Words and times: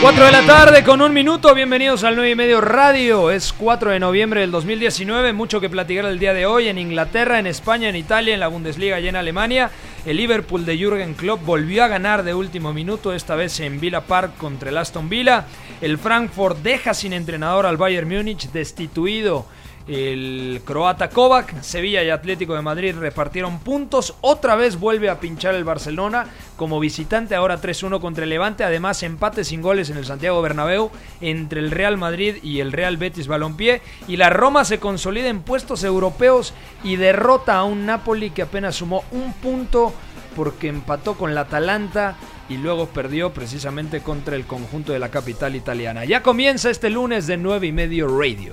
4 0.00 0.26
de 0.26 0.30
la 0.30 0.46
tarde 0.46 0.84
con 0.84 1.02
un 1.02 1.12
minuto, 1.12 1.52
bienvenidos 1.56 2.04
al 2.04 2.14
9 2.14 2.30
y 2.30 2.34
medio 2.36 2.60
radio. 2.60 3.32
Es 3.32 3.52
4 3.52 3.90
de 3.90 3.98
noviembre 3.98 4.42
del 4.42 4.52
2019, 4.52 5.32
mucho 5.32 5.60
que 5.60 5.68
platicar 5.68 6.04
el 6.04 6.20
día 6.20 6.32
de 6.32 6.46
hoy 6.46 6.68
en 6.68 6.78
Inglaterra, 6.78 7.40
en 7.40 7.48
España, 7.48 7.88
en 7.88 7.96
Italia, 7.96 8.32
en 8.32 8.38
la 8.38 8.46
Bundesliga 8.46 9.00
y 9.00 9.08
en 9.08 9.16
Alemania. 9.16 9.72
El 10.06 10.18
Liverpool 10.18 10.64
de 10.64 10.78
Jürgen 10.78 11.14
Klopp 11.14 11.44
volvió 11.44 11.82
a 11.82 11.88
ganar 11.88 12.22
de 12.22 12.32
último 12.32 12.72
minuto, 12.72 13.12
esta 13.12 13.34
vez 13.34 13.58
en 13.58 13.80
Villa 13.80 14.02
Park 14.02 14.36
contra 14.38 14.70
el 14.70 14.78
Aston 14.78 15.08
Villa. 15.08 15.46
El 15.80 15.98
Frankfurt 15.98 16.58
deja 16.58 16.94
sin 16.94 17.12
entrenador 17.12 17.66
al 17.66 17.76
Bayern 17.76 18.08
Múnich, 18.08 18.52
destituido 18.52 19.46
el 19.88 20.60
croata 20.66 21.08
Kovac, 21.08 21.62
Sevilla 21.62 22.02
y 22.02 22.10
Atlético 22.10 22.54
de 22.54 22.60
Madrid 22.60 22.94
repartieron 22.98 23.58
puntos. 23.60 24.14
Otra 24.20 24.54
vez 24.54 24.78
vuelve 24.78 25.08
a 25.08 25.18
pinchar 25.18 25.54
el 25.54 25.64
Barcelona 25.64 26.26
como 26.56 26.78
visitante, 26.78 27.34
ahora 27.34 27.60
3-1 27.60 27.98
contra 27.98 28.24
el 28.24 28.30
Levante. 28.30 28.64
Además, 28.64 29.02
empate 29.02 29.44
sin 29.44 29.62
goles 29.62 29.88
en 29.88 29.96
el 29.96 30.04
Santiago 30.04 30.42
Bernabéu 30.42 30.90
entre 31.22 31.60
el 31.60 31.70
Real 31.70 31.96
Madrid 31.96 32.36
y 32.42 32.60
el 32.60 32.72
Real 32.72 32.98
Betis 32.98 33.28
Balompié. 33.28 33.80
Y 34.06 34.18
la 34.18 34.28
Roma 34.28 34.66
se 34.66 34.78
consolida 34.78 35.28
en 35.28 35.40
puestos 35.40 35.82
europeos 35.84 36.52
y 36.84 36.96
derrota 36.96 37.56
a 37.56 37.64
un 37.64 37.86
Napoli 37.86 38.30
que 38.30 38.42
apenas 38.42 38.76
sumó 38.76 39.04
un 39.10 39.32
punto 39.32 39.94
porque 40.36 40.68
empató 40.68 41.14
con 41.14 41.34
la 41.34 41.42
Atalanta 41.42 42.16
y 42.48 42.56
luego 42.56 42.86
perdió 42.86 43.32
precisamente 43.32 44.00
contra 44.00 44.36
el 44.36 44.44
conjunto 44.44 44.92
de 44.92 44.98
la 44.98 45.10
capital 45.10 45.54
italiana. 45.56 46.04
Ya 46.04 46.22
comienza 46.22 46.70
este 46.70 46.90
lunes 46.90 47.26
de 47.26 47.36
9 47.36 47.66
y 47.66 47.72
medio 47.72 48.06
radio. 48.08 48.52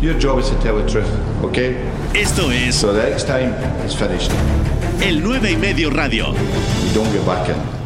Your 0.00 0.14
job 0.20 0.40
is 0.40 0.48
to 0.50 0.56
tell 0.56 0.76
the 0.76 0.90
truth, 0.90 1.06
okay? 1.44 1.76
Esto 2.14 2.50
es 2.50 2.74
So 2.74 2.92
the 2.92 3.02
next 3.08 3.26
time 3.26 3.52
is 3.86 3.94
finished. 3.94 4.30
el 5.00 5.22
9 5.22 5.50
y 5.52 5.56
medio 5.56 5.90
radio. 5.90 6.32
You 6.32 6.92
don't 6.94 7.12
get 7.12 7.24
back 7.26 7.48
in. 7.48 7.81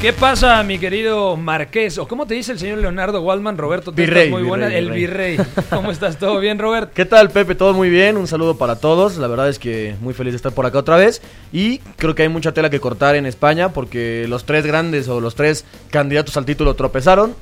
¿Qué 0.00 0.14
pasa, 0.14 0.62
mi 0.62 0.78
querido 0.78 1.36
Marqués? 1.36 1.98
¿O 1.98 2.08
cómo 2.08 2.24
te 2.26 2.32
dice 2.32 2.52
el 2.52 2.58
señor 2.58 2.78
Leonardo 2.78 3.20
Waldman? 3.20 3.58
Roberto, 3.58 3.90
tú 3.90 3.96
Virrey, 3.98 4.28
estás 4.28 4.40
muy 4.40 4.48
buena. 4.48 4.66
virrey, 4.68 4.78
el 4.82 4.90
virrey. 4.92 5.36
¿Cómo 5.68 5.90
estás? 5.90 6.16
¿Todo 6.16 6.40
bien, 6.40 6.58
Robert? 6.58 6.90
¿Qué 6.94 7.04
tal, 7.04 7.28
Pepe? 7.28 7.54
Todo 7.54 7.74
muy 7.74 7.90
bien. 7.90 8.16
Un 8.16 8.26
saludo 8.26 8.56
para 8.56 8.76
todos. 8.76 9.18
La 9.18 9.26
verdad 9.26 9.50
es 9.50 9.58
que 9.58 9.94
muy 10.00 10.14
feliz 10.14 10.32
de 10.32 10.36
estar 10.36 10.52
por 10.52 10.64
acá 10.64 10.78
otra 10.78 10.96
vez. 10.96 11.20
Y 11.52 11.78
creo 11.98 12.14
que 12.14 12.22
hay 12.22 12.30
mucha 12.30 12.52
tela 12.52 12.70
que 12.70 12.80
cortar 12.80 13.14
en 13.14 13.26
España 13.26 13.74
porque 13.74 14.24
los 14.26 14.44
tres 14.46 14.64
grandes 14.64 15.06
o 15.08 15.20
los 15.20 15.34
tres 15.34 15.66
candidatos 15.90 16.34
al 16.38 16.46
título 16.46 16.72
tropezaron. 16.74 17.34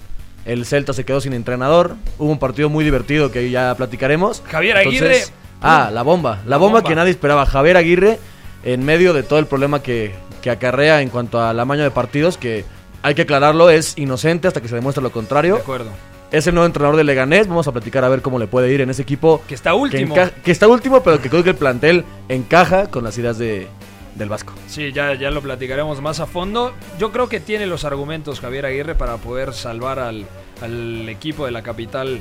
El 0.44 0.66
Celta 0.66 0.92
se 0.92 1.04
quedó 1.04 1.20
sin 1.20 1.34
entrenador. 1.34 1.94
Hubo 2.18 2.32
un 2.32 2.40
partido 2.40 2.68
muy 2.68 2.84
divertido 2.84 3.30
que 3.30 3.50
ya 3.50 3.72
platicaremos. 3.76 4.42
Javier 4.50 4.78
Aguirre. 4.78 5.22
Ah, 5.62 5.90
la 5.92 6.02
bomba. 6.02 6.40
La, 6.44 6.50
La 6.50 6.56
bomba, 6.56 6.80
bomba. 6.80 6.88
que 6.88 6.96
nadie 6.96 7.12
esperaba. 7.12 7.46
Javier 7.46 7.76
Aguirre 7.76 8.18
en 8.64 8.84
medio 8.84 9.12
de 9.12 9.22
todo 9.22 9.38
el 9.38 9.46
problema 9.46 9.80
que, 9.80 10.12
que 10.38 10.50
acarrea 10.50 11.02
en 11.02 11.10
cuanto 11.10 11.40
al 11.40 11.58
amaño 11.60 11.82
de 11.82 11.90
partidos 11.90 12.36
que... 12.38 12.64
Hay 13.00 13.14
que 13.14 13.22
aclararlo, 13.22 13.70
es 13.70 13.96
inocente 13.96 14.48
hasta 14.48 14.60
que 14.60 14.66
se 14.66 14.74
demuestre 14.74 15.00
lo 15.00 15.12
contrario. 15.12 15.54
De 15.54 15.60
acuerdo. 15.60 15.90
Es 16.32 16.48
el 16.48 16.54
nuevo 16.54 16.66
entrenador 16.66 16.96
de 16.96 17.04
Leganés. 17.04 17.46
Vamos 17.46 17.68
a 17.68 17.72
platicar 17.72 18.04
a 18.04 18.08
ver 18.08 18.22
cómo 18.22 18.40
le 18.40 18.48
puede 18.48 18.72
ir 18.72 18.80
en 18.80 18.90
ese 18.90 19.02
equipo. 19.02 19.40
Que 19.46 19.54
está 19.54 19.74
último. 19.74 20.16
Que, 20.16 20.30
que 20.42 20.50
está 20.50 20.66
último, 20.66 21.00
pero 21.04 21.22
que 21.22 21.30
creo 21.30 21.44
que 21.44 21.50
el 21.50 21.56
plantel 21.56 22.04
encaja 22.28 22.88
con 22.88 23.04
las 23.04 23.16
ideas 23.16 23.38
de, 23.38 23.68
del 24.16 24.28
Vasco. 24.28 24.52
Sí, 24.66 24.92
ya, 24.92 25.14
ya 25.14 25.30
lo 25.30 25.40
platicaremos 25.40 26.02
más 26.02 26.18
a 26.18 26.26
fondo. 26.26 26.74
Yo 26.98 27.12
creo 27.12 27.28
que 27.28 27.38
tiene 27.38 27.66
los 27.66 27.84
argumentos 27.84 28.40
Javier 28.40 28.66
Aguirre 28.66 28.96
para 28.96 29.16
poder 29.18 29.54
salvar 29.54 30.00
al, 30.00 30.26
al 30.60 31.08
equipo 31.08 31.46
de 31.46 31.52
la 31.52 31.62
capital 31.62 32.20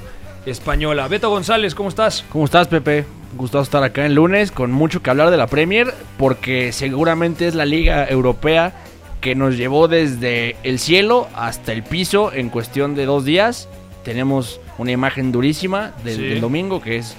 española. 0.49 1.07
Beto 1.07 1.29
González, 1.29 1.75
¿cómo 1.75 1.89
estás? 1.89 2.23
¿Cómo 2.31 2.45
estás, 2.45 2.67
Pepe? 2.67 3.05
Gustoso 3.35 3.63
estar 3.63 3.83
acá 3.83 4.05
el 4.05 4.15
lunes 4.15 4.51
con 4.51 4.71
mucho 4.71 5.01
que 5.03 5.09
hablar 5.09 5.29
de 5.29 5.37
la 5.37 5.47
Premier, 5.47 5.93
porque 6.17 6.71
seguramente 6.71 7.47
es 7.47 7.55
la 7.55 7.65
liga 7.65 8.07
europea 8.07 8.73
que 9.21 9.35
nos 9.35 9.57
llevó 9.57 9.87
desde 9.87 10.55
el 10.63 10.79
cielo 10.79 11.27
hasta 11.35 11.73
el 11.73 11.83
piso 11.83 12.31
en 12.33 12.49
cuestión 12.49 12.95
de 12.95 13.05
dos 13.05 13.25
días. 13.25 13.67
Tenemos 14.03 14.61
una 14.77 14.91
imagen 14.91 15.31
durísima 15.31 15.91
del, 16.03 16.15
Sí. 16.15 16.21
del 16.23 16.41
domingo 16.41 16.81
que 16.81 16.97
es 16.97 17.15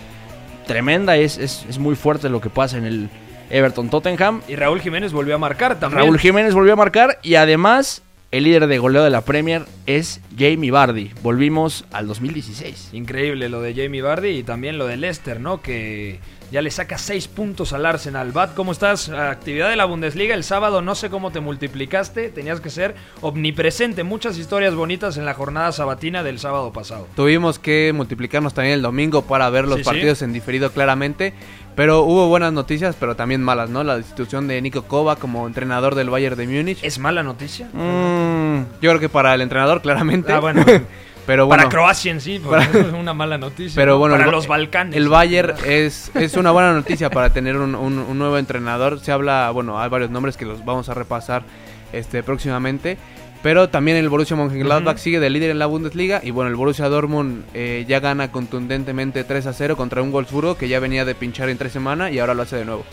tremenda, 0.67 1.17
es, 1.17 1.39
es, 1.39 1.67
es 1.69 1.79
muy 1.79 1.97
fuerte 1.97 2.29
lo 2.29 2.41
que 2.41 2.51
pasa 2.51 2.79
en 2.79 2.85
el 2.87 3.11
Everton 3.51 3.91
Tottenham. 3.91 4.43
Y 4.49 4.57
Raúl 4.57 4.81
Jiménez 4.81 5.13
volvió 5.13 5.35
a 5.35 5.39
marcar 5.39 5.79
también. 5.79 6.03
Raúl 6.05 6.19
Jiménez 6.19 6.55
volvió 6.55 6.73
a 6.73 6.77
marcar 6.77 7.19
y 7.23 7.35
además 7.35 8.03
el 8.31 8.45
líder 8.45 8.67
de 8.67 8.79
goleo 8.79 9.05
de 9.05 9.11
la 9.11 9.23
Premier 9.23 9.65
es 9.87 10.21
Jamie 10.39 10.71
Vardy. 10.71 11.13
Volvimos 11.23 11.85
al 11.93 12.07
2016. 12.07 12.91
Increíble 12.93 13.49
lo 13.49 13.63
de 13.63 13.75
Jamie 13.75 14.03
Vardy 14.03 14.29
y 14.31 14.43
también 14.43 14.77
lo 14.77 14.87
de 14.87 14.99
Leicester, 14.99 15.41
¿no? 15.41 15.63
Que 15.63 16.21
ya 16.51 16.61
le 16.63 16.71
saca 16.71 16.99
seis 16.99 17.27
puntos 17.29 17.73
al 17.73 17.87
Arsenal. 17.87 18.33
Bat, 18.33 18.55
¿cómo 18.55 18.73
estás? 18.73 19.09
Actividad 19.09 19.71
de 19.71 19.77
la 19.77 19.85
Bundesliga 19.87 20.35
el 20.35 20.45
sábado, 20.45 20.83
no 20.83 20.95
sé 20.95 21.09
cómo 21.11 21.31
te 21.31 21.41
multiplicaste, 21.41 22.29
tenías 22.29 22.61
que 22.61 22.69
ser 22.71 22.95
omnipresente. 23.23 24.03
Muchas 24.05 24.37
historias 24.39 24.75
bonitas 24.75 25.17
en 25.17 25.25
la 25.25 25.35
jornada 25.35 25.73
sabatina 25.73 26.23
del 26.23 26.39
sábado 26.39 26.73
pasado. 26.73 27.07
Tuvimos 27.17 27.59
que 27.59 27.93
multiplicarnos 27.95 28.53
también 28.55 28.75
el 28.75 28.83
domingo 28.83 29.23
para 29.23 29.49
ver 29.51 29.65
los 29.67 29.77
Sí, 29.79 29.85
sí. 29.85 29.91
partidos 29.91 30.21
en 30.23 30.33
diferido 30.35 30.71
claramente. 30.73 31.33
Pero 31.79 32.03
hubo 32.03 32.27
buenas 32.27 32.53
noticias, 32.53 32.97
pero 32.99 33.15
también 33.15 33.41
malas, 33.41 33.71
¿no? 33.71 33.85
La 33.85 33.97
destitución 33.97 34.49
de 34.49 34.61
Nico 34.61 34.83
Kova 34.83 35.15
como 35.15 35.47
entrenador 35.47 35.95
del 35.95 36.11
Bayern 36.11 36.37
de 36.37 36.47
Múnich. 36.49 36.83
¿Es 36.83 36.99
mala 36.99 37.23
noticia? 37.23 37.69
Mm, 37.73 38.63
yo 38.83 38.91
creo 38.91 38.99
que 38.99 39.09
para 39.09 39.33
el 39.33 39.41
entrenador, 39.43 39.81
claramente. 39.81 40.33
Ah, 40.33 40.41
bueno. 40.41 40.65
pero 41.27 41.47
bueno, 41.47 41.61
Para 41.63 41.69
Croacia 41.71 42.11
en 42.11 42.21
sí, 42.21 42.41
porque 42.45 42.65
es 42.81 42.93
una 42.93 43.15
mala 43.15 43.39
noticia. 43.39 43.81
pero 43.81 43.93
¿no? 43.93 43.99
bueno, 44.01 44.15
para 44.17 44.25
el 44.25 44.31
los 44.33 44.49
Balcanes. 44.49 44.97
El 44.97 45.09
Bayern 45.09 45.55
es, 45.65 46.11
es 46.17 46.35
una 46.35 46.51
buena 46.51 46.73
noticia 46.73 47.11
para 47.11 47.33
tener 47.33 47.57
un, 47.57 47.77
un- 47.77 47.99
un 48.01 48.19
nuevo 48.19 48.39
entrenador. 48.39 48.99
Se 48.99 49.13
habla, 49.13 49.51
bueno, 49.53 49.81
hay 49.81 49.89
varios 49.89 50.11
nombres 50.11 50.37
que 50.37 50.47
los 50.47 50.65
vamos 50.65 50.89
a 50.89 50.95
repasar 50.95 51.45
este 51.93 52.25
próximamente. 52.25 52.99
Pero 53.43 53.69
también 53.69 53.97
el 53.97 54.09
Borussia 54.09 54.37
Mönchengladbach 54.37 54.97
Ujú. 54.97 55.03
sigue 55.05 55.21
de 55.21 55.31
líder 55.31 55.51
en 55.51 55.59
la 55.61 55.67
Bundesliga. 55.67 56.21
Y 56.25 56.33
bueno, 56.33 56.51
el 56.51 56.57
Borussia 56.57 56.89
Dortmund 56.89 57.45
eh, 57.55 57.85
ya 57.89 58.01
gana 58.01 58.33
contundentemente 58.33 59.23
3 59.23 59.47
a 59.47 59.53
0 59.53 59.77
contra 59.77 60.03
un 60.03 60.11
Wolfsburgo 60.11 60.57
que 60.57 60.69
ya 60.69 60.81
venía 60.81 61.05
de 61.05 61.15
pinchar 61.15 61.49
en 61.49 61.57
tres 61.57 61.73
semanas 61.73 62.11
y 62.13 62.19
ahora 62.19 62.35
lo 62.35 62.43
hace 62.43 62.57
de 62.57 62.65
nuevo. 62.65 62.85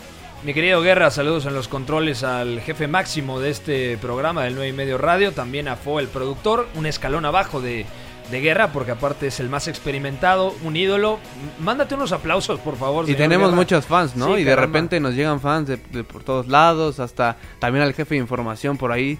Mi 0.44 0.54
querido 0.54 0.80
Guerra, 0.82 1.10
saludos 1.10 1.46
en 1.46 1.54
los 1.54 1.66
controles 1.66 2.22
al 2.22 2.60
jefe 2.60 2.86
máximo 2.86 3.40
de 3.40 3.50
este 3.50 3.96
programa 3.96 4.44
del 4.44 4.54
9 4.54 4.68
y 4.68 4.72
medio 4.72 4.98
radio, 4.98 5.32
también 5.32 5.66
a 5.66 5.74
Fo, 5.76 5.98
el 5.98 6.06
productor, 6.08 6.68
un 6.76 6.86
escalón 6.86 7.24
abajo 7.24 7.60
de, 7.60 7.84
de 8.30 8.40
Guerra, 8.40 8.70
porque 8.70 8.92
aparte 8.92 9.26
es 9.28 9.40
el 9.40 9.48
más 9.48 9.66
experimentado, 9.66 10.54
un 10.62 10.76
ídolo. 10.76 11.18
Mándate 11.58 11.96
unos 11.96 12.12
aplausos, 12.12 12.60
por 12.60 12.76
favor. 12.76 13.08
Y 13.10 13.14
tenemos 13.14 13.48
Guerra. 13.48 13.56
muchos 13.56 13.86
fans, 13.86 14.14
¿no? 14.14 14.26
Sí, 14.36 14.42
y 14.42 14.44
de 14.44 14.50
caramba. 14.50 14.66
repente 14.78 15.00
nos 15.00 15.14
llegan 15.14 15.40
fans 15.40 15.66
de, 15.66 15.78
de 15.90 16.04
por 16.04 16.22
todos 16.22 16.46
lados, 16.46 17.00
hasta 17.00 17.36
también 17.58 17.82
al 17.82 17.94
jefe 17.94 18.14
de 18.14 18.20
información 18.20 18.76
por 18.76 18.92
ahí. 18.92 19.18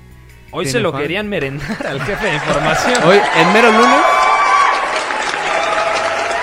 Hoy 0.50 0.66
se 0.66 0.80
lo 0.80 0.92
querían 0.92 1.28
merendar 1.28 1.86
al 1.86 2.00
jefe 2.02 2.26
de 2.26 2.34
información. 2.34 3.02
Hoy, 3.04 3.16
en 3.40 3.52
mero 3.52 3.70
lunes, 3.72 4.00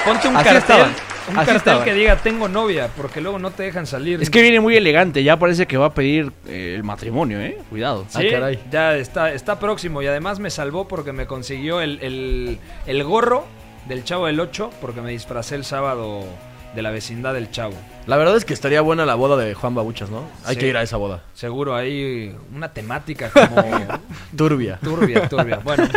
Ponte 0.05 0.27
un 0.27 0.35
así 0.35 0.43
cartel, 0.43 0.57
estaban, 0.61 0.89
un 0.89 0.95
así 1.27 1.35
cartel 1.37 1.55
estaban. 1.55 1.83
que 1.85 1.93
diga 1.93 2.17
tengo 2.17 2.49
novia, 2.49 2.89
porque 2.97 3.21
luego 3.21 3.39
no 3.39 3.51
te 3.51 3.63
dejan 3.63 3.87
salir. 3.87 4.21
Es 4.21 4.29
que 4.29 4.41
viene 4.41 4.59
muy 4.59 4.75
elegante, 4.75 5.23
ya 5.23 5.39
parece 5.39 5.65
que 5.65 5.77
va 5.77 5.85
a 5.87 5.93
pedir 5.93 6.31
eh, 6.45 6.73
el 6.75 6.83
matrimonio, 6.83 7.39
¿eh? 7.39 7.57
Cuidado. 7.69 8.05
Sí, 8.09 8.27
Ah, 8.27 8.31
caray. 8.31 8.59
ya 8.69 8.95
está, 8.97 9.31
está 9.31 9.59
próximo 9.59 10.01
y 10.01 10.07
además 10.07 10.39
me 10.39 10.49
salvó 10.49 10.87
porque 10.89 11.13
me 11.13 11.25
consiguió 11.25 11.79
el, 11.79 11.99
el- 12.01 12.59
el 12.85 13.03
gorro 13.05 13.45
del 13.87 14.03
Chavo 14.03 14.25
del 14.27 14.39
8 14.41 14.71
porque 14.81 14.99
me 14.99 15.11
disfracé 15.11 15.55
el 15.55 15.63
sábado 15.63 16.25
de 16.75 16.81
la 16.81 16.91
vecindad 16.91 17.33
del 17.33 17.51
Chavo. 17.51 17.75
La 18.07 18.17
verdad 18.17 18.35
es 18.35 18.45
que 18.45 18.53
estaría 18.53 18.81
buena 18.81 19.05
la 19.05 19.15
boda 19.15 19.37
de 19.37 19.53
Juan 19.53 19.75
Babuchas, 19.75 20.09
¿no? 20.09 20.23
Hay 20.45 20.55
Sí. 20.55 20.61
que 20.61 20.67
ir 20.67 20.77
a 20.77 20.81
esa 20.81 20.97
boda. 20.97 21.23
Seguro 21.33 21.75
hay 21.75 22.35
una 22.53 22.71
temática 22.73 23.29
como 23.29 23.55
Turbia. 24.35 24.79
turbia, 24.83 25.27
turbia. 25.29 25.59
Bueno, 25.63 25.87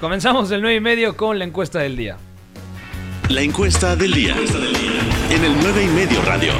comenzamos 0.00 0.50
el 0.50 0.60
9 0.62 0.76
y 0.76 0.80
medio 0.80 1.16
con 1.16 1.38
la 1.38 1.44
encuesta 1.44 1.78
del 1.80 1.96
día. 1.96 2.16
La 3.28 3.40
encuesta 3.42 3.94
del 3.96 4.12
día. 4.12 4.34
En 5.30 5.44
el 5.44 5.54
9 5.62 5.84
y 5.84 5.88
medio 5.88 6.20
radio. 6.22 6.52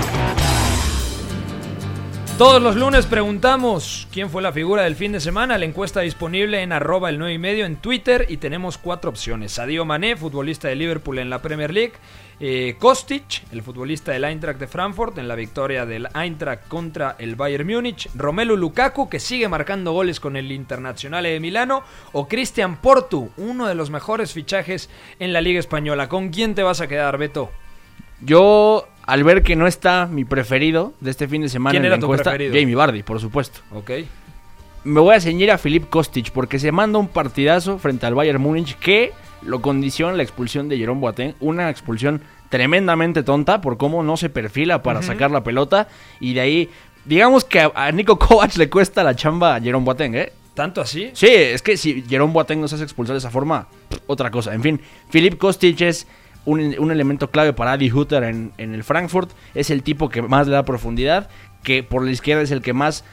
Todos 2.38 2.62
los 2.62 2.74
lunes 2.76 3.06
preguntamos 3.06 4.08
quién 4.10 4.28
fue 4.30 4.42
la 4.42 4.52
figura 4.52 4.82
del 4.82 4.96
fin 4.96 5.12
de 5.12 5.20
semana. 5.20 5.58
La 5.58 5.64
encuesta 5.64 6.00
disponible 6.00 6.62
en 6.62 6.72
arroba 6.72 7.08
el 7.10 7.18
9 7.18 7.34
y 7.34 7.38
medio 7.38 7.66
en 7.66 7.76
Twitter 7.76 8.26
y 8.28 8.38
tenemos 8.38 8.78
cuatro 8.78 9.10
opciones. 9.10 9.52
Sadio 9.52 9.84
Mané, 9.84 10.16
futbolista 10.16 10.66
de 10.68 10.74
Liverpool 10.76 11.18
en 11.18 11.30
la 11.30 11.40
Premier 11.42 11.72
League. 11.72 11.92
Eh, 12.44 12.74
Kostic, 12.76 13.44
el 13.52 13.62
futbolista 13.62 14.10
del 14.10 14.24
Eintracht 14.24 14.58
de 14.58 14.66
Frankfurt 14.66 15.16
en 15.18 15.28
la 15.28 15.36
victoria 15.36 15.86
del 15.86 16.08
Eintracht 16.12 16.66
contra 16.66 17.14
el 17.20 17.36
Bayern 17.36 17.64
Múnich. 17.64 18.08
Romelu 18.16 18.56
Lukaku, 18.56 19.08
que 19.08 19.20
sigue 19.20 19.48
marcando 19.48 19.92
goles 19.92 20.18
con 20.18 20.36
el 20.36 20.50
Internacional 20.50 21.22
de 21.22 21.38
Milano. 21.38 21.84
O 22.10 22.26
Cristian 22.26 22.80
Portu, 22.80 23.30
uno 23.36 23.68
de 23.68 23.76
los 23.76 23.90
mejores 23.90 24.32
fichajes 24.32 24.90
en 25.20 25.32
la 25.32 25.40
Liga 25.40 25.60
Española. 25.60 26.08
¿Con 26.08 26.30
quién 26.30 26.56
te 26.56 26.64
vas 26.64 26.80
a 26.80 26.88
quedar, 26.88 27.16
Beto? 27.16 27.52
Yo, 28.20 28.88
al 29.06 29.22
ver 29.22 29.44
que 29.44 29.54
no 29.54 29.68
está 29.68 30.06
mi 30.06 30.24
preferido 30.24 30.94
de 30.98 31.12
este 31.12 31.28
fin 31.28 31.42
de 31.42 31.48
semana 31.48 31.70
¿Quién 31.70 31.84
en 31.84 31.86
era 31.86 31.94
la 31.94 32.00
tu 32.00 32.06
encuesta, 32.06 32.30
preferido? 32.30 32.58
Jamie 32.58 32.74
Vardy, 32.74 33.04
por 33.04 33.20
supuesto. 33.20 33.60
Ok. 33.70 33.90
Me 34.82 34.98
voy 34.98 35.14
a 35.14 35.20
ceñir 35.20 35.52
a 35.52 35.58
Filip 35.58 35.88
Kostic 35.88 36.32
porque 36.32 36.58
se 36.58 36.72
manda 36.72 36.98
un 36.98 37.06
partidazo 37.06 37.78
frente 37.78 38.04
al 38.04 38.16
Bayern 38.16 38.42
Múnich 38.42 38.76
que 38.80 39.12
lo 39.44 39.60
condiciona 39.60 40.16
la 40.16 40.22
expulsión 40.22 40.68
de 40.68 40.78
Jerome 40.78 41.00
Boateng, 41.00 41.34
una 41.40 41.70
expulsión 41.70 42.22
tremendamente 42.48 43.22
tonta 43.22 43.60
por 43.60 43.78
cómo 43.78 44.02
no 44.02 44.16
se 44.16 44.28
perfila 44.28 44.82
para 44.82 45.02
sacar 45.02 45.30
la 45.30 45.42
pelota 45.42 45.88
y 46.20 46.34
de 46.34 46.40
ahí 46.40 46.70
digamos 47.04 47.44
que 47.44 47.60
a, 47.74 47.92
Nico 47.92 48.18
Kovac 48.20 48.56
le 48.56 48.68
cuesta 48.68 49.02
la 49.02 49.16
chamba 49.16 49.56
a 49.56 49.60
Jerome 49.60 49.84
Boateng, 49.84 50.14
¿eh? 50.14 50.32
¿Tanto 50.54 50.82
así? 50.82 51.10
Sí, 51.14 51.28
es 51.28 51.62
que 51.62 51.76
si 51.76 52.02
Jerome 52.02 52.32
Boateng 52.32 52.60
nos 52.60 52.72
hace 52.72 52.84
expulsar 52.84 53.14
de 53.14 53.18
esa 53.18 53.30
forma, 53.30 53.68
otra 54.06 54.30
cosa. 54.30 54.54
En 54.54 54.62
fin, 54.62 54.80
Filip 55.08 55.38
Kostic 55.38 55.80
es 55.80 56.06
un, 56.44 56.76
un 56.78 56.90
elemento 56.90 57.30
clave 57.30 57.54
para 57.54 57.72
Adi 57.72 57.90
Hutter 57.90 58.22
en, 58.24 58.52
en 58.58 58.74
el 58.74 58.84
Frankfurt. 58.84 59.30
Es 59.54 59.70
el 59.70 59.82
tipo 59.82 60.10
que 60.10 60.20
más 60.20 60.46
le 60.46 60.52
da 60.52 60.64
profundidad, 60.64 61.30
que 61.62 61.82
por 61.82 62.04
la 62.04 62.10
izquierda 62.10 62.42
es 62.42 62.50
el 62.50 62.60
que 62.60 62.74
más 62.74 63.04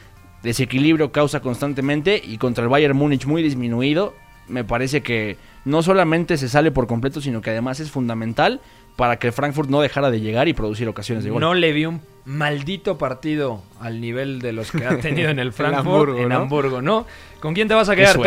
desequilibrio 0.42 1.12
causa 1.12 1.40
constantemente 1.40 2.20
y 2.22 2.38
contra 2.38 2.64
el 2.64 2.70
Bayern 2.70 2.96
Múnich 2.96 3.24
muy 3.24 3.42
disminuido. 3.42 4.14
Me 4.50 4.64
parece 4.64 5.02
que 5.02 5.36
no 5.64 5.82
solamente 5.82 6.36
se 6.36 6.48
sale 6.48 6.70
por 6.70 6.86
completo, 6.86 7.20
sino 7.20 7.40
que 7.40 7.50
además 7.50 7.80
es 7.80 7.90
fundamental 7.90 8.60
para 8.96 9.18
que 9.18 9.32
Frankfurt 9.32 9.70
no 9.70 9.80
dejara 9.80 10.10
de 10.10 10.20
llegar 10.20 10.48
y 10.48 10.52
producir 10.52 10.88
ocasiones 10.88 11.24
de 11.24 11.30
gol. 11.30 11.40
No 11.40 11.54
le 11.54 11.72
vi 11.72 11.86
un 11.86 12.02
maldito 12.26 12.98
partido 12.98 13.62
al 13.80 14.00
nivel 14.00 14.40
de 14.40 14.52
los 14.52 14.70
que 14.70 14.84
ha 14.84 14.98
tenido 15.00 15.30
en 15.30 15.38
el 15.38 15.52
Frankfurt, 15.52 15.86
Hamburgo, 15.86 16.18
en 16.18 16.28
¿no? 16.28 16.36
Hamburgo, 16.36 16.82
¿no? 16.82 17.06
¿Con 17.40 17.54
quién 17.54 17.66
te 17.66 17.74
vas 17.74 17.88
a 17.88 17.96
quedar 17.96 18.16
tú? 18.16 18.22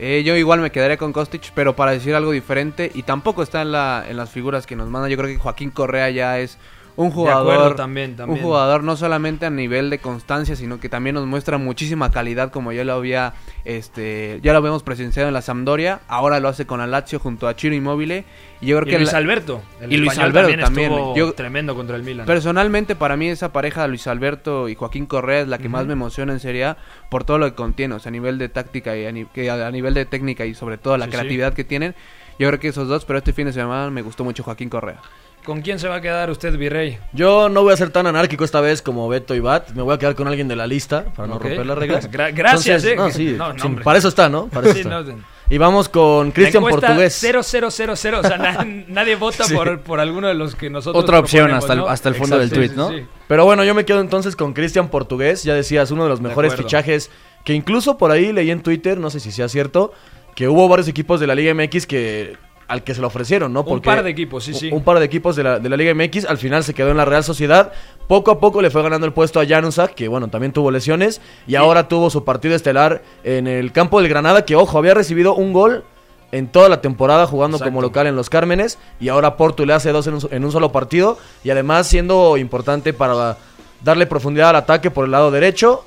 Eh, 0.00 0.22
yo 0.24 0.34
igual 0.36 0.60
me 0.60 0.70
quedaré 0.70 0.98
con 0.98 1.12
Kostic, 1.12 1.52
pero 1.54 1.76
para 1.76 1.92
decir 1.92 2.14
algo 2.14 2.32
diferente, 2.32 2.90
y 2.92 3.04
tampoco 3.04 3.42
está 3.42 3.62
en, 3.62 3.70
la, 3.70 4.04
en 4.08 4.16
las 4.16 4.30
figuras 4.30 4.66
que 4.66 4.74
nos 4.74 4.88
mandan, 4.88 5.10
yo 5.10 5.16
creo 5.16 5.28
que 5.28 5.38
Joaquín 5.38 5.70
Correa 5.70 6.10
ya 6.10 6.40
es 6.40 6.58
un 6.96 7.10
jugador, 7.10 7.76
también, 7.76 8.16
también. 8.16 8.38
un 8.38 8.44
jugador 8.44 8.82
no 8.82 8.96
solamente 8.96 9.44
a 9.46 9.50
nivel 9.50 9.90
de 9.90 9.98
constancia, 9.98 10.56
sino 10.56 10.80
que 10.80 10.88
también 10.88 11.14
nos 11.14 11.26
muestra 11.26 11.58
muchísima 11.58 12.10
calidad, 12.10 12.50
como 12.50 12.72
ya 12.72 12.84
lo 12.84 12.94
había, 12.94 13.34
este, 13.66 14.40
ya 14.42 14.52
lo 14.52 14.58
habíamos 14.58 14.82
presenciado 14.82 15.28
en 15.28 15.34
la 15.34 15.42
Sampdoria, 15.42 16.00
ahora 16.08 16.40
lo 16.40 16.48
hace 16.48 16.66
con 16.66 16.78
la 16.80 16.86
Lazio 16.86 17.18
junto 17.18 17.48
a 17.48 17.54
Chiro 17.56 17.74
Immobile, 17.74 18.24
y 18.60 18.66
yo 18.68 18.76
creo 18.78 18.88
Y 18.88 18.90
que 18.92 18.98
Luis 18.98 19.12
la- 19.12 19.18
Alberto. 19.18 19.62
El 19.80 19.92
y 19.92 19.96
Luis 19.98 20.18
Alberto 20.18 20.56
también. 20.64 20.90
estuvo 20.92 21.14
Yo- 21.16 21.32
tremendo 21.34 21.74
contra 21.74 21.96
el 21.96 22.02
Milan. 22.02 22.24
Personalmente, 22.26 22.96
para 22.96 23.16
mí 23.16 23.28
esa 23.28 23.52
pareja 23.52 23.82
de 23.82 23.88
Luis 23.88 24.06
Alberto 24.06 24.68
y 24.68 24.74
Joaquín 24.74 25.04
Correa 25.06 25.42
es 25.42 25.48
la 25.48 25.58
que 25.58 25.68
más 25.68 25.86
me 25.86 25.92
emociona 25.92 26.32
en 26.32 26.40
Serie 26.40 26.64
A 26.64 26.76
por 27.10 27.24
todo 27.24 27.38
lo 27.38 27.46
que 27.46 27.54
contiene, 27.54 27.94
o 27.94 27.98
sea, 27.98 28.08
a 28.08 28.12
nivel 28.12 28.38
de 28.38 28.48
táctica 28.48 28.96
y 28.96 29.04
a, 29.04 29.12
ni- 29.12 29.26
a- 29.48 29.70
nivel 29.70 29.92
de 29.94 30.06
técnica 30.06 30.46
y 30.46 30.54
sobre 30.54 30.78
todo 30.78 30.96
la 30.96 31.04
Sí, 31.06 31.10
sí. 31.10 31.16
creatividad 31.18 31.52
que 31.52 31.64
tienen. 31.64 31.94
Yo 32.38 32.48
creo 32.48 32.60
que 32.60 32.68
esos 32.68 32.86
dos, 32.88 33.04
pero 33.04 33.18
este 33.18 33.32
fin 33.32 33.46
de 33.46 33.52
semana 33.52 33.90
me 33.90 34.02
gustó 34.02 34.22
mucho 34.24 34.42
Joaquín 34.42 34.68
Correa. 34.68 35.00
¿Con 35.46 35.62
quién 35.62 35.78
se 35.78 35.86
va 35.86 35.94
a 35.94 36.00
quedar 36.00 36.28
usted, 36.28 36.58
Virrey? 36.58 36.98
Yo 37.12 37.48
no 37.48 37.62
voy 37.62 37.72
a 37.72 37.76
ser 37.76 37.90
tan 37.90 38.04
anárquico 38.08 38.44
esta 38.44 38.60
vez 38.60 38.82
como 38.82 39.08
Beto 39.08 39.32
y 39.32 39.38
Bat. 39.38 39.70
Me 39.74 39.82
voy 39.82 39.94
a 39.94 39.98
quedar 39.98 40.16
con 40.16 40.26
alguien 40.26 40.48
de 40.48 40.56
la 40.56 40.66
lista 40.66 41.04
para 41.14 41.28
no 41.28 41.38
romper 41.38 41.64
las 41.64 41.78
reglas. 41.78 42.10
Gra- 42.12 42.34
gracias, 42.34 42.84
eh. 42.84 42.96
no, 42.96 43.10
sí, 43.12 43.36
No, 43.38 43.52
no, 43.52 43.62
sí, 43.62 43.68
para 43.84 43.96
eso 43.98 44.08
está, 44.08 44.28
¿no? 44.28 44.48
Para 44.48 44.66
eso 44.66 44.74
Sí, 44.74 44.80
está. 44.80 45.02
no, 45.02 45.14
Y 45.48 45.56
vamos 45.58 45.88
con 45.88 46.32
Cristian 46.32 46.64
Portugués. 46.64 47.14
0000, 47.14 47.64
o 47.66 48.22
sea, 48.24 48.36
na- 48.38 48.66
nadie 48.88 49.14
vota 49.14 49.44
Sí. 49.44 49.54
por, 49.54 49.78
por 49.82 50.00
alguno 50.00 50.26
de 50.26 50.34
los 50.34 50.56
que 50.56 50.68
nosotros 50.68 51.00
Otra 51.00 51.20
opción 51.20 51.52
hasta 51.52 51.74
el- 51.74 51.78
¿no? 51.78 51.86
hasta 51.88 52.08
el 52.08 52.16
fondo 52.16 52.38
del 52.40 52.50
sí, 52.50 52.72
¿no? 52.74 52.88
sí. 52.90 53.06
Pero 53.28 53.44
bueno, 53.44 53.62
yo 53.62 53.72
me 53.72 53.84
quedo 53.84 54.00
entonces 54.00 54.34
con 54.34 54.52
Cristian 54.52 54.88
Portugués. 54.88 55.44
Ya 55.44 55.54
decías, 55.54 55.92
uno 55.92 56.02
de 56.02 56.08
los 56.08 56.20
mejores 56.20 56.56
fichajes 56.56 57.08
que 57.44 57.54
incluso 57.54 57.96
por 57.98 58.10
ahí 58.10 58.32
leí 58.32 58.50
en 58.50 58.64
Twitter, 58.64 58.98
no 58.98 59.10
sé 59.10 59.20
si 59.20 59.30
sea 59.30 59.48
cierto, 59.48 59.92
que 60.34 60.48
hubo 60.48 60.68
varios 60.68 60.88
equipos 60.88 61.20
de 61.20 61.28
la 61.28 61.36
Liga 61.36 61.54
MX 61.54 61.86
que 61.86 62.36
al 62.68 62.82
que 62.82 62.94
se 62.94 63.00
lo 63.00 63.06
ofrecieron, 63.06 63.52
¿no? 63.52 63.62
Un 63.62 63.80
par 63.80 64.02
de 64.02 64.10
equipos, 64.10 64.44
sí, 64.44 64.52
sí. 64.52 64.70
Un 64.72 64.82
par 64.82 64.98
de 64.98 65.04
equipos 65.04 65.36
de 65.36 65.44
la, 65.44 65.58
de 65.58 65.68
la 65.68 65.76
Liga 65.76 65.94
MX. 65.94 66.24
Al 66.24 66.38
final 66.38 66.64
se 66.64 66.74
quedó 66.74 66.90
en 66.90 66.96
la 66.96 67.04
Real 67.04 67.22
Sociedad. 67.22 67.72
Poco 68.08 68.30
a 68.30 68.40
poco 68.40 68.60
le 68.60 68.70
fue 68.70 68.82
ganando 68.82 69.06
el 69.06 69.12
puesto 69.12 69.40
a 69.40 69.46
Janusak, 69.46 69.94
que 69.94 70.08
bueno, 70.08 70.28
también 70.28 70.52
tuvo 70.52 70.70
lesiones. 70.70 71.20
Y 71.46 71.54
ahora 71.54 71.88
tuvo 71.88 72.10
su 72.10 72.24
partido 72.24 72.54
estelar 72.54 73.02
en 73.22 73.46
el 73.46 73.72
campo 73.72 74.00
del 74.00 74.08
Granada, 74.08 74.44
que 74.44 74.56
ojo, 74.56 74.78
había 74.78 74.94
recibido 74.94 75.34
un 75.34 75.52
gol 75.52 75.84
en 76.32 76.48
toda 76.48 76.68
la 76.68 76.80
temporada 76.80 77.26
jugando 77.26 77.56
Exacto. 77.56 77.70
como 77.72 77.82
local 77.82 78.08
en 78.08 78.16
los 78.16 78.28
Cármenes. 78.28 78.78
Y 78.98 79.08
ahora 79.08 79.36
Porto 79.36 79.64
le 79.64 79.72
hace 79.72 79.92
dos 79.92 80.06
en 80.08 80.14
un, 80.14 80.28
en 80.30 80.44
un 80.44 80.50
solo 80.50 80.72
partido. 80.72 81.18
Y 81.44 81.50
además 81.50 81.86
siendo 81.86 82.36
importante 82.36 82.92
para 82.92 83.38
darle 83.84 84.06
profundidad 84.06 84.50
al 84.50 84.56
ataque 84.56 84.90
por 84.90 85.04
el 85.04 85.12
lado 85.12 85.30
derecho. 85.30 85.84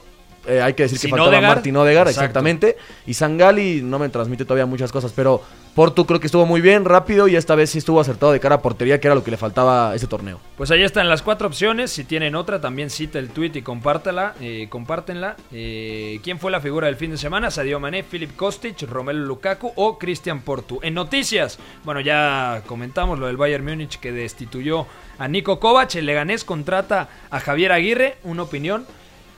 Eh, 0.48 0.62
hay 0.62 0.74
que 0.74 0.84
decir 0.84 0.98
que 0.98 1.08
Sin 1.08 1.12
faltaba. 1.12 1.42
Martín 1.42 1.75
Exacto. 1.75 2.10
exactamente. 2.10 2.78
Y 3.06 3.14
Sangali 3.14 3.82
no 3.84 4.00
me 4.00 4.10
transmite 4.10 4.46
todavía 4.46 4.66
muchas 4.66 4.92
cosas, 4.92 5.12
pero 5.16 5.42
Porto 5.75 6.06
creo 6.06 6.19
que 6.19 6.27
estuvo 6.27 6.45
muy 6.45 6.62
bien, 6.62 6.83
rápido 6.83 7.27
y 7.27 7.36
esta 7.36 7.56
vez 7.56 7.69
sí 7.69 7.77
estuvo 7.77 8.00
acertado 8.00 8.31
de 8.31 8.39
cara 8.39 8.56
a 8.56 8.62
portería, 8.62 9.00
que 9.00 9.07
era 9.07 9.16
lo 9.16 9.24
que 9.24 9.31
le 9.31 9.38
faltaba 9.38 9.92
a 9.92 9.95
ese 9.95 10.07
torneo. 10.07 10.39
Pues 10.57 10.71
ahí 10.71 10.83
están 10.83 11.07
las 11.07 11.21
cuatro 11.21 11.48
opciones. 11.48 11.92
Si 11.92 12.04
tienen 12.04 12.36
otra, 12.36 12.60
también 12.60 12.89
cita 12.89 13.19
el 13.19 13.30
tweet 13.30 13.51
y 13.56 13.62
compártela, 13.62 14.36
eh, 14.42 14.68
compártenla. 14.69 15.38
Eh, 15.51 16.19
¿Quién 16.24 16.39
fue 16.39 16.51
la 16.51 16.60
figura 16.60 16.88
del 16.88 16.95
fin 16.95 17.12
de 17.12 17.18
semana? 17.18 17.51
Sadio 17.51 17.80
Mané, 17.80 18.04
Philip 18.04 18.36
Kostic, 18.36 18.81
Romelu 18.89 19.25
Lukaku 19.25 19.71
o 19.75 19.98
Cristian 19.98 20.42
Portu. 20.42 20.80
En 20.81 20.95
noticias, 20.95 21.60
bueno, 21.86 22.01
ya 22.01 22.63
comentamos 22.65 23.19
lo 23.19 23.27
del 23.27 23.38
Bayern 23.38 23.63
Múnich 23.63 24.00
que 24.00 24.12
destituyó 24.12 24.86
a 25.18 25.27
Nico 25.27 25.60
Kovac. 25.60 25.95
El 25.95 26.07
Leganés 26.07 26.44
contrata 26.44 27.10
a 27.30 27.39
Javier 27.39 27.72
Aguirre. 27.72 28.18
Una 28.24 28.44
opinión. 28.44 28.86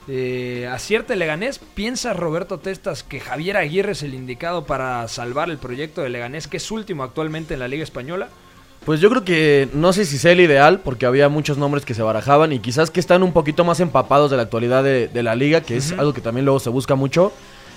Eh, 0.08 0.68
acierta 0.70 1.12
el 1.12 1.20
Leganés. 1.20 1.58
¿Piensa 1.58 2.12
Roberto 2.12 2.58
Testas 2.58 3.02
que 3.02 3.20
Javier 3.20 3.56
Aguirre 3.56 3.92
es 3.92 4.02
el 4.02 4.14
indicado 4.14 4.64
para 4.64 5.06
salvar 5.08 5.50
el 5.50 5.58
proyecto 5.58 6.02
de 6.02 6.08
Leganés, 6.08 6.48
que 6.48 6.56
es 6.56 6.70
último 6.70 7.02
actualmente 7.04 7.54
en 7.54 7.60
la 7.60 7.68
Liga 7.68 7.84
Española? 7.84 8.28
Pues 8.84 9.00
yo 9.00 9.08
creo 9.10 9.24
que 9.24 9.68
no 9.74 9.92
sé 9.92 10.04
si 10.04 10.18
sea 10.18 10.32
el 10.32 10.40
ideal, 10.40 10.80
porque 10.80 11.06
había 11.06 11.28
muchos 11.28 11.56
nombres 11.56 11.84
que 11.84 11.94
se 11.94 12.02
barajaban 12.02 12.52
y 12.52 12.58
quizás 12.58 12.90
que 12.90 12.98
están 12.98 13.22
un 13.22 13.32
poquito 13.32 13.64
más 13.64 13.78
empapados 13.78 14.30
de 14.32 14.36
la 14.36 14.42
actualidad 14.42 14.82
de, 14.82 15.06
de 15.06 15.22
la 15.22 15.36
liga, 15.36 15.60
que 15.60 15.76
es 15.76 15.92
algo 15.92 16.12
que 16.12 16.20
también 16.20 16.44
luego 16.44 16.58
se 16.58 16.70
busca 16.70 16.96
mucho. 16.96 17.32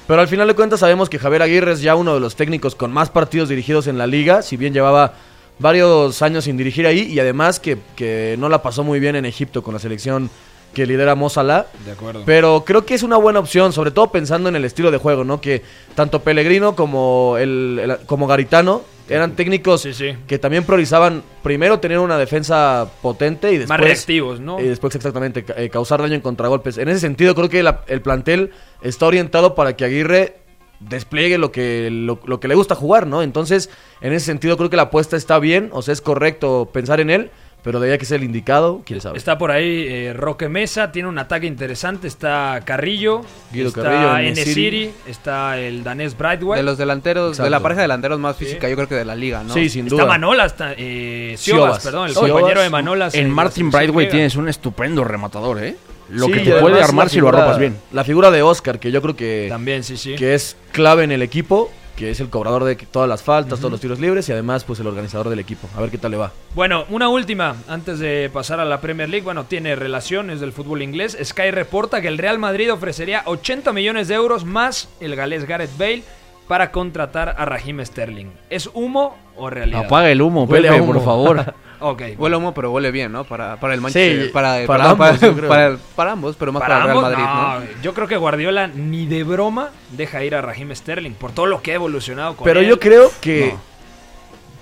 Pero 0.08 0.20
al 0.20 0.28
final 0.28 0.48
de 0.48 0.56
cuentas 0.56 0.80
sabemos 0.80 1.10
que 1.10 1.20
Javier 1.20 1.44
Aguirre 1.44 1.74
es 1.74 1.82
ya 1.82 1.96
uno 1.96 2.16
de 2.16 2.20
los 2.20 2.36
técnicos 2.36 2.74
con 2.74 2.92
más 2.92 3.12
partidos 3.12 3.50
dirigidos 3.50 3.86
en 3.86 4.00
la 4.00 4.08
liga, 4.08 4.42
si 4.42 4.58
bien 4.58 4.74
llevaba 4.74 5.14
varios 5.60 6.22
años 6.22 6.46
sin 6.46 6.58
dirigir 6.58 6.88
ahí 6.88 7.02
y 7.02 7.20
además 7.20 7.60
que, 7.60 7.78
que 7.96 8.36
no 8.40 8.50
la 8.50 8.62
pasó 8.62 8.84
muy 8.84 9.00
bien 9.00 9.16
en 9.16 9.26
Egipto 9.26 9.64
con 9.64 9.74
la 9.74 9.80
selección 9.80 10.30
que 10.76 10.86
lidera 10.86 11.16
Mo 11.16 11.30
Salah. 11.32 11.66
De 11.84 11.94
acuerdo. 11.94 12.22
Pero 12.28 12.64
creo 12.64 12.86
que 12.86 12.94
es 12.94 13.02
una 13.02 13.18
buena 13.18 13.40
opción, 13.40 13.74
sobre 13.74 13.90
todo 13.90 14.12
pensando 14.12 14.50
en 14.50 14.56
el 14.56 14.64
estilo 14.66 14.92
de 14.92 15.00
juego, 15.00 15.24
¿no? 15.24 15.42
Que 15.42 15.64
tanto 15.96 16.22
Pellegrino 16.22 16.76
como 16.76 17.38
el, 17.40 17.80
el- 17.82 18.06
como 18.06 18.28
Garitano 18.28 18.84
eran 19.10 19.36
técnicos 19.36 19.82
Sí, 19.82 19.94
sí. 19.94 20.16
que 20.28 20.38
también 20.40 20.64
priorizaban 20.64 21.24
primero 21.44 21.80
tener 21.80 22.00
una 22.00 22.18
defensa 22.18 22.88
potente 23.02 23.50
y 23.52 23.58
después 23.58 23.70
Más 23.70 23.80
reactivos, 23.80 24.40
¿no? 24.40 24.60
y 24.60 24.64
después 24.64 24.96
exactamente 24.96 25.46
eh, 25.58 25.70
causar 25.70 26.02
daño 26.02 26.16
en 26.16 26.22
contragolpes. 26.22 26.78
En 26.80 26.90
ese 26.90 27.00
sentido 27.00 27.34
creo 27.36 27.48
que 27.50 27.62
la- 27.64 27.82
el 27.88 28.02
plantel 28.02 28.52
está 28.82 29.06
orientado 29.06 29.54
para 29.56 29.76
que 29.76 29.86
Aguirre 29.86 30.38
despliegue 30.80 31.38
lo 31.38 31.52
que 31.52 31.90
lo, 31.92 32.20
lo 32.26 32.40
que 32.40 32.48
le 32.48 32.56
gusta 32.56 32.76
jugar, 32.76 33.08
¿no? 33.08 33.22
Entonces, 33.24 33.70
en 34.02 34.12
ese 34.12 34.26
sentido 34.26 34.58
creo 34.58 34.70
que 34.70 34.76
la 34.76 34.84
apuesta 34.84 35.16
está 35.16 35.40
bien, 35.40 35.70
o 35.72 35.82
sea, 35.82 35.94
es 35.94 36.02
correcto 36.02 36.70
pensar 36.74 37.00
en 37.00 37.10
él, 37.10 37.32
pero 37.66 37.80
de 37.80 37.92
ahí 37.92 37.98
que 37.98 38.06
sea 38.06 38.18
el 38.18 38.24
indicado, 38.24 38.84
quién 38.86 39.02
sabe. 39.02 39.18
Está 39.18 39.40
por 39.40 39.50
ahí 39.50 39.88
eh, 39.90 40.14
Roque 40.14 40.50
Mesa, 40.50 40.92
tiene 40.92 41.10
un 41.10 41.18
ataque 41.18 41.48
interesante. 41.48 42.08
Está 42.08 42.62
Carrillo, 42.64 43.22
Guido 43.52 43.70
está 43.70 43.82
Carrillo, 43.82 44.18
Enesiri, 44.20 44.52
Enesiri. 44.84 44.92
está 45.08 45.58
el 45.58 45.84
danés 45.84 46.16
Brightwell. 46.16 46.58
De 46.60 46.64
los 46.64 46.78
delanteros, 46.78 47.30
Exacto. 47.32 47.44
de 47.46 47.50
la 47.50 47.60
pareja 47.62 47.82
de 47.82 47.86
delanteros 47.86 48.20
más 48.20 48.38
física, 48.38 48.70
yo 48.70 48.76
creo 48.76 48.88
que 48.88 48.94
de 48.94 49.04
la 49.06 49.16
liga, 49.16 49.44
¿no? 49.44 49.52
Sí, 49.52 49.68
sin 49.70 49.86
está 49.88 49.96
duda. 49.96 50.06
Manolas, 50.06 50.52
está, 50.52 50.74
eh, 50.78 51.34
Siobas, 51.40 51.64
Siobas. 51.64 51.84
perdón, 51.84 52.08
el 52.10 52.14
Siobas. 52.14 52.32
compañero 52.34 52.62
de 52.62 52.70
Manolas. 52.70 53.16
En 53.16 53.32
Martin 53.32 53.72
griega. 53.72 54.12
tienes 54.12 54.36
un 54.36 54.48
estupendo 54.48 55.04
rematador, 55.04 55.64
¿eh? 55.64 55.76
Lo 56.10 56.28
Sí, 56.28 56.34
que 56.34 56.40
te 56.42 56.52
puede 56.60 56.84
armar 56.84 57.10
si 57.10 57.20
lo 57.20 57.30
arropas 57.30 57.58
bien. 57.58 57.76
La 57.92 58.04
figura 58.04 58.30
de 58.30 58.44
Oscar, 58.44 58.78
que 58.80 58.92
yo 58.92 59.02
creo 59.02 59.16
que, 59.16 59.48
También, 59.50 59.84
sí, 59.84 59.98
sí. 59.98 60.14
que 60.14 60.36
es 60.36 60.56
clave 60.72 61.04
en 61.04 61.12
el 61.12 61.24
equipo, 61.24 61.72
que 61.96 62.12
es 62.12 62.20
el 62.20 62.30
cobrador 62.30 62.64
de 62.64 62.76
todas 62.76 63.08
las 63.08 63.24
faltas, 63.24 63.60
todos 63.60 63.72
los 63.72 63.82
tiros 63.82 64.00
libres 64.00 64.28
y 64.30 64.32
además 64.32 64.64
pues 64.64 64.80
el 64.80 64.88
organizador 64.88 65.30
del 65.30 65.40
equipo. 65.40 65.70
A 65.76 65.82
ver 65.82 65.90
qué 65.90 65.98
tal 65.98 66.12
le 66.12 66.18
va. 66.18 66.32
Bueno, 66.54 66.86
una 66.90 67.10
última 67.10 67.56
antes 67.68 68.00
de 68.00 68.30
pasar 68.32 68.60
a 68.60 68.66
la 68.66 68.82
Premier 68.82 69.10
League. 69.10 69.24
Bueno, 69.24 69.46
tiene 69.46 69.76
relaciones 69.76 70.40
del 70.40 70.52
fútbol 70.52 70.82
inglés. 70.82 71.18
Sky 71.24 71.52
reporta 71.52 72.02
que 72.02 72.08
el 72.08 72.18
Real 72.18 72.40
Madrid 72.40 72.72
ofrecería 72.72 73.24
80 73.26 73.72
millones 73.74 74.08
de 74.08 74.16
euros 74.16 74.46
más 74.46 74.90
el 75.00 75.16
galés 75.16 75.46
Gareth 75.46 75.78
Bale 75.78 76.04
para 76.48 76.72
contratar 76.72 77.36
a 77.38 77.46
Raheem 77.46 77.84
Sterling. 77.84 78.28
¿Es 78.50 78.70
humo 78.74 79.18
o 79.36 79.50
realidad? 79.50 79.86
Apaga 79.86 80.12
el 80.12 80.22
humo, 80.22 80.48
Pepe, 80.48 80.82
por 80.82 81.04
favor. 81.04 81.56
Ok. 81.92 82.02
Huele 82.18 82.36
humo, 82.36 82.54
pero 82.54 82.72
huele 82.72 82.92
bien, 82.92 83.12
¿no? 83.12 83.24
Para, 83.26 83.60
para 83.60 83.74
el 83.74 83.82
Manchester. 83.82 84.26
Sí, 84.28 84.32
para, 84.32 84.66
para 84.66 84.90
ambos, 84.92 84.98
para, 85.10 85.18
yo 85.28 85.36
creo. 85.36 85.50
para- 85.50 85.78
para 85.96 86.12
ambos, 86.14 86.36
pero 86.38 86.52
más 86.52 86.62
para, 86.62 86.78
el 86.78 86.84
Real 86.84 86.98
ambos, 86.98 87.12
Madrid, 87.12 87.24
¿no? 87.26 87.60
no, 87.76 87.82
Yo 87.84 87.94
creo 87.94 88.08
que 88.08 88.18
Guardiola 88.18 88.68
ni 88.68 89.06
de 89.06 89.24
broma 89.24 89.70
deja 89.92 90.24
ir 90.24 90.36
a 90.36 90.42
Raheem 90.42 90.74
Sterling 90.76 91.12
por 91.14 91.32
todo 91.32 91.46
lo 91.46 91.62
que 91.62 91.72
ha 91.72 91.76
evolucionado 91.76 92.36
con 92.36 92.46
Pero 92.46 92.60
él. 92.62 92.68
yo 92.68 92.80
creo 92.80 93.12
que 93.22 93.52
No. 93.54 93.76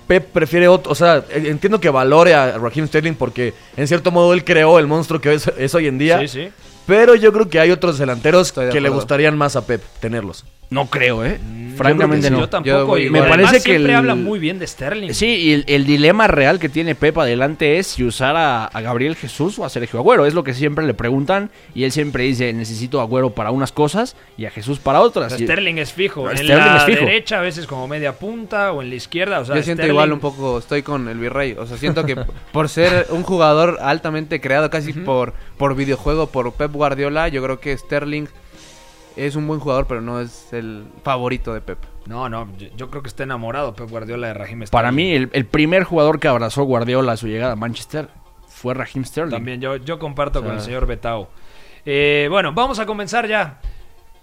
Pep 0.06 0.26
prefiere 0.32 0.68
otro. 0.68 0.92
O 0.92 0.94
sea, 0.94 1.24
entiendo 1.30 1.80
que 1.80 1.88
valore 1.88 2.34
a 2.34 2.58
Raheem 2.58 2.86
Sterling 2.86 3.14
porque 3.14 3.54
en 3.76 3.88
cierto 3.88 4.10
modo 4.10 4.34
él 4.34 4.44
creó 4.44 4.78
el 4.78 4.86
monstruo 4.86 5.20
que 5.20 5.32
es, 5.32 5.48
es 5.56 5.74
hoy 5.74 5.86
en 5.86 5.96
día. 5.98 6.18
Sí, 6.20 6.28
sí. 6.28 6.48
Pero 6.86 7.14
yo 7.14 7.32
creo 7.32 7.48
que 7.48 7.58
hay 7.58 7.70
otros 7.70 7.96
delanteros 7.96 8.48
Estoy 8.48 8.66
de 8.66 8.72
que 8.72 8.80
le 8.82 8.90
gustarían 8.90 9.38
más 9.38 9.56
a 9.56 9.66
Pep 9.66 9.82
tenerlos. 10.00 10.44
No 10.68 10.86
creo, 10.90 11.24
¿eh? 11.24 11.40
Francamente 11.76 12.26
yo 12.28 12.30
no. 12.34 12.40
Yo 12.40 12.48
tampoco. 12.48 12.86
voy 12.86 13.02
y 13.02 13.04
igual. 13.06 13.22
Me 13.22 13.28
además 13.28 13.46
parece 13.50 13.64
que 13.64 13.70
siempre 13.72 13.92
el- 13.92 13.98
habla 13.98 14.14
muy 14.14 14.38
bien 14.38 14.58
de 14.58 14.66
Sterling. 14.66 15.12
Sí, 15.12 15.26
y 15.26 15.52
el, 15.52 15.64
el 15.66 15.86
dilema 15.86 16.26
real 16.26 16.58
que 16.58 16.68
tiene 16.68 16.94
Pep 16.94 17.16
adelante 17.18 17.78
es 17.78 17.86
si 17.88 18.04
usar 18.04 18.36
a, 18.36 18.64
a 18.66 18.80
Gabriel 18.80 19.16
Jesús 19.16 19.58
o 19.58 19.64
a 19.64 19.68
Sergio 19.68 19.98
Agüero. 20.00 20.26
Es 20.26 20.34
lo 20.34 20.44
que 20.44 20.54
siempre 20.54 20.86
le 20.86 20.94
preguntan 20.94 21.50
y 21.74 21.84
él 21.84 21.92
siempre 21.92 22.24
dice, 22.24 22.52
necesito 22.52 23.00
a 23.00 23.02
Agüero 23.04 23.30
para 23.30 23.50
unas 23.50 23.72
cosas 23.72 24.16
y 24.36 24.46
a 24.46 24.50
Jesús 24.50 24.78
para 24.78 25.00
otras. 25.00 25.32
O 25.32 25.36
sea, 25.36 25.44
Y- 25.44 25.46
Sterling 25.46 25.78
es 25.78 25.92
fijo. 25.92 26.30
En 26.30 26.36
Sterling 26.38 26.56
la 26.56 26.76
es 26.78 26.84
fijo. 26.84 27.04
derecha, 27.06 27.38
a 27.38 27.42
veces 27.42 27.66
como 27.66 27.86
media 27.88 28.12
punta 28.18 28.72
o 28.72 28.82
en 28.82 28.88
la 28.90 28.94
izquierda. 28.96 29.40
O 29.40 29.44
sea, 29.44 29.56
Yo 29.56 29.62
siento 29.62 29.82
Sterling- 29.82 29.90
igual 29.90 30.12
un 30.12 30.20
poco, 30.20 30.58
estoy 30.58 30.82
con 30.82 31.08
el 31.08 31.18
virrey. 31.18 31.52
O 31.58 31.66
sea, 31.66 31.76
siento 31.76 32.04
que 32.06 32.16
por 32.52 32.68
ser 32.68 33.06
un 33.10 33.22
jugador 33.22 33.78
altamente 33.82 34.40
creado 34.40 34.70
casi 34.70 34.92
por, 34.92 35.32
por 35.58 35.74
videojuego, 35.74 36.28
por 36.28 36.52
Pep 36.54 36.72
Guardiola, 36.72 37.28
yo 37.28 37.42
creo 37.42 37.60
que 37.60 37.76
Sterling 37.76 38.26
es 39.16 39.36
un 39.36 39.46
buen 39.46 39.60
jugador, 39.60 39.86
pero 39.86 40.00
no 40.00 40.20
es 40.20 40.52
el 40.52 40.84
favorito 41.02 41.52
de 41.54 41.60
Pep. 41.60 41.78
No, 42.06 42.28
no, 42.28 42.48
yo, 42.58 42.68
yo 42.76 42.90
creo 42.90 43.02
que 43.02 43.08
está 43.08 43.22
enamorado 43.22 43.74
Pep 43.74 43.88
Guardiola 43.88 44.28
de 44.28 44.34
Raheem 44.34 44.58
Sterling. 44.66 44.70
Para 44.70 44.92
mí, 44.92 45.12
el, 45.12 45.30
el 45.32 45.46
primer 45.46 45.84
jugador 45.84 46.20
que 46.20 46.28
abrazó 46.28 46.64
Guardiola 46.64 47.12
a 47.12 47.16
su 47.16 47.26
llegada 47.28 47.52
a 47.52 47.56
Manchester 47.56 48.08
fue 48.48 48.74
Raheem 48.74 49.04
Sterling. 49.04 49.30
También 49.30 49.60
yo, 49.60 49.76
yo 49.76 49.98
comparto 49.98 50.38
O 50.40 50.42
sea- 50.42 50.48
con 50.50 50.58
el 50.58 50.64
señor 50.64 50.86
Betao. 50.86 51.30
Eh, 51.86 52.28
bueno, 52.30 52.52
vamos 52.52 52.78
a 52.78 52.86
comenzar 52.86 53.26
ya 53.28 53.60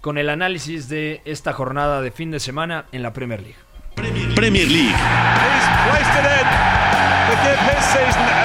con 0.00 0.18
el 0.18 0.28
análisis 0.30 0.88
de 0.88 1.20
esta 1.24 1.52
jornada 1.52 2.00
de 2.02 2.10
fin 2.10 2.30
de 2.30 2.40
semana 2.40 2.86
en 2.92 3.02
la 3.02 3.12
Premier 3.12 3.40
League. 3.40 3.56
Premier 4.34 4.66
League. 4.68 4.94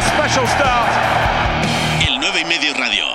Special 0.07 0.45
start. 0.47 0.91
El 2.07 2.19
9 2.19 2.41
y 2.41 2.45
medio 2.45 2.73
radio. 2.75 3.06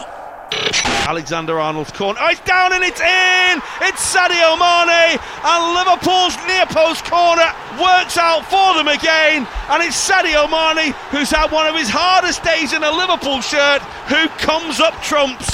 Alexander 1.06 1.58
Arnold's 1.58 1.92
corner. 1.92 2.18
Oh, 2.22 2.30
it's 2.30 2.40
down 2.40 2.72
and 2.72 2.84
it's 2.84 3.00
in! 3.00 3.62
It's 3.82 4.14
Sadio 4.14 4.56
Mane! 4.58 5.18
And 5.44 5.74
Liverpool's 5.74 6.36
near 6.46 6.66
post 6.66 7.04
corner 7.04 7.52
works 7.80 8.16
out 8.16 8.44
for 8.46 8.74
them 8.74 8.88
again. 8.88 9.46
And 9.68 9.82
it's 9.82 9.96
Sadio 9.96 10.48
Mane, 10.48 10.94
who's 11.10 11.30
had 11.30 11.50
one 11.50 11.66
of 11.66 11.74
his 11.74 11.90
hardest 11.90 12.44
days 12.44 12.72
in 12.72 12.84
a 12.84 12.90
Liverpool 12.90 13.40
shirt, 13.40 13.82
who 14.08 14.28
comes 14.38 14.80
up 14.80 14.94
trumps. 15.02 15.50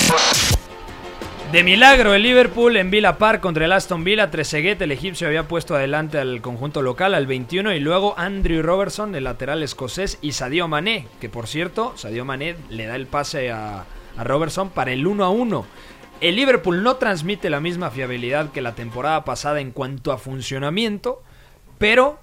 De 1.51 1.65
milagro, 1.65 2.13
el 2.13 2.23
Liverpool 2.23 2.77
en 2.77 2.91
Villa 2.91 3.17
Park 3.17 3.41
contra 3.41 3.65
el 3.65 3.73
Aston 3.73 4.05
Villa. 4.05 4.31
Trezeguet, 4.31 4.83
el 4.83 4.93
egipcio, 4.93 5.29
había 5.29 5.49
puesto 5.49 5.75
adelante 5.75 6.19
al 6.19 6.43
conjunto 6.43 6.83
local 6.83 7.15
al 7.15 7.27
21. 7.27 7.73
Y 7.73 7.81
luego 7.81 8.15
Andrew 8.19 8.61
Robertson, 8.61 9.15
el 9.15 9.25
lateral 9.25 9.63
escocés. 9.63 10.19
Y 10.21 10.33
Sadio 10.33 10.69
Mané, 10.69 11.07
que 11.23 11.31
por 11.31 11.47
cierto, 11.47 11.95
Sadio 11.97 12.27
Mané 12.27 12.55
le 12.69 12.85
da 12.85 12.97
el 12.97 13.07
pase 13.07 13.51
a, 13.51 13.87
a 14.19 14.25
Robertson 14.25 14.69
para 14.69 14.93
el 14.93 15.07
1 15.07 15.25
a 15.25 15.31
1. 15.31 15.67
El 16.21 16.37
Liverpool 16.37 16.83
no 16.83 16.97
transmite 16.97 17.49
la 17.49 17.61
misma 17.61 17.91
fiabilidad 17.91 18.51
que 18.51 18.61
la 18.61 18.75
temporada 18.75 19.25
pasada 19.25 19.61
en 19.61 19.71
cuanto 19.71 20.13
a 20.13 20.19
funcionamiento. 20.19 21.23
Pero 21.79 22.19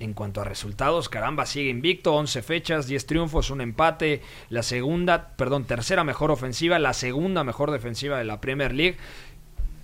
en 0.00 0.14
cuanto 0.14 0.40
a 0.40 0.44
resultados, 0.44 1.08
caramba, 1.08 1.46
sigue 1.46 1.70
invicto, 1.70 2.14
11 2.14 2.42
fechas, 2.42 2.86
10 2.86 3.06
triunfos, 3.06 3.50
un 3.50 3.60
empate, 3.60 4.22
la 4.48 4.62
segunda, 4.62 5.28
perdón, 5.36 5.66
tercera 5.66 6.04
mejor 6.04 6.30
ofensiva, 6.30 6.78
la 6.78 6.94
segunda 6.94 7.44
mejor 7.44 7.70
defensiva 7.70 8.18
de 8.18 8.24
la 8.24 8.40
Premier 8.40 8.74
League. 8.74 8.96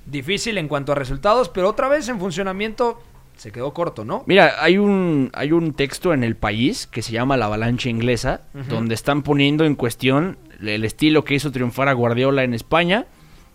Difícil 0.06 0.58
en 0.58 0.68
cuanto 0.68 0.92
a 0.92 0.94
resultados, 0.94 1.48
pero 1.48 1.68
otra 1.68 1.88
vez 1.88 2.08
en 2.08 2.18
funcionamiento 2.18 3.00
se 3.36 3.52
quedó 3.52 3.75
corto, 3.75 4.04
¿no? 4.04 4.25
Mira, 4.26 4.54
hay 4.58 4.78
un, 4.78 5.30
hay 5.34 5.52
un 5.52 5.75
texto 5.75 6.14
en 6.14 6.25
el 6.25 6.34
país 6.34 6.86
que 6.86 7.02
se 7.02 7.12
llama 7.12 7.36
La 7.36 7.44
Avalancha 7.44 7.90
Inglesa, 7.90 8.40
donde 8.70 8.94
están 8.94 9.22
poniendo 9.22 9.66
en 9.66 9.75
cuestión 9.75 10.38
el 10.60 10.84
estilo 10.84 11.25
que 11.25 11.34
hizo 11.34 11.52
triunfar 11.52 11.88
a 11.88 11.92
Guardiola 11.92 12.44
en 12.44 12.54
España, 12.54 13.06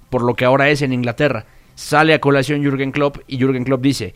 por 0.09 0.23
lo 0.23 0.35
que 0.35 0.45
ahora 0.45 0.69
es 0.69 0.81
en 0.81 0.93
Inglaterra. 0.93 1.45
Sale 1.75 2.13
a 2.13 2.21
colación 2.21 2.61
Jürgen 2.61 2.91
Klopp 2.91 3.17
y 3.27 3.37
Jürgen 3.37 3.63
Klopp 3.63 3.81
dice, 3.81 4.13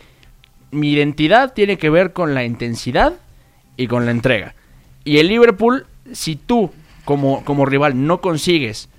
mi 0.72 0.92
identidad 0.92 1.54
tiene 1.54 1.78
que 1.78 1.90
ver 1.90 2.14
con 2.14 2.34
la 2.34 2.44
intensidad 2.44 3.14
y 3.78 3.88
con 3.88 4.06
la 4.06 4.12
entrega. 4.12 4.56
Y 5.04 5.18
el 5.18 5.28
Liverpool, 5.28 5.86
si 6.12 6.36
tú 6.36 6.72
como, 7.06 7.44
como 7.46 7.66
rival 7.66 8.06
no 8.06 8.22
consigues 8.22 8.90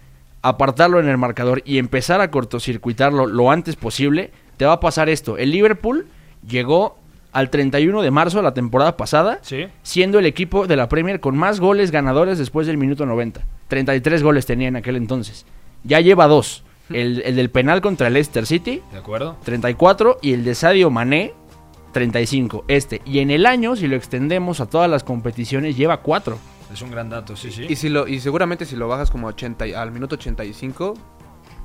apartarlo 0.43 1.01
en 1.01 1.09
el 1.09 1.19
marcador 1.19 1.63
y 1.65 1.79
empezar 1.79 2.21
a 2.21 2.31
cortocircuitarlo 2.31 3.27
lo 3.27 3.51
antes 3.51 3.77
posible, 3.77 4.31
te 4.57 4.65
va 4.65 4.75
a 4.75 4.81
pasar 4.81 5.09
esto. 5.09 5.37
El 5.37 5.51
Liverpool 5.51 6.07
llegó 6.49 6.99
al 7.37 7.51
31 7.51 8.03
de 8.03 8.11
marzo 8.11 8.39
de 8.39 8.43
la 8.45 8.55
temporada 8.55 8.97
pasada, 8.97 9.39
Sí. 9.43 9.67
siendo 9.83 10.19
el 10.19 10.27
equipo 10.27 10.67
de 10.67 10.77
la 10.77 10.89
Premier 10.89 11.21
con 11.21 11.37
más 11.37 11.61
goles 11.61 11.91
ganadores 11.91 12.39
después 12.39 12.67
del 12.67 12.79
minuto 12.79 13.05
90. 13.07 13.43
33 13.69 14.23
goles 14.23 14.47
tenía 14.47 14.69
en 14.69 14.77
aquel 14.77 14.97
entonces. 14.97 15.45
Ya 15.85 16.01
lleva 16.01 16.27
dos. 16.29 16.65
El, 16.89 17.21
el 17.25 17.37
del 17.37 17.51
penal 17.51 17.81
contra 17.81 18.07
el 18.07 18.15
Leicester 18.15 18.47
City, 18.47 18.81
¿De 18.93 18.99
acuerdo? 18.99 19.37
34, 19.45 20.19
y 20.23 20.33
el 20.33 20.45
de 20.45 20.55
Sadio 20.55 20.89
Mané, 20.91 21.35
35. 21.93 22.65
Este. 22.69 23.01
Y 23.05 23.19
en 23.21 23.31
el 23.31 23.47
año, 23.47 23.77
si 23.77 23.87
lo 23.89 23.97
extendemos 23.97 24.61
a 24.61 24.67
todas 24.67 24.89
las 24.91 25.03
competiciones, 25.05 25.77
lleva 25.77 25.99
4. 25.99 26.39
Es 26.73 26.83
un 26.83 26.91
gran 26.91 27.11
dato, 27.11 27.37
sí, 27.37 27.51
sí. 27.51 27.67
Y, 27.69 27.77
si 27.77 27.89
lo, 27.89 28.07
y 28.09 28.21
seguramente 28.21 28.65
si 28.67 28.77
lo 28.77 28.89
bajas 28.89 29.11
como 29.11 29.27
80, 29.29 29.67
y- 29.67 29.73
al 29.75 29.93
minuto 29.93 30.15
85, 30.17 30.95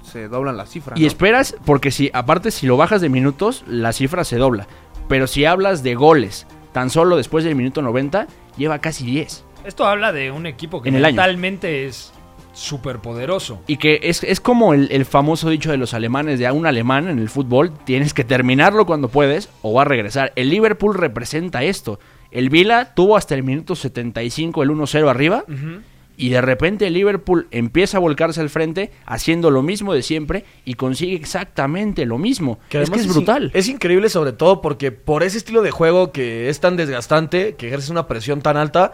se 0.04 0.28
doblan 0.28 0.58
las 0.58 0.70
cifras. 0.70 0.98
Y 1.00 1.04
¿no? 1.04 1.08
esperas, 1.08 1.56
porque 1.66 1.92
si, 1.92 2.10
aparte, 2.14 2.52
si 2.52 2.66
lo 2.68 2.78
bajas 2.78 3.02
de 3.02 3.10
minutos, 3.10 3.64
la 3.68 3.94
cifra 3.94 4.24
se 4.24 4.38
dobla. 4.38 4.68
Pero 5.08 5.28
si 5.28 5.46
hablas 5.46 5.84
de 5.84 5.96
goles, 5.96 6.48
tan 6.72 6.90
solo 6.90 7.18
después 7.18 7.44
del 7.44 7.56
minuto 7.56 7.82
90, 7.82 8.28
lleva 8.58 8.80
casi 8.80 9.06
10. 9.06 9.46
Esto 9.66 9.86
habla 9.86 10.12
de 10.12 10.32
un 10.32 10.46
equipo 10.46 10.82
que 10.82 10.90
En 10.90 11.02
mentalmente 11.02 11.86
es 11.86 12.14
súper 12.54 13.00
poderoso. 13.00 13.62
Y 13.68 13.78
que 13.78 14.00
es, 14.04 14.24
es 14.24 14.40
como 14.40 14.74
el, 14.74 14.90
el 14.92 15.06
famoso 15.06 15.50
dicho 15.50 15.72
de 15.72 15.78
los 15.78 15.94
alemanes, 15.94 16.40
de 16.40 16.48
a 16.48 16.54
un 16.54 16.66
alemán 16.66 17.08
en 17.08 17.20
el 17.20 17.30
fútbol, 17.30 17.72
tienes 17.86 18.14
que 18.14 18.24
terminarlo 18.24 18.86
cuando 18.86 19.10
puedes 19.10 19.50
o 19.62 19.74
va 19.74 19.84
a 19.84 19.86
regresar. 19.86 20.34
El 20.36 20.50
Liverpool 20.50 20.96
representa 20.96 21.64
esto. 21.64 22.00
El 22.32 22.50
Vila 22.50 22.94
tuvo 22.96 23.18
hasta 23.18 23.36
el 23.36 23.44
minuto 23.44 23.76
75 23.76 24.64
el 24.64 24.70
1-0 24.70 25.10
arriba. 25.10 25.44
Y 26.22 26.30
de 26.30 26.40
repente 26.42 26.86
el 26.88 26.94
Liverpool 26.94 27.48
empieza 27.52 27.98
a 27.98 28.00
volcarse 28.00 28.42
al 28.42 28.50
frente, 28.50 28.92
haciendo 29.06 29.50
lo 29.50 29.62
mismo 29.64 29.94
de 29.94 30.04
siempre 30.04 30.46
y 30.66 30.76
consigue 30.76 31.16
exactamente 31.16 32.06
lo 32.06 32.18
mismo. 32.18 32.60
es 32.64 32.70
que 32.70 32.78
además 32.78 33.00
es 33.02 33.08
brutal. 33.08 33.52
Es 33.54 33.68
increíble 33.68 34.08
sobre 34.10 34.32
todo 34.32 34.62
porque 34.62 34.92
por 34.92 35.24
ese 35.24 35.38
estilo 35.38 35.62
de 35.62 35.72
juego 35.72 36.12
que 36.12 36.50
es 36.50 36.60
tan 36.60 36.78
desgastante, 36.78 37.56
que 37.56 37.68
ejerce 37.68 37.92
una 37.92 38.08
presión 38.08 38.42
tan 38.42 38.56
alta, 38.58 38.92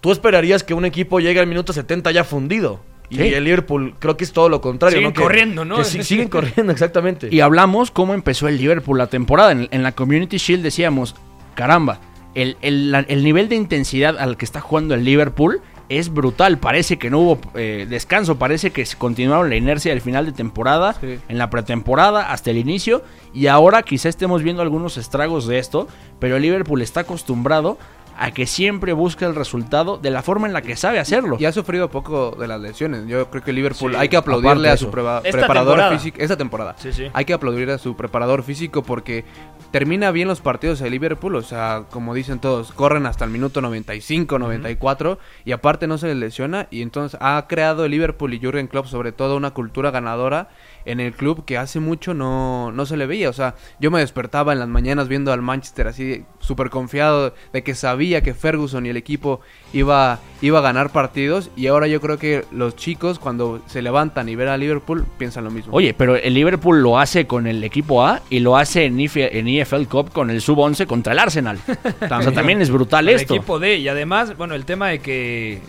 tú 0.00 0.12
esperarías 0.12 0.64
que 0.64 0.74
un 0.74 0.84
equipo 0.84 1.18
llegue 1.20 1.40
al 1.40 1.46
minuto 1.46 1.72
70 1.72 2.10
ya 2.10 2.24
fundido. 2.24 2.80
Y 3.08 3.16
Sí. 3.16 3.22
el 3.34 3.44
Liverpool 3.44 3.94
creo 3.98 4.16
que 4.16 4.24
es 4.24 4.32
todo 4.32 4.48
lo 4.48 4.60
contrario. 4.60 4.98
Siguen 4.98 5.10
¿no? 5.10 5.14
Que- 5.14 5.22
corriendo, 5.22 5.64
¿no? 5.64 5.76
que 5.78 5.84
siguen 5.84 6.28
corriendo, 6.28 6.72
exactamente. 6.72 7.28
Y 7.30 7.40
hablamos 7.40 7.90
cómo 7.90 8.12
empezó 8.14 8.48
el 8.48 8.58
Liverpool 8.58 8.98
la 8.98 9.06
temporada. 9.06 9.52
En, 9.52 9.68
en 9.70 9.82
la 9.82 9.92
Community 9.92 10.36
Shield 10.38 10.62
decíamos, 10.62 11.14
caramba, 11.54 12.00
el, 12.34 12.56
el- 12.60 12.90
la- 12.90 13.00
el 13.00 13.24
nivel 13.24 13.48
de 13.48 13.54
intensidad 13.56 14.18
al 14.18 14.36
que 14.36 14.44
está 14.44 14.60
jugando 14.60 14.94
el 14.94 15.04
Liverpool 15.04 15.62
es 15.88 16.12
brutal. 16.12 16.58
Parece 16.58 16.98
que 16.98 17.10
no 17.10 17.18
hubo 17.20 17.38
eh, 17.54 17.86
descanso, 17.88 18.38
parece 18.38 18.70
que 18.70 18.84
se 18.86 18.96
continuaron 18.96 19.48
la 19.50 19.56
inercia 19.56 19.92
del 19.92 20.00
final 20.00 20.26
de 20.26 20.32
temporada, 20.32 20.94
Sí. 21.00 21.18
en 21.28 21.38
la 21.38 21.50
pretemporada, 21.50 22.32
hasta 22.32 22.50
el 22.50 22.56
inicio. 22.58 23.02
Y 23.32 23.46
ahora 23.48 23.82
quizá 23.82 24.08
estemos 24.08 24.42
viendo 24.42 24.62
algunos 24.62 24.96
estragos 24.96 25.46
de 25.46 25.58
esto, 25.58 25.88
pero 26.18 26.36
el 26.36 26.42
Liverpool 26.42 26.82
está 26.82 27.00
acostumbrado 27.00 27.78
a 28.18 28.30
que 28.30 28.46
siempre 28.46 28.92
busca 28.92 29.26
el 29.26 29.34
resultado 29.34 29.98
de 29.98 30.10
la 30.10 30.22
forma 30.22 30.46
en 30.46 30.52
la 30.52 30.62
que 30.62 30.76
sabe 30.76 30.98
hacerlo. 30.98 31.36
Y 31.38 31.44
ha 31.44 31.52
sufrido 31.52 31.90
poco 31.90 32.36
de 32.38 32.48
las 32.48 32.60
lesiones. 32.60 33.06
Yo 33.06 33.30
creo 33.30 33.42
que 33.44 33.52
Liverpool 33.52 33.92
Sí, 33.92 33.98
hay 33.98 34.08
que 34.08 34.16
aplaudirle 34.16 34.68
a 34.70 34.76
su 34.76 34.90
preva- 34.90 35.20
preparador 35.22 35.92
físico. 35.92 36.18
Esta 36.20 36.36
temporada. 36.36 36.74
Sí, 36.78 36.92
sí. 36.92 37.08
Hay 37.12 37.24
que 37.24 37.32
aplaudir 37.34 37.70
a 37.70 37.78
su 37.78 37.96
preparador 37.96 38.42
físico 38.42 38.82
porque 38.82 39.24
termina 39.70 40.10
bien 40.10 40.28
los 40.28 40.40
partidos 40.40 40.78
de 40.80 40.88
Liverpool. 40.90 41.34
O 41.36 41.42
sea, 41.42 41.84
como 41.90 42.14
dicen 42.14 42.38
todos, 42.38 42.72
corren 42.72 43.06
hasta 43.06 43.24
el 43.24 43.30
minuto 43.30 43.60
95, 43.60 44.38
94. 44.38 45.18
Y 45.44 45.52
aparte 45.52 45.86
no 45.86 45.98
se 45.98 46.08
les 46.08 46.16
lesiona. 46.16 46.68
Y 46.70 46.82
entonces 46.82 47.18
ha 47.20 47.44
creado 47.48 47.84
el 47.84 47.90
Liverpool 47.90 48.32
y 48.34 48.40
Jurgen 48.40 48.66
Klopp 48.68 48.86
sobre 48.86 49.12
todo 49.12 49.36
una 49.36 49.50
cultura 49.52 49.90
ganadora 49.90 50.48
en 50.86 51.00
el 51.00 51.12
club 51.12 51.44
que 51.44 51.58
hace 51.58 51.80
mucho 51.80 52.14
no, 52.14 52.72
no 52.72 52.86
se 52.86 52.96
le 52.96 53.06
veía. 53.06 53.28
O 53.28 53.32
sea, 53.32 53.56
yo 53.78 53.90
me 53.90 54.00
despertaba 54.00 54.52
en 54.52 54.60
las 54.60 54.68
mañanas 54.68 55.08
viendo 55.08 55.32
al 55.32 55.42
Manchester 55.42 55.88
así 55.88 56.24
súper 56.38 56.70
confiado 56.70 57.34
de 57.52 57.62
que 57.62 57.74
sabía 57.74 58.22
que 58.22 58.32
Ferguson 58.32 58.86
y 58.86 58.88
el 58.88 58.96
equipo 58.96 59.40
iba, 59.72 60.20
iba 60.40 60.60
a 60.60 60.62
ganar 60.62 60.90
partidos 60.90 61.50
y 61.56 61.66
ahora 61.66 61.88
yo 61.88 62.00
creo 62.00 62.18
que 62.18 62.44
los 62.52 62.76
chicos 62.76 63.18
cuando 63.18 63.60
se 63.66 63.82
levantan 63.82 64.28
y 64.28 64.36
ven 64.36 64.48
a 64.48 64.56
Liverpool 64.56 65.04
piensan 65.18 65.44
lo 65.44 65.50
mismo. 65.50 65.74
Oye, 65.74 65.92
pero 65.92 66.16
el 66.16 66.34
Liverpool 66.34 66.80
lo 66.82 66.98
hace 66.98 67.26
con 67.26 67.46
el 67.46 67.62
equipo 67.64 68.04
A 68.04 68.22
y 68.30 68.40
lo 68.40 68.56
hace 68.56 68.84
en, 68.84 68.98
IF 69.00 69.16
en 69.16 69.48
EFL 69.48 69.84
Cup 69.84 70.12
con 70.12 70.30
el 70.30 70.40
Sub-11 70.40 70.86
contra 70.86 71.12
el 71.12 71.18
Arsenal. 71.18 71.58
o 71.66 72.22
sea, 72.22 72.32
también 72.32 72.62
es 72.62 72.70
brutal 72.70 73.08
El 73.08 73.16
esto. 73.16 73.34
equipo 73.34 73.58
D. 73.58 73.78
Y 73.78 73.88
además, 73.88 74.36
bueno, 74.36 74.54
el 74.54 74.64
tema 74.64 74.88
de 74.88 75.00
que 75.00 75.60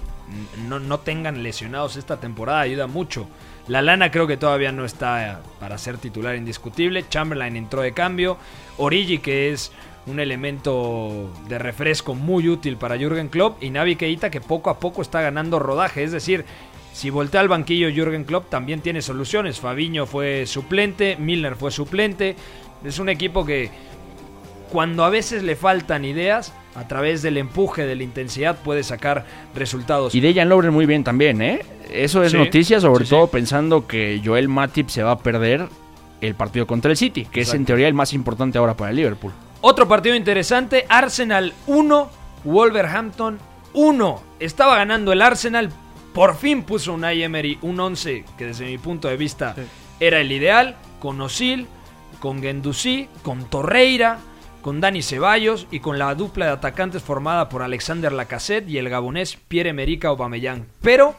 no, 0.68 0.80
no 0.80 1.00
tengan 1.00 1.42
lesionados 1.42 1.96
esta 1.96 2.18
temporada 2.18 2.62
ayuda 2.62 2.88
mucho. 2.88 3.28
La 3.68 3.82
lana 3.82 4.12
creo 4.12 4.28
que 4.28 4.38
todavía 4.38 4.72
no 4.72 4.86
está 4.86 5.42
para 5.60 5.78
ser 5.78 5.98
titular 5.98 6.36
indiscutible. 6.36 7.06
Chamberlain 7.10 7.56
entró 7.58 7.82
de 7.82 7.92
cambio. 7.92 8.38
Origi, 8.78 9.18
que 9.18 9.52
es 9.52 9.72
un 10.06 10.22
elemento 10.22 11.30
de 11.50 11.60
refresco 11.60 12.16
muy 12.16 12.48
útil 12.48 12.78
para 12.78 12.98
Jürgen 12.98 13.28
Klopp. 13.28 13.62
Y 13.62 13.70
Navi 13.70 13.98
Keita, 13.98 14.30
que 14.30 14.40
poco 14.40 14.70
a 14.70 14.80
poco 14.80 15.02
está 15.02 15.22
ganando 15.22 15.60
rodaje. 15.60 16.04
Es 16.04 16.14
decir, 16.14 16.46
si 16.94 17.10
voltea 17.10 17.42
al 17.42 17.50
banquillo 17.50 17.90
Jürgen 17.92 18.24
Klopp, 18.24 18.50
también 18.50 18.82
tiene 18.82 19.02
soluciones. 19.02 19.60
Fabiño 19.60 20.06
fue 20.06 20.46
suplente, 20.46 21.18
Milner 21.18 21.56
fue 21.56 21.72
suplente. 21.72 22.38
Es 22.86 23.00
un 23.00 23.10
equipo 23.10 23.46
que 23.46 23.70
cuando 24.72 25.04
a 25.04 25.10
veces 25.10 25.44
le 25.44 25.58
faltan 25.58 26.06
ideas, 26.06 26.54
a 26.78 26.88
través 26.88 27.24
del 27.24 27.38
empuje, 27.38 27.88
de 27.88 27.96
la 27.96 28.04
intensidad, 28.04 28.56
puede 28.64 28.84
sacar 28.84 29.26
resultados. 29.56 30.14
Y 30.14 30.20
Dejan 30.20 30.48
Lovren 30.48 30.72
muy 30.72 30.86
bien 30.86 31.04
también, 31.04 31.42
¿eh? 31.42 31.66
Eso 31.92 32.24
es 32.24 32.32
Sí, 32.34 32.38
noticia, 32.38 32.80
sobre 32.80 33.06
sí, 33.06 33.10
todo 33.10 33.26
sí. 33.26 33.32
pensando 33.34 33.88
que 33.88 34.22
Joel 34.24 34.48
Matip 34.48 34.90
se 34.90 35.02
va 35.02 35.12
a 35.12 35.18
perder 35.18 35.68
el 36.22 36.36
partido 36.36 36.68
contra 36.68 36.92
el 36.92 36.98
City, 36.98 37.26
que 37.26 37.42
es 37.42 37.54
en 37.56 37.66
teoría 37.66 37.88
el 37.88 37.96
más 37.96 38.14
importante 38.14 38.60
ahora 38.60 38.76
para 38.76 38.92
el 38.92 38.98
Liverpool. 38.98 39.32
Otro 39.62 39.88
partido 39.88 40.16
interesante, 40.16 40.86
Arsenal 40.88 41.54
1, 41.66 42.10
Wolverhampton 42.44 43.40
1. 43.74 44.24
Estaba 44.40 44.78
ganando 44.78 45.12
el 45.12 45.24
Arsenal, 45.24 45.72
por 46.14 46.36
fin 46.36 46.62
puso 46.62 46.94
un 46.94 47.04
Emery 47.06 47.58
un 47.64 47.80
11 47.80 48.24
que 48.38 48.46
desde 48.46 48.66
mi 48.66 48.78
punto 48.78 49.08
de 49.08 49.18
vista 49.18 49.56
era 50.00 50.20
el 50.20 50.32
ideal, 50.32 50.76
con 51.00 51.20
Osil, 51.22 51.66
con 52.20 52.42
Gendouzi, 52.42 53.08
con 53.24 53.46
Torreira, 53.46 54.20
con 54.62 54.82
Dani 54.82 55.02
Ceballos 55.02 55.68
y 55.72 55.80
con 55.80 56.00
la 56.00 56.14
dupla 56.16 56.46
de 56.46 56.52
atacantes 56.52 57.02
formada 57.02 57.50
por 57.50 57.62
Alexander 57.62 58.12
Lacazette 58.12 58.70
y 58.70 58.78
el 58.78 58.90
gabonés 58.90 59.38
Pierre-Emerick 59.48 60.06
Aubameyang. 60.06 60.66
Pero 60.82 61.16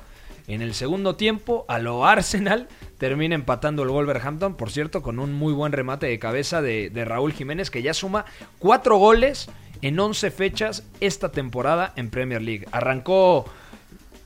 en 0.47 0.63
el 0.63 0.75
segundo 0.75 1.17
tiempo, 1.17 1.65
a 1.69 1.79
lo 1.79 2.07
Arsenal 2.07 2.69
termina 2.99 3.35
empatando 3.35 3.83
el 3.83 3.91
Wolverhampton, 3.91 4.55
por 4.55 4.71
cierto, 4.71 5.03
con 5.03 5.19
un 5.19 5.33
muy 5.33 5.53
buen 5.53 5.73
remate 5.73 6.07
de 6.07 6.19
cabeza 6.19 6.63
de, 6.63 6.91
de 6.91 7.05
Raúl 7.05 7.33
Jiménez, 7.33 7.71
que 7.71 7.83
ya 7.83 7.95
suma 7.95 8.25
cuatro 8.59 8.97
goles 8.97 9.49
en 9.83 9.99
11 9.99 10.31
fechas 10.31 10.85
esta 11.01 11.31
temporada 11.31 11.93
en 11.97 12.11
Premier 12.11 12.43
League. 12.43 12.67
Arrancó 12.73 13.45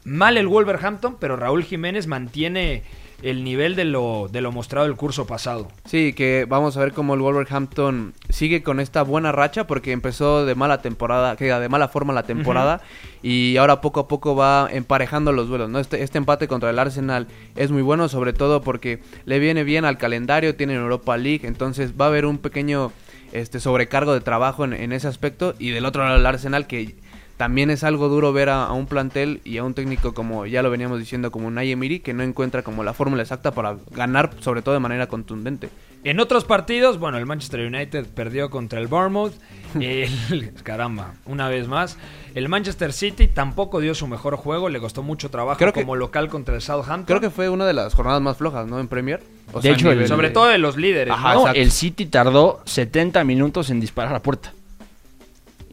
mal 0.04 0.36
el 0.36 0.48
Wolverhampton, 0.48 1.16
pero 1.18 1.36
Raúl 1.36 1.64
Jiménez 1.64 2.06
mantiene 2.06 2.82
el 3.22 3.44
nivel 3.44 3.76
de 3.76 3.84
lo, 3.84 4.28
de 4.30 4.40
lo 4.40 4.52
mostrado 4.52 4.86
el 4.86 4.96
curso 4.96 5.26
pasado. 5.26 5.68
Sí, 5.84 6.12
que 6.12 6.44
vamos 6.48 6.76
a 6.76 6.80
ver 6.80 6.92
cómo 6.92 7.14
el 7.14 7.20
Wolverhampton 7.20 8.14
sigue 8.28 8.62
con 8.62 8.80
esta 8.80 9.02
buena 9.02 9.32
racha 9.32 9.66
porque 9.66 9.92
empezó 9.92 10.44
de 10.44 10.54
mala 10.54 10.82
temporada, 10.82 11.36
que 11.36 11.44
de 11.44 11.68
mala 11.68 11.88
forma 11.88 12.12
la 12.12 12.24
temporada 12.24 12.80
y 13.22 13.56
ahora 13.56 13.80
poco 13.80 14.00
a 14.00 14.08
poco 14.08 14.34
va 14.34 14.68
emparejando 14.70 15.32
los 15.32 15.48
duelos, 15.48 15.70
¿no? 15.70 15.78
Este, 15.78 16.02
este 16.02 16.18
empate 16.18 16.48
contra 16.48 16.70
el 16.70 16.78
Arsenal 16.78 17.28
es 17.54 17.70
muy 17.70 17.82
bueno, 17.82 18.08
sobre 18.08 18.32
todo 18.32 18.62
porque 18.62 19.00
le 19.24 19.38
viene 19.38 19.64
bien 19.64 19.84
al 19.84 19.98
calendario, 19.98 20.56
tiene 20.56 20.74
Europa 20.74 21.16
League, 21.16 21.46
entonces 21.46 21.92
va 22.00 22.06
a 22.06 22.08
haber 22.08 22.26
un 22.26 22.38
pequeño 22.38 22.92
este 23.32 23.60
sobrecargo 23.60 24.12
de 24.12 24.20
trabajo 24.20 24.64
en, 24.64 24.74
en 24.74 24.92
ese 24.92 25.08
aspecto 25.08 25.54
y 25.58 25.70
del 25.70 25.86
otro 25.86 26.04
lado 26.04 26.16
el 26.16 26.26
Arsenal 26.26 26.66
que 26.66 26.94
también 27.42 27.70
es 27.70 27.82
algo 27.82 28.08
duro 28.08 28.32
ver 28.32 28.50
a, 28.50 28.66
a 28.66 28.72
un 28.72 28.86
plantel 28.86 29.40
y 29.42 29.56
a 29.58 29.64
un 29.64 29.74
técnico 29.74 30.14
como 30.14 30.46
ya 30.46 30.62
lo 30.62 30.70
veníamos 30.70 31.00
diciendo 31.00 31.32
como 31.32 31.48
Emery 31.60 31.98
que 31.98 32.14
no 32.14 32.22
encuentra 32.22 32.62
como 32.62 32.84
la 32.84 32.92
fórmula 32.94 33.20
exacta 33.22 33.50
para 33.50 33.78
ganar 33.90 34.30
sobre 34.38 34.62
todo 34.62 34.74
de 34.74 34.78
manera 34.78 35.08
contundente. 35.08 35.68
En 36.04 36.20
otros 36.20 36.44
partidos, 36.44 37.00
bueno, 37.00 37.18
el 37.18 37.26
Manchester 37.26 37.66
United 37.66 38.06
perdió 38.14 38.48
contra 38.48 38.78
el 38.78 38.86
Bournemouth. 38.86 39.32
El- 39.80 40.52
caramba, 40.62 41.14
una 41.26 41.48
vez 41.48 41.66
más. 41.66 41.98
El 42.36 42.48
Manchester 42.48 42.92
City 42.92 43.26
tampoco 43.26 43.80
dio 43.80 43.92
su 43.96 44.06
mejor 44.06 44.36
juego, 44.36 44.68
le 44.68 44.78
costó 44.78 45.02
mucho 45.02 45.28
trabajo 45.28 45.58
Creo 45.58 45.72
que- 45.72 45.80
como 45.80 45.96
local 45.96 46.28
contra 46.28 46.54
el 46.54 46.62
Southampton. 46.62 47.06
Creo 47.06 47.20
que 47.20 47.30
fue 47.30 47.48
una 47.48 47.66
de 47.66 47.72
las 47.72 47.92
jornadas 47.94 48.22
más 48.22 48.36
flojas, 48.36 48.68
¿no? 48.68 48.78
En 48.78 48.86
Premier. 48.86 49.20
O 49.52 49.60
De 49.60 49.70
hecho, 49.70 49.88
a 49.88 49.90
el- 49.90 49.96
nivel 49.98 50.08
Sobre 50.08 50.30
todo 50.30 50.46
de 50.46 50.58
los 50.58 50.76
líderes. 50.76 51.12
Ajá, 51.12 51.30
¿no? 51.30 51.34
No, 51.34 51.40
exacto. 51.40 51.60
el 51.60 51.72
City 51.72 52.06
tardó 52.06 52.62
70 52.66 53.24
minutos 53.24 53.68
en 53.70 53.80
disparar 53.80 54.10
a 54.12 54.14
la 54.14 54.22
puerta. 54.22 54.52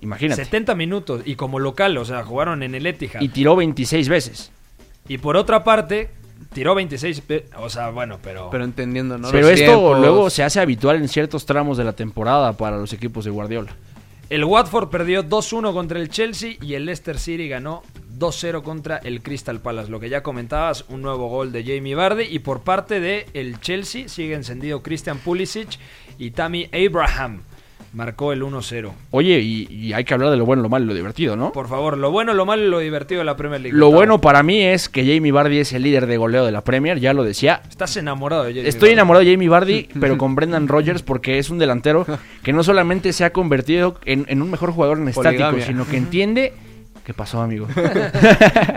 Imagínate. 0.01 0.43
70 0.45 0.75
minutos 0.75 1.21
y 1.25 1.35
como 1.35 1.59
local, 1.59 1.97
o 1.97 2.05
sea, 2.05 2.23
jugaron 2.23 2.63
en 2.63 2.75
el 2.75 2.85
Etihad. 2.85 3.21
Y 3.21 3.25
Y, 3.25 3.29
tiró 3.29 3.55
26 3.55 4.07
veces. 4.09 4.51
por 5.21 5.35
otra 5.37 5.63
parte, 5.63 6.09
tiró 6.53 6.75
26, 6.75 7.21
pe- 7.21 7.45
o 7.57 7.69
sea, 7.69 7.89
bueno, 7.89 8.17
pero, 8.23 8.49
Pero 8.49 8.63
entendiendo, 8.63 9.17
¿no? 9.17 9.29
Pero 9.31 9.49
Los 9.49 9.59
esto 9.59 9.71
tiempos. 9.71 9.99
luego 9.99 10.29
se 10.29 10.43
hace 10.43 10.59
habitual 10.59 10.97
en 10.97 11.07
ciertos 11.07 11.45
tramos 11.45 11.77
de 11.77 11.83
la 11.83 11.93
temporada 11.93 12.53
para 12.53 12.77
los 12.77 12.93
equipos 12.93 13.25
de 13.25 13.31
Guardiola. 13.31 13.75
el 14.29 14.45
Watford 14.45 14.89
perdió 14.89 15.23
2-1 15.23 15.73
contra 15.73 15.99
el 15.99 16.09
Chelsea 16.09 16.53
y 16.61 16.75
el 16.75 16.85
Leicester 16.85 17.17
City 17.17 17.49
ganó 17.49 17.81
2-0 18.19 18.61
contra 18.61 18.97
el 18.97 19.23
Crystal 19.23 19.59
Palace. 19.59 19.89
Lo 19.89 19.99
que 19.99 20.07
ya 20.09 20.21
comentabas, 20.21 20.85
un 20.89 21.01
nuevo 21.01 21.29
gol 21.29 21.51
de 21.51 21.63
Jamie 21.63 21.95
Vardy 21.95 22.25
y 22.29 22.37
por 22.39 22.61
parte 22.61 22.99
de 22.99 23.25
el 23.33 23.59
Chelsea 23.59 24.07
sigue 24.07 24.35
encendido 24.35 24.83
Christian 24.83 25.17
Pulisic 25.17 25.79
y 26.19 26.29
Tammy 26.31 26.69
Abraham 26.73 27.41
marcó 27.93 28.33
el 28.33 28.43
1-0. 28.43 28.91
Oye, 29.11 29.39
y, 29.39 29.67
y 29.69 29.93
hay 29.93 30.03
que 30.03 30.13
hablar 30.13 30.29
de 30.29 30.37
lo 30.37 30.45
bueno, 30.45 30.61
lo 30.61 30.69
malo 30.69 30.85
y 30.85 30.87
lo 30.87 30.93
divertido, 30.93 31.35
¿no? 31.35 31.51
Por 31.51 31.67
favor, 31.67 31.97
lo 31.97 32.11
bueno, 32.11 32.33
lo 32.33 32.45
malo 32.45 32.63
y 32.63 32.69
lo 32.69 32.79
divertido 32.79 33.19
de 33.19 33.25
la 33.25 33.35
Premier 33.35 33.61
League. 33.61 33.77
Lo 33.77 33.91
bueno 33.91 34.21
para 34.21 34.43
mí 34.43 34.61
es 34.61 34.89
que 34.89 35.01
Jamie 35.01 35.31
Vardy 35.31 35.59
es 35.59 35.73
el 35.73 35.83
líder 35.83 36.05
de 36.05 36.17
goleo 36.17 36.45
de 36.45 36.51
la 36.51 36.63
Premier, 36.63 36.99
ya 36.99 37.13
lo 37.13 37.23
decía. 37.23 37.61
Estás 37.69 37.97
enamorado 37.97 38.43
de 38.43 38.53
Jamie 38.53 38.69
Estoy 38.69 38.91
enamorado 38.91 39.25
de 39.25 39.31
Jamie 39.31 39.49
Vardy, 39.49 39.89
pero 39.99 40.17
con 40.17 40.35
Brendan 40.35 40.67
Rodgers 40.67 41.01
porque 41.01 41.39
es 41.39 41.49
un 41.49 41.59
delantero 41.59 42.05
que 42.43 42.53
no 42.53 42.63
solamente 42.63 43.13
se 43.13 43.25
ha 43.25 43.31
convertido 43.31 43.99
en, 44.05 44.25
en 44.27 44.41
un 44.41 44.51
mejor 44.51 44.71
jugador 44.71 44.99
en 44.99 45.07
estático, 45.07 45.59
sino 45.65 45.87
que 45.87 45.97
entiende... 45.97 46.53
¿Qué 47.09 47.13
pasó, 47.15 47.41
amigo? 47.41 47.65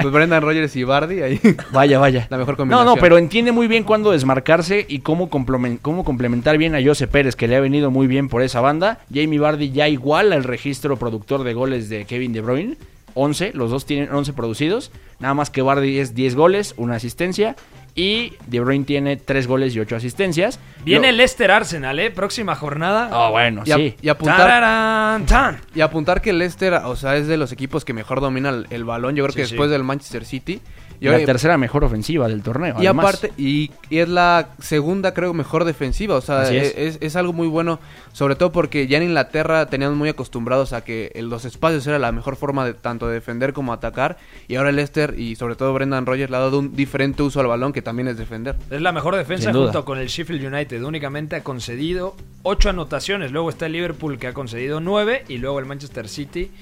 Pues 0.01 0.11
Brendan 0.11 0.41
Rodgers 0.41 0.75
y 0.77 0.85
Bardi 0.85 1.21
ahí. 1.21 1.39
Vaya, 1.71 1.99
vaya. 1.99 2.29
La 2.31 2.39
mejor 2.39 2.55
No, 2.55 2.57
combinación. 2.57 2.87
no, 2.87 2.97
pero 2.97 3.19
entiende 3.19 3.53
muy 3.53 3.67
bien 3.69 3.85
cuándo 3.85 4.11
desmarcarse 4.11 4.87
y 4.89 5.01
cómo, 5.01 5.29
cómo 5.29 6.03
complementar 6.03 6.57
bien 6.57 6.75
a 6.75 6.83
Jose 6.83 7.07
Pérez, 7.09 7.37
que 7.37 7.47
le 7.47 7.57
ha 7.57 7.61
venido 7.61 7.91
muy 7.91 8.07
bien 8.07 8.31
por 8.31 8.41
esa 8.41 8.63
banda. 8.63 9.01
Jamie 9.13 9.39
Vardy 9.39 9.71
ya 9.73 9.87
igual 9.91 10.33
al 10.33 10.45
registro 10.45 10.97
productor 10.97 11.45
de 11.45 11.53
goles 11.53 11.91
de 11.91 12.07
Kevin 12.07 12.33
De 12.33 12.41
Bruyne. 12.41 12.79
11, 13.13 13.51
los 13.53 13.71
dos 13.71 13.85
tienen 13.85 14.11
11 14.11 14.33
producidos. 14.33 14.93
Nada 15.21 15.35
más 15.35 15.51
que 15.51 15.61
Vardy 15.61 15.99
es 15.99 16.15
10 16.15 16.35
goles, 16.35 16.73
una 16.79 16.95
asistencia. 16.95 17.55
Y 17.95 18.33
De 18.47 18.61
Bruyne 18.61 18.85
tiene 18.87 19.17
3 19.17 19.47
goles 19.47 19.75
y 19.77 19.81
8 19.81 19.97
asistencias. 19.97 20.59
Viene 20.85 21.11
el 21.11 21.19
Leicester 21.19 21.51
Arsenal, 21.51 21.99
¿eh? 21.99 22.11
Próxima 22.11 22.55
jornada. 22.55 23.11
Ah, 23.13 23.29
bueno, 23.31 23.63
Y, 23.67 23.71
a- 23.73 23.77
sí. 23.77 23.95
y 24.01 24.09
apuntar, 24.09 24.39
Tararán, 24.39 25.27
tan. 25.27 25.61
y 25.75 25.83
apuntar 25.83 26.23
que 26.23 26.31
el 26.31 26.39
Leicester, 26.39 26.73
o 26.75 26.97
sea, 26.97 27.17
es 27.17 27.27
de 27.27 27.37
los 27.37 27.53
equipos 27.53 27.85
que 27.85 27.93
mejor 27.93 28.21
domina 28.23 28.49
el, 28.49 28.67
el 28.71 28.85
balón. 28.85 29.15
Yo 29.15 29.25
creo 29.25 29.35
que 29.35 29.45
sí. 29.45 29.51
después 29.53 29.71
del 29.71 29.85
Manchester 29.85 30.25
City. 30.25 30.61
Y, 31.03 31.07
la 31.07 31.17
oye, 31.17 31.27
tercera 31.27 31.59
mejor 31.59 31.83
ofensiva 31.83 32.29
del 32.29 32.45
torneo. 32.45 32.77
y 32.79 32.87
además. 32.87 33.07
aparte, 33.07 33.33
y, 33.37 33.73
y 33.91 33.99
es 33.99 34.09
la 34.09 34.51
segunda, 34.61 35.13
creo, 35.13 35.35
mejor 35.35 35.65
defensiva. 35.65 36.15
O 36.15 36.21
sea, 36.21 36.49
es. 36.49 36.75
es. 36.77 36.99
Es, 37.01 37.17
algo 37.17 37.33
muy 37.33 37.49
bueno. 37.49 37.81
Sobre 38.13 38.37
todo 38.37 38.53
porque 38.53 38.87
ya 38.87 38.99
en 38.99 39.05
Inglaterra 39.05 39.67
teníamos 39.67 39.99
muy 39.99 40.09
acostumbrados 40.09 40.73
a 40.73 40.85
que 40.85 41.11
en 41.17 41.29
los 41.29 41.45
espacios 41.45 41.85
era 41.89 41.99
la 41.99 42.13
mejor 42.13 42.37
forma 42.37 42.65
de 42.65 42.75
tanto 42.75 43.09
de 43.09 43.15
defender 43.15 43.53
como 43.53 43.73
atacar. 43.73 44.17
Y 44.47 44.55
ahora 44.55 44.71
el 44.71 44.77
Leicester 44.77 45.19
y 45.19 45.35
sobre 45.35 45.57
todo 45.57 45.75
Brendan 45.75 46.07
Rodgers 46.07 46.31
le 46.31 46.37
ha 46.37 46.41
dado 46.41 46.61
un 46.61 46.77
diferente 46.77 47.25
uso 47.25 47.41
al 47.41 47.49
balón 47.49 47.73
que 47.73 47.83
también 47.83 48.07
es 48.07 48.17
defender. 48.17 48.55
Es 48.71 48.81
la 48.81 48.93
mejor 48.93 49.17
defensa 49.17 49.53
junto 49.53 49.85
con 49.85 49.99
el 49.99 50.07
Sheffield 50.07 50.55
United. 50.55 50.85
Únicamente 50.85 51.35
ha 51.35 51.43
concedido 51.43 52.15
8 52.45 52.71
anotaciones. 52.71 53.33
Luego 53.33 53.51
está 53.51 53.67
el 53.67 53.73
Liverpool 53.73 54.21
que 54.21 54.29
ha 54.29 54.35
concedido 54.35 54.79
9. 54.79 55.25
Y 55.27 55.39
luego 55.39 55.59
el 55.59 55.67
Manchester 55.67 56.09
City 56.09 56.53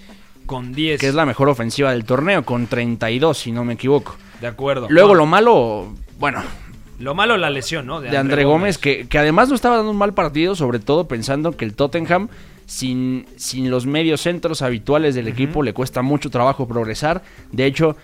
con 0.46 0.72
10. 0.72 1.00
Que 1.00 1.08
es 1.08 1.14
la 1.14 1.26
mejor 1.26 1.48
ofensiva 1.48 1.92
del 1.92 2.04
torneo, 2.04 2.44
con 2.44 2.66
32, 2.66 3.38
si 3.38 3.52
no 3.52 3.64
me 3.64 3.74
equivoco. 3.74 4.16
De 4.40 4.46
acuerdo. 4.46 4.86
Luego 4.90 5.10
No, 5.10 5.14
lo 5.14 5.26
malo, 5.26 5.94
bueno, 6.18 6.42
lo 6.98 7.14
malo 7.14 7.36
la 7.36 7.50
lesión, 7.50 7.86
¿no? 7.86 8.00
de 8.00 8.16
André 8.16 8.44
Gómez, 8.44 8.76
que, 8.78 9.08
que 9.08 9.18
además 9.18 9.48
no 9.48 9.54
estaba 9.54 9.76
dando 9.76 9.90
un 9.90 9.96
mal 9.96 10.12
partido, 10.12 10.54
sobre 10.54 10.78
todo 10.78 11.08
pensando 11.08 11.56
que 11.56 11.64
el 11.64 11.74
Tottenham, 11.74 12.28
sin, 12.66 13.26
sin 13.36 13.70
los 13.70 13.86
medios 13.86 14.20
centros 14.20 14.62
habituales 14.62 15.14
del 15.14 15.26
equipo, 15.26 15.62
le 15.62 15.72
cuesta 15.72 16.02
mucho 16.02 16.30
trabajo 16.30 16.68
progresar. 16.68 17.22
De 17.52 17.64
hecho, 17.64 17.96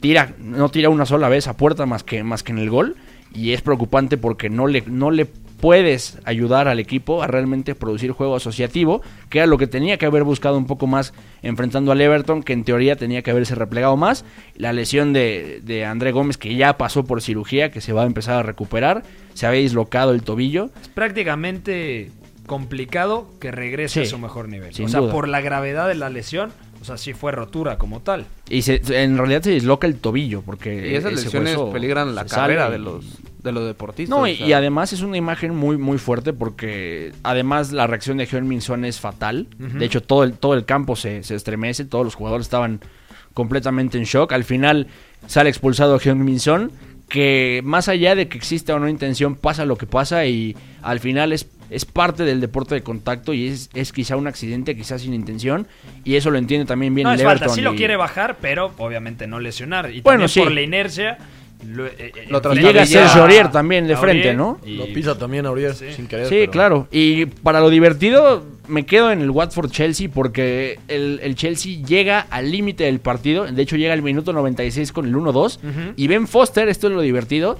tira, 0.00 0.34
no 0.38 0.68
tira 0.68 0.88
una 0.90 1.06
sola 1.06 1.28
vez 1.28 1.48
a 1.48 1.56
puerta 1.56 1.86
más 1.86 2.04
que, 2.04 2.22
más 2.22 2.42
que 2.42 2.52
en 2.52 2.58
el 2.58 2.70
gol. 2.70 2.96
Y 3.34 3.52
es 3.52 3.62
preocupante 3.62 4.16
porque 4.16 4.48
no 4.48 4.66
le, 4.66 4.82
no 4.86 5.10
le 5.10 5.28
puedes 5.60 6.18
ayudar 6.24 6.68
al 6.68 6.78
equipo 6.78 7.22
a 7.22 7.26
realmente 7.26 7.74
producir 7.74 8.12
juego 8.12 8.36
asociativo, 8.36 9.02
que 9.28 9.38
era 9.38 9.46
lo 9.46 9.58
que 9.58 9.66
tenía 9.66 9.96
que 9.98 10.06
haber 10.06 10.24
buscado 10.24 10.56
un 10.56 10.66
poco 10.66 10.86
más 10.86 11.12
enfrentando 11.42 11.92
al 11.92 12.00
Everton, 12.00 12.42
que 12.42 12.52
en 12.52 12.64
teoría 12.64 12.96
tenía 12.96 13.22
que 13.22 13.30
haberse 13.30 13.54
replegado 13.54 13.96
más. 13.96 14.24
La 14.56 14.72
lesión 14.72 15.12
de, 15.12 15.60
de 15.62 15.84
André 15.84 16.12
Gómez, 16.12 16.36
que 16.38 16.54
ya 16.56 16.76
pasó 16.78 17.04
por 17.04 17.22
cirugía, 17.22 17.70
que 17.70 17.80
se 17.80 17.92
va 17.92 18.02
a 18.02 18.06
empezar 18.06 18.38
a 18.38 18.42
recuperar, 18.42 19.02
se 19.34 19.46
había 19.46 19.60
dislocado 19.60 20.12
el 20.12 20.22
tobillo. 20.22 20.70
Es 20.82 20.88
prácticamente 20.88 22.10
complicado 22.46 23.30
que 23.40 23.50
regrese 23.52 24.00
Sí, 24.00 24.06
a 24.06 24.10
su 24.10 24.18
mejor 24.18 24.48
nivel. 24.48 24.74
sin 24.74 24.86
o 24.86 24.88
sea, 24.88 25.00
duda. 25.00 25.12
por 25.12 25.28
la 25.28 25.40
gravedad 25.40 25.86
de 25.88 25.94
la 25.94 26.10
lesión, 26.10 26.50
O 26.80 26.84
sea, 26.86 26.96
sí 26.96 27.12
fue 27.12 27.30
rotura 27.30 27.76
como 27.76 28.00
tal. 28.00 28.24
Y 28.48 28.62
se- 28.62 28.80
en 29.02 29.18
realidad 29.18 29.42
se 29.42 29.50
disloca 29.50 29.86
el 29.86 29.96
tobillo 29.96 30.40
porque 30.40 30.90
Y 30.90 30.94
esas 30.94 31.12
ese 31.12 31.24
lesiones 31.26 31.58
peligran 31.74 32.14
la 32.14 32.24
carrera 32.24 32.70
de 32.70 32.78
los, 32.78 33.04
de 33.42 33.52
los 33.52 33.66
deportistas. 33.66 34.16
No, 34.16 34.22
o 34.22 34.26
y, 34.26 34.36
sea. 34.36 34.46
y 34.46 34.52
además 34.52 34.92
es 34.92 35.02
una 35.02 35.16
imagen 35.16 35.54
muy 35.54 35.76
muy 35.78 35.98
fuerte 35.98 36.32
porque 36.32 37.12
además 37.22 37.72
la 37.72 37.86
reacción 37.86 38.16
de 38.18 38.24
Heung 38.30 38.44
Min 38.46 38.60
Son 38.60 38.84
es 38.84 39.00
fatal. 39.00 39.46
De 39.58 39.84
hecho, 39.84 40.02
todo 40.02 40.24
el, 40.24 40.34
todo 40.34 40.54
el 40.54 40.64
campo 40.64 40.96
se, 40.96 41.22
se 41.22 41.34
estremece, 41.34 41.84
todos 41.84 42.04
los 42.04 42.14
jugadores 42.14 42.46
estaban 42.46 42.80
completamente 43.34 43.98
en 43.98 44.04
shock. 44.04 44.32
Al 44.32 44.44
final 44.44 44.86
sale 45.26 45.50
expulsado 45.50 45.98
Heung 45.98 46.20
Min 46.24 46.40
Son, 46.40 46.72
que 47.08 47.60
más 47.64 47.88
allá 47.88 48.14
de 48.14 48.28
que 48.28 48.38
exista 48.38 48.74
o 48.74 48.78
no 48.78 48.88
intención, 48.88 49.34
pasa 49.34 49.64
lo 49.64 49.76
que 49.76 49.86
pasa 49.86 50.26
y 50.26 50.56
al 50.82 51.00
final 51.00 51.32
es, 51.32 51.48
es 51.68 51.84
parte 51.84 52.24
del 52.24 52.40
deporte 52.40 52.74
de 52.74 52.82
contacto 52.82 53.34
y 53.34 53.48
es, 53.48 53.68
es 53.74 53.92
quizá 53.92 54.16
un 54.16 54.26
accidente, 54.26 54.76
quizás 54.76 55.02
sin 55.02 55.12
intención, 55.12 55.66
y 56.04 56.14
eso 56.14 56.30
lo 56.30 56.38
entiende 56.38 56.66
también 56.66 56.94
bien 56.94 57.06
No 57.06 57.12
es 57.12 57.22
falta, 57.22 57.48
sí 57.48 57.60
lo 57.60 57.74
quiere 57.74 57.96
bajar, 57.96 58.38
pero 58.40 58.72
obviamente 58.78 59.26
no 59.26 59.40
lesionar. 59.40 59.90
Y 59.90 60.00
Bueno, 60.00 60.20
también 60.20 60.28
sí. 60.28 60.40
por 60.40 60.52
la 60.52 60.62
inercia. 60.62 61.18
Lo, 61.66 61.86
eh, 61.86 61.92
eh, 61.98 62.12
Lo 62.28 62.38
Y 62.38 62.40
trastabilla. 62.40 62.68
llega 62.68 62.82
a 62.82 62.86
ser 62.86 63.02
a- 63.04 63.08
Jorier 63.08 63.50
también 63.50 63.86
de 63.86 63.94
a 63.94 63.96
frente, 63.98 64.34
¿no? 64.34 64.58
y- 64.64 64.76
Lo 64.76 64.86
pisa 64.86 65.16
también 65.18 65.46
Aurier 65.46 65.74
sin 65.74 66.06
querer. 66.06 66.26
Sí, 66.26 66.36
pero- 66.40 66.50
claro. 66.52 66.88
Y 66.90 67.26
para 67.26 67.60
lo 67.60 67.68
divertido, 67.70 68.44
me 68.68 68.86
quedo 68.86 69.10
en 69.12 69.20
el 69.20 69.30
Watford-Chelsea 69.30 70.08
porque 70.12 70.78
el, 70.88 71.20
el 71.22 71.34
Chelsea 71.34 71.82
llega 71.84 72.20
al 72.30 72.50
límite 72.50 72.84
del 72.84 73.00
partido. 73.00 73.44
De 73.44 73.62
hecho, 73.62 73.76
llega 73.76 73.92
al 73.92 74.02
minuto 74.02 74.32
96 74.32 74.92
con 74.92 75.06
el 75.06 75.14
1-2. 75.14 75.58
Y 75.96 76.06
Ben 76.06 76.26
Foster, 76.26 76.68
esto 76.68 76.86
es 76.86 76.92
lo 76.94 77.00
divertido, 77.02 77.58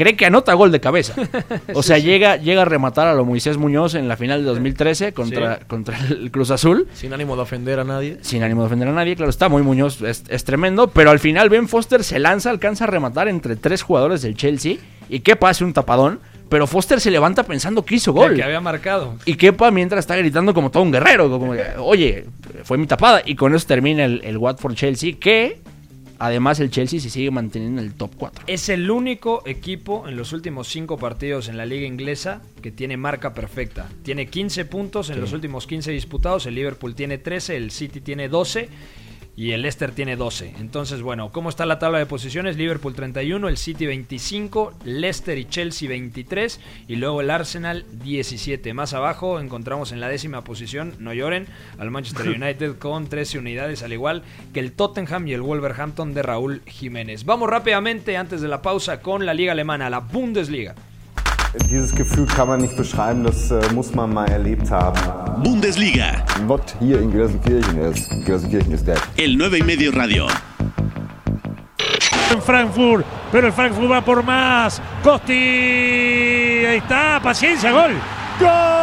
cree 0.00 0.16
que 0.16 0.24
anota 0.24 0.54
gol 0.54 0.72
de 0.72 0.80
cabeza. 0.80 1.14
O 1.74 1.82
sea, 1.82 1.98
llega, 1.98 2.36
llega 2.36 2.62
a 2.62 2.64
rematar 2.64 3.06
a 3.06 3.14
lo 3.14 3.24
Moisés 3.24 3.56
Muñoz 3.58 3.94
en 3.94 4.08
la 4.08 4.16
final 4.16 4.40
de 4.40 4.46
2013 4.46 5.12
contra, 5.12 5.58
Sí. 5.58 5.64
contra 5.68 5.98
el 6.08 6.30
Cruz 6.30 6.50
Azul. 6.50 6.88
Sin 6.94 7.12
ánimo 7.12 7.36
de 7.36 7.42
ofender 7.42 7.78
a 7.80 7.84
nadie. 7.84 8.18
Sin 8.22 8.42
ánimo 8.42 8.62
de 8.62 8.66
ofender 8.66 8.88
a 8.88 8.92
nadie, 8.92 9.14
claro 9.16 9.30
está, 9.30 9.48
muy 9.48 9.62
Muñoz 9.62 10.00
es, 10.02 10.24
es 10.28 10.44
tremendo, 10.44 10.88
pero 10.88 11.10
al 11.10 11.18
final 11.18 11.48
Ben 11.50 11.68
Foster 11.68 12.02
se 12.02 12.18
lanza, 12.18 12.50
alcanza 12.50 12.84
a 12.84 12.86
rematar 12.86 13.28
entre 13.28 13.56
tres 13.56 13.82
jugadores 13.82 14.22
del 14.22 14.34
Chelsea 14.36 14.76
y 15.08 15.20
que 15.20 15.36
pase 15.36 15.64
un 15.64 15.72
tapadón, 15.72 16.18
pero 16.48 16.66
Foster 16.66 17.00
se 17.00 17.10
levanta 17.10 17.42
pensando 17.44 17.84
que 17.84 17.96
hizo 17.96 18.10
el 18.10 18.16
gol. 18.16 18.34
que 18.34 18.42
había 18.42 18.60
marcado. 18.60 19.16
Y 19.24 19.34
Kepa 19.34 19.70
mientras 19.70 20.00
está 20.00 20.16
gritando 20.16 20.52
como 20.54 20.70
todo 20.70 20.82
un 20.82 20.90
guerrero, 20.92 21.30
como, 21.30 21.54
oye, 21.78 22.24
fue 22.64 22.76
mi 22.78 22.86
tapada. 22.86 23.22
Y 23.24 23.36
con 23.36 23.54
eso 23.54 23.66
termina 23.66 24.04
el, 24.04 24.20
el 24.24 24.36
Watford-Chelsea, 24.38 25.14
que 25.20 25.60
además 26.20 26.60
el 26.60 26.70
Chelsea 26.70 27.00
se 27.00 27.10
sigue 27.10 27.30
manteniendo 27.30 27.80
en 27.80 27.88
el 27.88 27.94
top 27.94 28.12
4. 28.16 28.44
Es 28.46 28.68
el 28.68 28.90
único 28.90 29.42
equipo 29.46 30.06
en 30.06 30.16
los 30.16 30.32
últimos 30.32 30.68
cinco 30.68 30.98
partidos 30.98 31.48
en 31.48 31.56
la 31.56 31.66
liga 31.66 31.86
inglesa 31.86 32.42
que 32.62 32.70
tiene 32.70 32.96
marca 32.96 33.34
perfecta. 33.34 33.88
Tiene 34.04 34.26
15 34.26 34.66
puntos 34.66 35.10
en 35.10 35.20
los 35.20 35.32
últimos 35.32 35.66
15 35.66 35.90
disputados. 35.90 36.46
El 36.46 36.54
Liverpool 36.54 36.94
tiene 36.94 37.18
13, 37.18 37.56
el 37.56 37.70
City 37.70 38.00
tiene 38.00 38.28
12 38.28 38.68
y 39.40 39.52
el 39.52 39.62
Leicester 39.62 39.90
tiene 39.92 40.16
12. 40.16 40.56
Entonces, 40.60 41.00
bueno, 41.00 41.32
¿cómo 41.32 41.48
está 41.48 41.64
la 41.64 41.78
tabla 41.78 41.96
de 41.96 42.04
posiciones? 42.04 42.58
Liverpool 42.58 42.94
31, 42.94 43.48
el 43.48 43.56
City 43.56 43.86
25, 43.86 44.74
Leicester 44.84 45.38
y 45.38 45.46
Chelsea 45.46 45.88
23 45.88 46.60
y 46.88 46.96
luego 46.96 47.22
el 47.22 47.30
Arsenal 47.30 47.86
17. 48.04 48.74
Más 48.74 48.92
abajo 48.92 49.40
encontramos 49.40 49.92
en 49.92 50.00
la 50.00 50.10
décima 50.10 50.44
posición, 50.44 50.94
no 50.98 51.14
lloren, 51.14 51.46
al 51.78 51.90
Manchester 51.90 52.28
United 52.38 52.76
con 52.76 53.08
13 53.08 53.38
unidades, 53.38 53.82
al 53.82 53.94
igual 53.94 54.24
que 54.52 54.60
el 54.60 54.72
Tottenham 54.72 55.26
y 55.26 55.32
el 55.32 55.40
Wolverhampton 55.40 56.12
de 56.12 56.22
Raúl 56.22 56.60
Jiménez. 56.66 57.24
Vamos 57.24 57.48
rápidamente 57.48 58.18
antes 58.18 58.42
de 58.42 58.48
la 58.48 58.60
pausa 58.60 59.00
con 59.00 59.24
la 59.24 59.32
liga 59.32 59.52
alemana, 59.52 59.88
la 59.88 60.00
Bundesliga. 60.00 60.74
Dieses 61.68 61.94
Gefühl 61.94 62.26
kann 62.26 62.48
man 62.48 62.60
nicht 62.60 62.76
beschreiben, 62.76 63.24
das 63.24 63.50
äh, 63.50 63.60
muss 63.74 63.92
man 63.94 64.12
mal 64.12 64.28
erlebt 64.30 64.70
haben. 64.70 65.42
Bundesliga, 65.42 66.24
Not 66.46 66.62
hier 66.78 67.00
in 67.00 67.10
Gelsenkirchen 67.12 67.78
ist. 67.90 68.08
Gelsenkirchen 68.24 68.72
ist 68.72 68.86
dead. 68.86 68.98
el 69.16 69.36
9 69.36 69.58
y 69.58 69.62
medio 69.62 69.90
radio. 69.92 70.26
en 72.32 72.40
Frankfurt, 72.40 73.04
pero 73.32 73.48
el 73.48 73.52
Frankfurt 73.52 73.90
va 73.90 74.00
por 74.00 74.22
más. 74.22 74.80
Costi, 75.02 75.32
ahí 75.32 76.76
está, 76.78 77.18
paciencia, 77.20 77.72
gol. 77.72 77.92
¡Gol! 78.38 78.79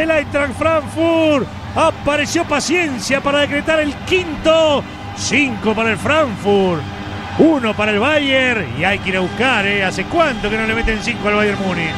Del 0.00 0.12
Eintracht 0.12 0.54
Frankfurt. 0.54 1.46
Apareció 1.76 2.46
paciencia 2.46 3.20
para 3.20 3.40
decretar 3.40 3.80
el 3.80 3.92
quinto. 4.06 4.82
Cinco 5.14 5.74
para 5.74 5.90
el 5.90 5.98
Frankfurt. 5.98 6.80
Uno 7.38 7.76
para 7.76 7.92
el 7.92 7.98
Bayern. 7.98 8.80
Y 8.80 8.84
hay 8.84 8.98
que 9.00 9.10
ir 9.10 9.18
a 9.18 9.20
buscar, 9.20 9.66
¿eh? 9.66 9.84
¿Hace 9.84 10.04
cuánto 10.04 10.48
que 10.48 10.56
no 10.56 10.66
le 10.66 10.74
meten 10.74 11.02
cinco 11.02 11.28
al 11.28 11.34
Bayern 11.34 11.58
Múnich? 11.60 11.94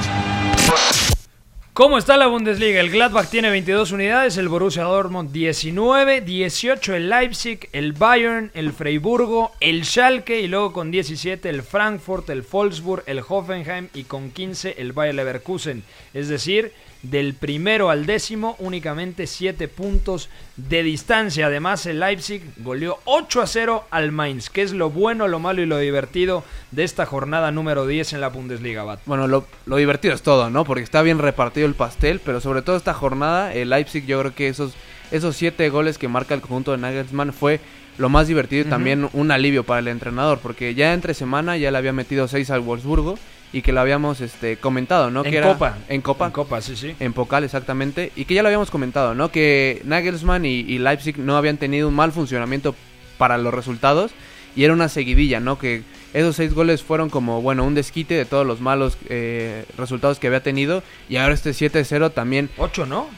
¿Cómo 1.74 1.96
está 1.96 2.16
la 2.16 2.26
Bundesliga? 2.26 2.80
El 2.80 2.90
Gladbach 2.90 3.28
tiene 3.28 3.50
22 3.50 3.92
unidades, 3.92 4.36
el 4.36 4.48
Borussia 4.48 4.82
Dortmund 4.82 5.30
19, 5.30 6.22
18 6.22 6.94
el 6.96 7.08
Leipzig, 7.08 7.68
el 7.72 7.92
Bayern, 7.92 8.50
el 8.54 8.72
Freiburgo, 8.72 9.52
el 9.60 9.84
Schalke 9.84 10.40
y 10.40 10.48
luego 10.48 10.72
con 10.72 10.90
17 10.90 11.48
el 11.48 11.62
Frankfurt, 11.62 12.28
el 12.30 12.42
Wolfsburg, 12.42 13.04
el 13.06 13.22
Hoffenheim 13.26 13.88
y 13.94 14.04
con 14.04 14.32
15 14.32 14.74
el 14.76 14.92
Bayer 14.92 15.14
Leverkusen. 15.14 15.84
Es 16.12 16.28
decir, 16.28 16.72
del 17.02 17.34
primero 17.34 17.90
al 17.90 18.06
décimo 18.06 18.56
únicamente 18.58 19.26
7 19.26 19.68
puntos 19.68 20.28
de 20.56 20.82
distancia. 20.82 21.46
Además 21.46 21.84
el 21.86 22.00
Leipzig 22.00 22.42
goleó 22.58 22.98
8 23.04 23.42
a 23.42 23.46
0 23.46 23.84
al 23.90 24.12
Mainz, 24.12 24.50
que 24.50 24.62
es 24.62 24.72
lo 24.72 24.90
bueno, 24.90 25.28
lo 25.28 25.38
malo 25.38 25.62
y 25.62 25.66
lo 25.66 25.78
divertido 25.78 26.44
de 26.70 26.84
esta 26.84 27.04
jornada 27.06 27.50
número 27.50 27.86
10 27.86 28.12
en 28.14 28.20
la 28.20 28.28
Bundesliga. 28.28 28.84
Bat. 28.84 29.00
Bueno, 29.06 29.26
lo, 29.26 29.46
lo 29.66 29.76
divertido 29.76 30.14
es 30.14 30.22
todo, 30.22 30.50
¿no? 30.50 30.64
Porque 30.64 30.84
está 30.84 31.02
bien 31.02 31.18
repartido 31.18 31.66
el 31.66 31.74
pastel, 31.74 32.20
pero 32.24 32.40
sobre 32.40 32.62
todo 32.62 32.76
esta 32.76 32.94
jornada, 32.94 33.52
el 33.52 33.70
Leipzig, 33.70 34.06
yo 34.06 34.20
creo 34.20 34.34
que 34.34 34.48
esos, 34.48 34.74
esos 35.10 35.36
siete 35.36 35.68
goles 35.70 35.98
que 35.98 36.08
marca 36.08 36.34
el 36.34 36.40
conjunto 36.40 36.72
de 36.72 36.78
Nagelsmann 36.78 37.32
fue 37.32 37.60
lo 37.98 38.08
más 38.08 38.26
divertido 38.26 38.66
y 38.66 38.70
también 38.70 39.08
un 39.12 39.30
alivio 39.30 39.64
para 39.64 39.80
el 39.80 39.88
entrenador, 39.88 40.38
porque 40.38 40.74
ya 40.74 40.94
entre 40.94 41.14
semana 41.14 41.56
ya 41.56 41.70
le 41.70 41.78
había 41.78 41.92
metido 41.92 42.26
seis 42.26 42.50
al 42.50 42.60
Wolfsburgo 42.60 43.18
y 43.52 43.62
que 43.62 43.72
lo 43.72 43.80
habíamos 43.80 44.20
este, 44.20 44.56
comentado, 44.56 45.10
¿no? 45.10 45.24
En 45.24 45.30
que 45.30 45.36
era- 45.38 45.52
Copa. 45.52 45.76
En 45.88 46.00
Copa. 46.00 46.26
En 46.26 46.32
Copa, 46.32 46.60
sí, 46.62 46.74
sí. 46.76 46.94
En 47.00 47.12
Pocal, 47.12 47.44
exactamente. 47.44 48.12
Y 48.16 48.24
que 48.24 48.34
ya 48.34 48.42
lo 48.42 48.48
habíamos 48.48 48.70
comentado, 48.70 49.14
¿no? 49.14 49.30
Que 49.30 49.82
Nagelsmann 49.84 50.44
y, 50.46 50.60
y 50.60 50.78
Leipzig 50.78 51.18
no 51.18 51.36
habían 51.36 51.58
tenido 51.58 51.88
un 51.88 51.94
mal 51.94 52.12
funcionamiento 52.12 52.74
para 53.18 53.36
los 53.38 53.52
resultados. 53.52 54.12
Y 54.56 54.64
era 54.64 54.72
una 54.72 54.88
seguidilla, 54.88 55.40
¿no? 55.40 55.58
Que 55.58 55.82
esos 56.12 56.36
seis 56.36 56.52
goles 56.54 56.82
fueron 56.82 57.08
como, 57.10 57.40
bueno, 57.40 57.64
un 57.64 57.74
desquite 57.74 58.14
de 58.14 58.24
todos 58.24 58.46
los 58.46 58.60
malos 58.60 58.98
eh, 59.08 59.64
resultados 59.78 60.18
que 60.18 60.26
había 60.26 60.42
tenido. 60.42 60.82
Y 61.08 61.16
ahora 61.16 61.34
este 61.34 61.50
7-0 61.50 62.12
también. 62.12 62.50
8, 62.58 62.86
¿no? 62.86 63.08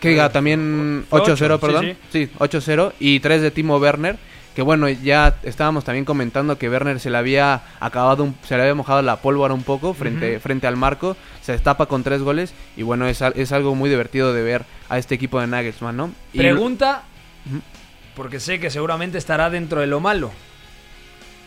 Que 0.00 0.08
diga, 0.10 0.30
también 0.30 1.04
Fue 1.08 1.20
8-0, 1.20 1.22
ocho, 1.22 1.36
sí, 1.36 1.60
perdón. 1.60 1.96
Sí, 2.10 2.28
8-0. 2.38 2.92
Y 2.98 3.20
3 3.20 3.42
de 3.42 3.50
Timo 3.52 3.76
Werner. 3.78 4.16
Que 4.54 4.60
bueno, 4.62 4.86
ya 4.88 5.36
estábamos 5.44 5.84
también 5.84 6.04
comentando 6.04 6.58
que 6.58 6.68
Werner 6.68 7.00
se 7.00 7.08
le 7.08 7.16
había 7.16 7.62
acabado, 7.80 8.24
un- 8.24 8.36
se 8.46 8.54
le 8.56 8.62
había 8.62 8.74
mojado 8.74 9.00
la 9.00 9.16
pólvora 9.16 9.54
un 9.54 9.62
poco 9.62 9.94
frente, 9.94 10.38
frente 10.40 10.66
al 10.66 10.76
marco. 10.76 11.16
Se 11.40 11.52
destapa 11.52 11.86
con 11.86 12.02
tres 12.02 12.20
goles. 12.20 12.52
Y 12.76 12.82
bueno, 12.82 13.06
es, 13.06 13.22
es 13.22 13.52
algo 13.52 13.74
muy 13.74 13.88
divertido 13.88 14.34
de 14.34 14.42
ver 14.42 14.64
a 14.90 14.98
este 14.98 15.14
equipo 15.14 15.40
de 15.40 15.46
Nagelsmann, 15.46 15.96
¿no? 15.96 16.10
Y- 16.34 16.38
Pregunta, 16.38 17.04
porque 18.14 18.40
sé 18.40 18.60
que 18.60 18.68
seguramente 18.70 19.16
estará 19.16 19.48
dentro 19.48 19.80
de 19.80 19.86
lo 19.86 20.00
malo. 20.00 20.30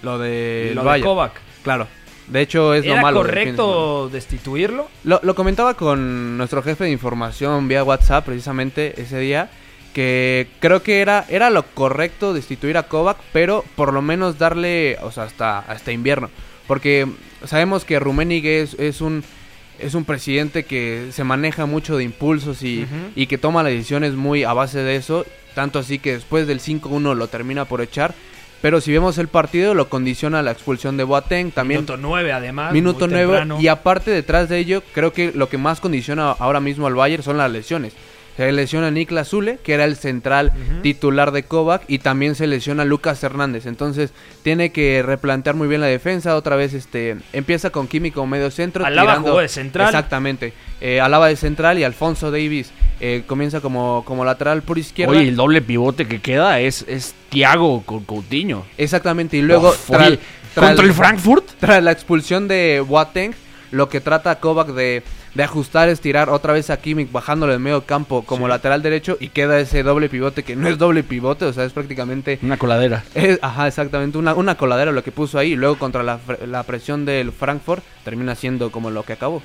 Lo 0.01 0.17
de 0.17 0.71
lo 0.73 0.83
de. 0.83 1.01
Kovac. 1.01 1.33
Claro. 1.63 1.87
De 2.27 2.41
hecho, 2.41 2.73
es 2.73 2.85
lo 2.85 2.93
¿Era 2.93 3.01
malo. 3.03 3.19
de 3.19 3.25
correcto 3.29 4.09
destituirlo? 4.11 4.87
Lo, 5.03 5.19
lo 5.21 5.35
comentaba 5.35 5.75
con 5.75 6.37
nuestro 6.37 6.63
jefe 6.63 6.85
de 6.85 6.89
información 6.91 7.67
vía 7.67 7.83
WhatsApp 7.83 8.25
precisamente 8.25 8.99
ese 8.99 9.19
día. 9.19 9.49
Que 9.95 10.49
creo 10.59 10.83
que 10.83 10.99
era, 10.99 11.25
era 11.29 11.49
lo 11.49 11.63
correcto 11.63 12.33
destituir 12.33 12.77
a 12.77 12.83
Kovac, 12.83 13.15
pero 13.31 13.63
por 13.77 13.93
lo 13.93 14.01
menos 14.01 14.37
darle, 14.37 14.97
o 15.01 15.09
sea, 15.09 15.23
hasta, 15.23 15.59
hasta 15.59 15.93
invierno. 15.93 16.29
Porque 16.67 17.07
sabemos 17.45 17.85
que 17.85 17.97
Rummenigge 17.97 18.61
es, 18.61 18.73
es 18.73 18.99
un 18.99 19.23
es 19.79 19.93
un 19.93 20.03
presidente 20.03 20.63
que 20.63 21.09
se 21.11 21.23
maneja 21.23 21.65
mucho 21.65 21.95
de 21.95 22.03
impulsos 22.03 22.61
y, 22.61 22.85
y 23.15 23.27
que 23.27 23.37
toma 23.37 23.63
las 23.63 23.71
decisiones 23.71 24.13
muy 24.13 24.43
a 24.43 24.51
base 24.51 24.79
de 24.79 24.97
eso. 24.97 25.25
Tanto 25.53 25.79
así 25.79 25.97
que 25.99 26.13
después 26.13 26.45
del 26.45 26.59
5-1 26.59 27.15
lo 27.15 27.27
termina 27.27 27.63
por 27.63 27.79
echar. 27.79 28.13
Pero 28.61 28.81
si 28.81 28.91
vemos 28.91 29.17
el 29.17 29.27
partido, 29.27 29.73
lo 29.73 29.89
condiciona 29.89 30.41
la 30.41 30.51
expulsión 30.51 30.97
de 30.97 31.03
Boateng. 31.03 31.51
También 31.51 31.81
Minuto 31.81 31.97
9 31.97 32.33
además. 32.33 32.73
Minuto 32.73 33.05
muy 33.05 33.15
9 33.15 33.25
temprano. 33.25 33.61
y 33.61 33.67
aparte 33.67 34.11
detrás 34.11 34.49
de 34.49 34.57
ello, 34.57 34.83
creo 34.93 35.13
que 35.13 35.31
lo 35.33 35.49
que 35.49 35.57
más 35.57 35.79
condiciona 35.79 36.31
ahora 36.31 36.59
mismo 36.59 36.87
al 36.87 36.95
Bayern 36.95 37.23
son 37.23 37.37
las 37.37 37.51
lesiones. 37.51 37.93
Se 38.37 38.51
lesiona 38.51 38.91
Niklas 38.91 39.29
Zule, 39.29 39.59
que 39.63 39.73
era 39.73 39.85
el 39.85 39.95
central 39.95 40.51
titular 40.83 41.31
de 41.31 41.43
Kovac, 41.43 41.83
y 41.87 41.99
también 41.99 42.35
se 42.35 42.47
lesiona 42.47 42.83
Lucas 42.83 43.23
Hernández. 43.23 43.65
Entonces 43.65 44.11
tiene 44.43 44.71
que 44.71 45.03
replantear 45.03 45.55
muy 45.55 45.67
bien 45.67 45.81
la 45.81 45.87
defensa. 45.87 46.35
Otra 46.35 46.55
vez 46.55 46.73
este 46.73 47.17
empieza 47.33 47.69
con 47.69 47.87
como 47.87 48.27
medio 48.27 48.51
centro. 48.51 48.85
Alaba 48.85 49.15
jugó 49.15 49.39
de 49.39 49.47
central. 49.47 49.87
Exactamente. 49.87 50.53
Eh, 50.81 50.99
Alaba 50.99 51.27
de 51.27 51.37
central 51.37 51.79
y 51.79 51.83
Alfonso 51.83 52.29
Davis 52.29 52.71
eh, 52.99 53.23
comienza 53.25 53.61
como, 53.61 54.03
como 54.05 54.25
lateral 54.25 54.61
por 54.63 54.77
izquierda. 54.77 55.13
Oye, 55.13 55.29
el 55.29 55.35
doble 55.35 55.61
pivote 55.61 56.07
que 56.07 56.19
queda 56.19 56.59
es, 56.59 56.85
es 56.87 57.15
Thiago 57.29 57.83
con 57.85 58.03
Coutinho. 58.03 58.65
Exactamente. 58.77 59.37
Y 59.37 59.41
luego 59.41 59.69
Uf, 59.69 59.91
oye, 59.91 60.19
¿Contra 60.55 60.85
el 60.85 60.93
Frankfurt? 60.93 61.45
Tras 61.59 61.83
la 61.83 61.91
expulsión 61.91 62.47
de 62.47 62.81
Boateng, 62.85 63.33
lo 63.75 63.89
que 63.89 64.01
trata 64.01 64.39
Kovac 64.39 64.69
de, 64.69 65.03
de 65.33 65.43
ajustar 65.43 65.89
es 65.89 65.99
tirar 66.01 66.29
otra 66.29 66.53
vez 66.53 66.69
a 66.69 66.77
Kimmich 66.77 67.11
bajándolo 67.11 67.53
en 67.53 67.61
medio 67.61 67.81
campo 67.85 68.23
como 68.23 68.47
lateral 68.47 68.81
derecho 68.81 69.17
y 69.19 69.29
queda 69.29 69.59
ese 69.59 69.83
doble 69.83 70.09
pivote 70.09 70.43
que 70.43 70.55
no 70.55 70.67
es 70.67 70.77
doble 70.77 71.03
pivote, 71.03 71.45
o 71.45 71.53
sea, 71.53 71.65
es 71.65 71.73
prácticamente... 71.73 72.39
Una 72.41 72.57
coladera. 72.57 73.03
es- 73.13 73.39
ajá, 73.41 73.67
exactamente, 73.67 74.17
una, 74.17 74.33
una 74.33 74.55
coladera 74.55 74.91
lo 74.91 75.03
que 75.03 75.11
puso 75.11 75.37
ahí 75.37 75.51
y 75.53 75.55
luego 75.55 75.77
contra 75.77 76.03
la, 76.03 76.19
la 76.47 76.63
presión 76.63 77.05
del 77.05 77.31
Frankfurt 77.31 77.83
termina 78.03 78.33
siendo 78.35 78.71
como 78.71 78.89
lo 78.91 79.03
que 79.03 79.13
acabó. 79.13 79.41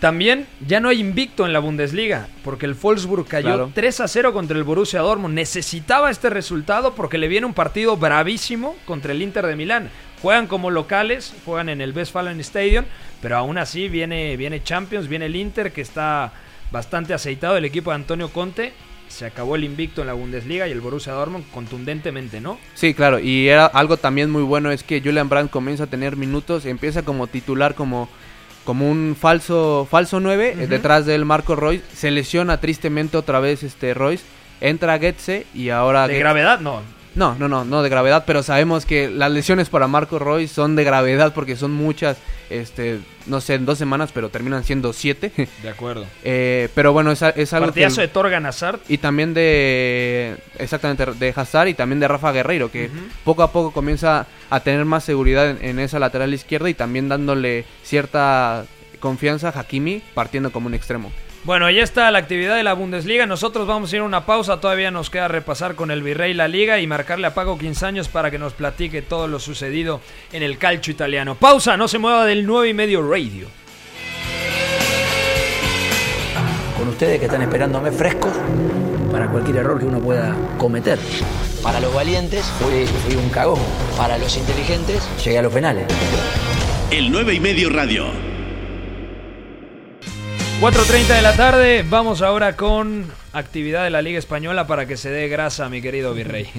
También 0.00 0.46
ya 0.64 0.78
no 0.78 0.90
hay 0.90 1.00
invicto 1.00 1.44
en 1.44 1.52
la 1.52 1.58
Bundesliga, 1.58 2.28
porque 2.44 2.66
el 2.66 2.74
Wolfsburg 2.74 3.26
cayó 3.26 3.48
Claro. 3.48 3.70
3 3.74 4.00
a 4.00 4.06
0 4.06 4.32
contra 4.32 4.56
el 4.56 4.62
Borussia 4.62 5.00
Dortmund. 5.00 5.34
Necesitaba 5.34 6.08
este 6.12 6.30
resultado 6.30 6.94
porque 6.94 7.18
le 7.18 7.26
viene 7.26 7.46
un 7.48 7.52
partido 7.54 7.96
bravísimo 7.96 8.76
contra 8.86 9.10
el 9.10 9.22
Inter 9.22 9.44
de 9.46 9.56
Milán. 9.56 9.90
Juegan 10.22 10.46
como 10.46 10.70
locales, 10.70 11.34
juegan 11.44 11.68
en 11.68 11.80
el 11.80 11.92
Westfalen 11.92 12.38
Stadium, 12.40 12.84
pero 13.20 13.36
aún 13.36 13.58
así 13.58 13.88
viene, 13.88 14.36
viene 14.36 14.62
Champions, 14.62 15.08
viene 15.08 15.26
el 15.26 15.36
Inter 15.36 15.72
que 15.72 15.80
está 15.80 16.32
bastante 16.70 17.14
aceitado, 17.14 17.56
el 17.56 17.64
equipo 17.64 17.90
de 17.90 17.96
Antonio 17.96 18.28
Conte. 18.30 18.72
Se 19.08 19.24
acabó 19.24 19.56
el 19.56 19.64
invicto 19.64 20.02
en 20.02 20.08
la 20.08 20.12
Bundesliga 20.12 20.68
y 20.68 20.72
el 20.72 20.82
Borussia 20.82 21.14
Dortmund 21.14 21.46
contundentemente, 21.50 22.42
¿no? 22.42 22.58
Sí, 22.74 22.92
claro, 22.92 23.18
y 23.18 23.48
era 23.48 23.64
algo 23.64 23.96
también 23.96 24.30
muy 24.30 24.42
bueno 24.42 24.70
es 24.70 24.82
que 24.82 25.00
Julian 25.00 25.30
Brandt 25.30 25.50
comienza 25.50 25.84
a 25.84 25.86
tener 25.86 26.16
minutos, 26.16 26.66
empieza 26.66 27.02
como 27.02 27.26
titular 27.26 27.74
como 27.74 28.08
como 28.64 28.90
un 28.90 29.16
falso 29.18 29.88
falso 29.90 30.20
9, 30.20 30.56
Ujú. 30.58 30.66
detrás 30.66 31.06
de 31.06 31.14
él 31.14 31.24
Marco 31.24 31.56
Royce, 31.56 31.82
se 31.94 32.10
lesiona 32.10 32.60
tristemente 32.60 33.16
otra 33.16 33.40
vez 33.40 33.62
este 33.62 33.94
Royce, 33.94 34.24
entra 34.60 34.98
Getze 34.98 35.46
y 35.54 35.70
ahora 35.70 36.06
De 36.06 36.18
gravedad, 36.18 36.60
no. 36.60 36.82
No, 37.18 37.34
no, 37.34 37.48
no, 37.48 37.64
no 37.64 37.82
de 37.82 37.88
gravedad, 37.88 38.22
pero 38.26 38.44
sabemos 38.44 38.86
que 38.86 39.10
las 39.10 39.32
lesiones 39.32 39.68
para 39.68 39.88
Marco 39.88 40.20
Royce 40.20 40.54
son 40.54 40.76
de 40.76 40.84
gravedad 40.84 41.34
porque 41.34 41.56
son 41.56 41.72
muchas, 41.72 42.16
este, 42.48 43.00
no 43.26 43.40
sé, 43.40 43.54
en 43.54 43.66
dos 43.66 43.76
semanas, 43.76 44.12
pero 44.14 44.28
terminan 44.28 44.62
siendo 44.62 44.92
siete. 44.92 45.32
De 45.62 45.68
acuerdo. 45.68 46.06
Eh, 46.22 46.68
pero 46.76 46.92
bueno, 46.92 47.10
es, 47.10 47.20
es 47.20 47.52
algo 47.52 47.66
que... 47.66 47.72
Partidazo 47.72 48.02
de 48.02 48.08
Torgan 48.08 48.46
Hazard. 48.46 48.78
Y 48.88 48.98
también 48.98 49.34
de. 49.34 50.36
Exactamente, 50.60 51.06
de 51.06 51.32
Hazard 51.34 51.66
y 51.66 51.74
también 51.74 51.98
de 51.98 52.06
Rafa 52.06 52.30
Guerreiro, 52.30 52.70
que 52.70 52.88
poco 53.24 53.42
a 53.42 53.50
poco 53.50 53.72
comienza 53.72 54.28
a 54.48 54.60
tener 54.60 54.84
más 54.84 55.02
seguridad 55.02 55.50
en, 55.50 55.58
en 55.64 55.78
esa 55.80 55.98
lateral 55.98 56.32
izquierda 56.32 56.70
y 56.70 56.74
también 56.74 57.08
dándole 57.08 57.64
cierta 57.82 58.64
confianza 59.00 59.48
a 59.48 59.58
Hakimi 59.58 60.02
partiendo 60.14 60.52
como 60.52 60.68
un 60.68 60.74
extremo. 60.74 61.10
Bueno, 61.48 61.70
ya 61.70 61.82
está 61.82 62.10
la 62.10 62.18
actividad 62.18 62.56
de 62.56 62.62
la 62.62 62.74
Bundesliga. 62.74 63.24
Nosotros 63.24 63.66
vamos 63.66 63.90
a 63.90 63.96
ir 63.96 64.02
a 64.02 64.04
una 64.04 64.26
pausa. 64.26 64.60
Todavía 64.60 64.90
nos 64.90 65.08
queda 65.08 65.28
repasar 65.28 65.76
con 65.76 65.90
el 65.90 66.02
Virrey 66.02 66.34
la 66.34 66.46
Liga 66.46 66.78
y 66.78 66.86
marcarle 66.86 67.26
a 67.26 67.32
Paco 67.32 67.56
15 67.56 67.86
años 67.86 68.08
para 68.08 68.30
que 68.30 68.38
nos 68.38 68.52
platique 68.52 69.00
todo 69.00 69.28
lo 69.28 69.40
sucedido 69.40 70.02
en 70.34 70.42
el 70.42 70.58
calcio 70.58 70.92
italiano. 70.92 71.36
Pausa, 71.36 71.78
no 71.78 71.88
se 71.88 71.96
mueva 71.96 72.26
del 72.26 72.44
9 72.44 72.68
y 72.68 72.74
medio 72.74 73.10
radio. 73.10 73.48
con 76.76 76.88
ustedes 76.88 77.18
que 77.18 77.24
están 77.24 77.40
esperándome 77.40 77.92
frescos 77.92 78.32
para 79.10 79.26
cualquier 79.28 79.56
error 79.56 79.78
que 79.78 79.86
uno 79.86 80.00
pueda 80.00 80.36
cometer. 80.58 80.98
Para 81.62 81.80
los 81.80 81.94
valientes 81.94 82.44
fui, 82.60 82.84
fui 82.84 83.16
un 83.16 83.30
cagón. 83.30 83.58
Para 83.96 84.18
los 84.18 84.36
inteligentes 84.36 85.08
llegué 85.24 85.38
a 85.38 85.42
los 85.42 85.52
penales. 85.54 85.86
El 86.90 87.10
9 87.10 87.32
y 87.32 87.40
medio 87.40 87.70
radio. 87.70 88.37
4.30 90.60 91.06
de 91.06 91.22
la 91.22 91.34
tarde. 91.34 91.84
Vamos 91.88 92.20
ahora 92.20 92.56
con 92.56 93.06
actividad 93.32 93.84
de 93.84 93.90
la 93.90 94.02
Liga 94.02 94.18
Española 94.18 94.66
para 94.66 94.86
que 94.86 94.96
se 94.96 95.08
dé 95.08 95.28
grasa, 95.28 95.68
mi 95.68 95.80
querido 95.80 96.14
Virrey. 96.14 96.50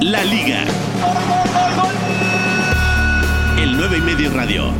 La 0.00 0.22
Liga. 0.24 0.64
El 3.58 3.78
9 3.78 3.96
y 3.96 4.00
medio 4.02 4.30
radio. 4.30 4.72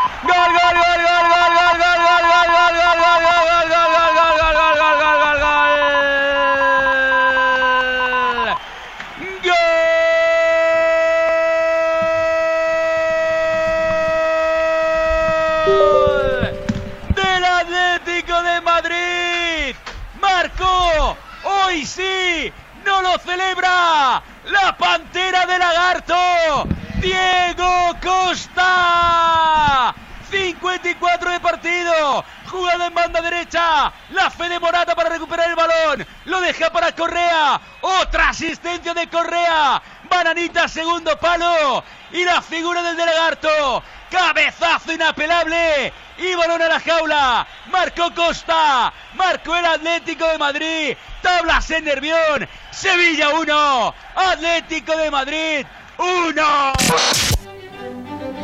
gol 18.29 18.42
de 18.42 18.61
Madrid. 18.61 19.76
Marcó. 20.20 21.16
Hoy 21.44 21.87
sí. 21.87 22.52
No 22.85 23.00
lo 23.02 23.18
celebra. 23.18 24.22
La 24.62 24.77
pantera 24.77 25.45
de 25.47 25.59
Lagarto. 25.59 26.66
Diego 27.01 27.97
Costa. 28.03 29.95
54 30.31 31.31
de 31.31 31.40
partido. 31.40 32.25
Jugada 32.49 32.87
en 32.87 32.95
banda 32.95 33.21
derecha. 33.21 33.92
La 34.11 34.31
fe 34.31 34.49
de 34.49 34.59
Morata 34.59 34.95
para 34.95 35.11
recuperar 35.11 35.51
el 35.51 35.57
balón. 35.57 36.07
Lo 36.25 36.40
deja 36.40 36.71
para 36.71 36.92
Correa. 36.92 37.61
Otra 37.83 38.31
asistencia 38.31 38.95
de 38.95 39.09
Correa. 39.09 39.83
Bananita, 40.09 40.69
segundo 40.69 41.19
palo. 41.19 41.85
Y 42.12 42.25
la 42.25 42.40
figura 42.40 42.83
del 42.83 42.97
de 42.97 43.05
Lagarto. 43.05 43.83
Cabezazo 44.16 44.94
inapelable. 44.94 45.92
Y 46.16 46.35
balón 46.35 46.62
a 46.62 46.68
la 46.68 46.81
jaula. 46.81 47.46
Marcó 47.70 48.11
Costa. 48.14 48.90
Marcó 49.14 49.55
el 49.55 49.66
Atlético 49.66 50.26
de 50.26 50.38
Madrid. 50.38 50.96
Tablas 51.20 51.70
en 51.70 51.85
Nervión. 51.85 52.48
Sevilla 52.70 53.29
1. 53.38 53.94
Atlético 54.14 54.96
de 54.96 55.11
Madrid 55.11 55.66
1. 55.98 56.42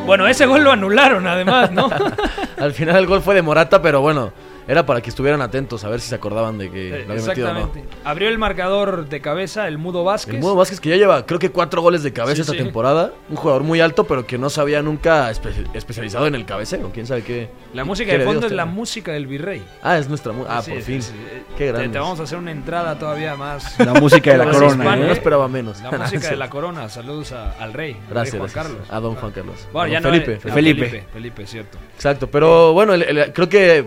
Bueno, 0.05 0.27
ese 0.27 0.45
gol 0.45 0.63
lo 0.63 0.73
anularon 0.73 1.27
además, 1.27 1.71
¿no? 1.71 1.89
Al 2.59 2.75
final 2.75 2.97
el 2.97 3.07
gol 3.07 3.23
fue 3.23 3.35
de 3.35 3.41
Morata, 3.41 3.81
pero 3.81 4.03
bueno, 4.03 4.31
era 4.69 4.87
para 4.87 5.01
que 5.01 5.11
estuvieran 5.11 5.41
atentos 5.43 5.85
a 5.85 5.89
ver 5.89 6.01
si 6.01 6.09
se 6.09 6.15
acordaban 6.15 6.59
de 6.59 6.71
que 6.71 7.05
lo 7.07 7.13
había 7.15 7.27
metido 7.27 7.51
o 7.51 7.53
no. 7.53 7.59
Exactamente. 7.61 7.97
Abrió 8.05 8.29
el 8.29 8.39
marcador 8.39 9.09
de 9.09 9.21
cabeza 9.21 9.69
el 9.69 9.79
Mudo 9.79 10.05
Vázquez. 10.05 10.35
El 10.35 10.41
Mudo 10.41 10.55
Vázquez 10.57 10.81
que 10.81 10.89
ya 10.91 10.97
lleva 10.97 11.27
creo 11.27 11.39
que 11.39 11.51
cuatro 11.51 11.83
goles 11.83 12.03
de 12.03 12.13
cabeza 12.13 12.37
Sí, 12.37 12.41
esta 12.43 12.53
sí. 12.53 12.59
temporada. 12.59 13.13
Un 13.29 13.37
jugador 13.37 13.63
muy 13.63 13.81
alto, 13.81 14.05
pero 14.05 14.27
que 14.27 14.39
no 14.39 14.51
se 14.51 14.61
había 14.61 14.83
nunca 14.83 15.31
espe- 15.31 15.69
especializado 15.75 16.27
en 16.27 16.35
el 16.35 16.45
cabeceo. 16.45 16.91
¿Quién 16.93 17.07
sabe 17.07 17.23
qué? 17.23 17.49
La 17.75 17.85
música 17.85 18.13
qué 18.13 18.19
de 18.19 18.25
fondo 18.25 18.41
es 18.41 18.45
este 18.47 18.57
la 18.57 18.65
música 18.67 19.13
del 19.13 19.27
Virrey. 19.27 19.63
Ah, 19.83 19.99
es 19.99 20.09
nuestra 20.09 20.33
mu- 20.33 20.45
Ah, 20.49 20.63
Sí, 20.63 20.71
por 20.73 20.81
sí, 20.81 20.85
fin. 20.93 21.03
sí. 21.03 21.13
Qué 21.57 21.67
grande. 21.69 21.89
te 21.89 21.99
vamos 21.99 22.21
a 22.21 22.23
hacer 22.25 22.39
una 22.39 22.51
entrada 22.53 22.99
todavía 22.99 23.37
más. 23.37 23.79
La 23.79 23.95
música 23.95 24.33
de 24.33 24.39
la 24.39 24.45
corona, 24.51 24.67
hispana, 24.85 25.03
¿eh? 25.03 25.07
No 25.07 25.13
esperaba 25.13 25.49
menos. 25.49 25.81
La 25.83 25.91
música 25.91 26.29
de 26.31 26.37
la 26.37 26.51
corona. 26.51 26.89
Saludos 26.89 27.33
a- 27.33 27.53
al 27.53 27.73
rey. 27.73 27.93
al 27.95 28.09
Gracias, 28.11 28.33
rey 28.35 28.41
Juan 28.41 28.51
gracias. 28.53 28.67
Carlos. 28.75 28.91
A 28.91 29.01
don 29.01 29.15
Juan 29.17 29.33
Carlos. 29.33 29.69
Bueno, 29.73 29.87
A 29.87 29.93
ya 29.93 30.01
don 30.01 30.13
no 30.13 30.19
Felipe. 30.25 30.33
eh, 30.33 30.51
a 30.51 30.55
Felipe. 30.55 30.85
Felipe, 30.87 31.07
Felipe, 31.13 31.47
cierto. 31.47 31.79
Exacto, 31.95 32.27
pero 32.31 32.73
bueno, 32.73 32.95
el- 32.95 33.03
el- 33.03 33.33
creo 33.33 33.49
que 33.49 33.85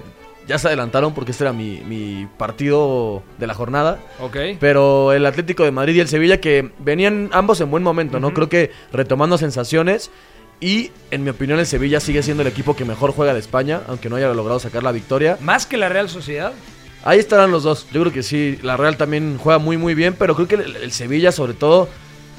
ya 0.47 0.57
se 0.59 0.67
adelantaron 0.67 1.13
porque 1.13 1.31
este 1.31 1.43
era 1.43 1.53
mi, 1.53 1.81
mi 1.81 2.27
partido 2.37 3.23
de 3.37 3.47
la 3.47 3.53
jornada. 3.53 3.99
Ok. 4.19 4.37
Pero 4.59 5.13
el 5.13 5.25
Atlético 5.25 5.63
de 5.63 5.71
Madrid 5.71 5.95
y 5.95 5.99
el 5.99 6.07
Sevilla 6.07 6.39
que 6.39 6.71
venían 6.79 7.29
ambos 7.33 7.61
en 7.61 7.71
buen 7.71 7.83
momento, 7.83 8.19
¿no? 8.19 8.33
Creo 8.33 8.49
que 8.49 8.71
retomando 8.93 9.37
sensaciones 9.37 10.11
y 10.59 10.91
en 11.11 11.23
mi 11.23 11.29
opinión 11.31 11.59
el 11.59 11.65
Sevilla 11.65 11.99
sigue 11.99 12.23
siendo 12.23 12.41
el 12.41 12.47
equipo 12.47 12.75
que 12.75 12.85
mejor 12.85 13.11
juega 13.11 13.33
de 13.33 13.39
España, 13.39 13.81
aunque 13.87 14.09
no 14.09 14.15
haya 14.15 14.33
logrado 14.33 14.59
sacar 14.59 14.83
la 14.83 14.91
victoria. 14.91 15.37
Más 15.41 15.65
que 15.65 15.77
la 15.77 15.89
Real 15.89 16.09
Sociedad. 16.09 16.53
Ahí 17.03 17.19
estarán 17.19 17.51
los 17.51 17.63
dos. 17.63 17.85
Yo 17.91 18.01
creo 18.01 18.13
que 18.13 18.23
sí, 18.23 18.57
la 18.63 18.77
Real 18.77 18.97
también 18.97 19.37
juega 19.37 19.59
muy 19.59 19.77
muy 19.77 19.93
bien, 19.95 20.15
pero 20.17 20.33
creo 20.35 20.47
que 20.47 20.55
el, 20.55 20.75
el 20.77 20.91
Sevilla 20.91 21.31
sobre 21.31 21.53
todo 21.53 21.87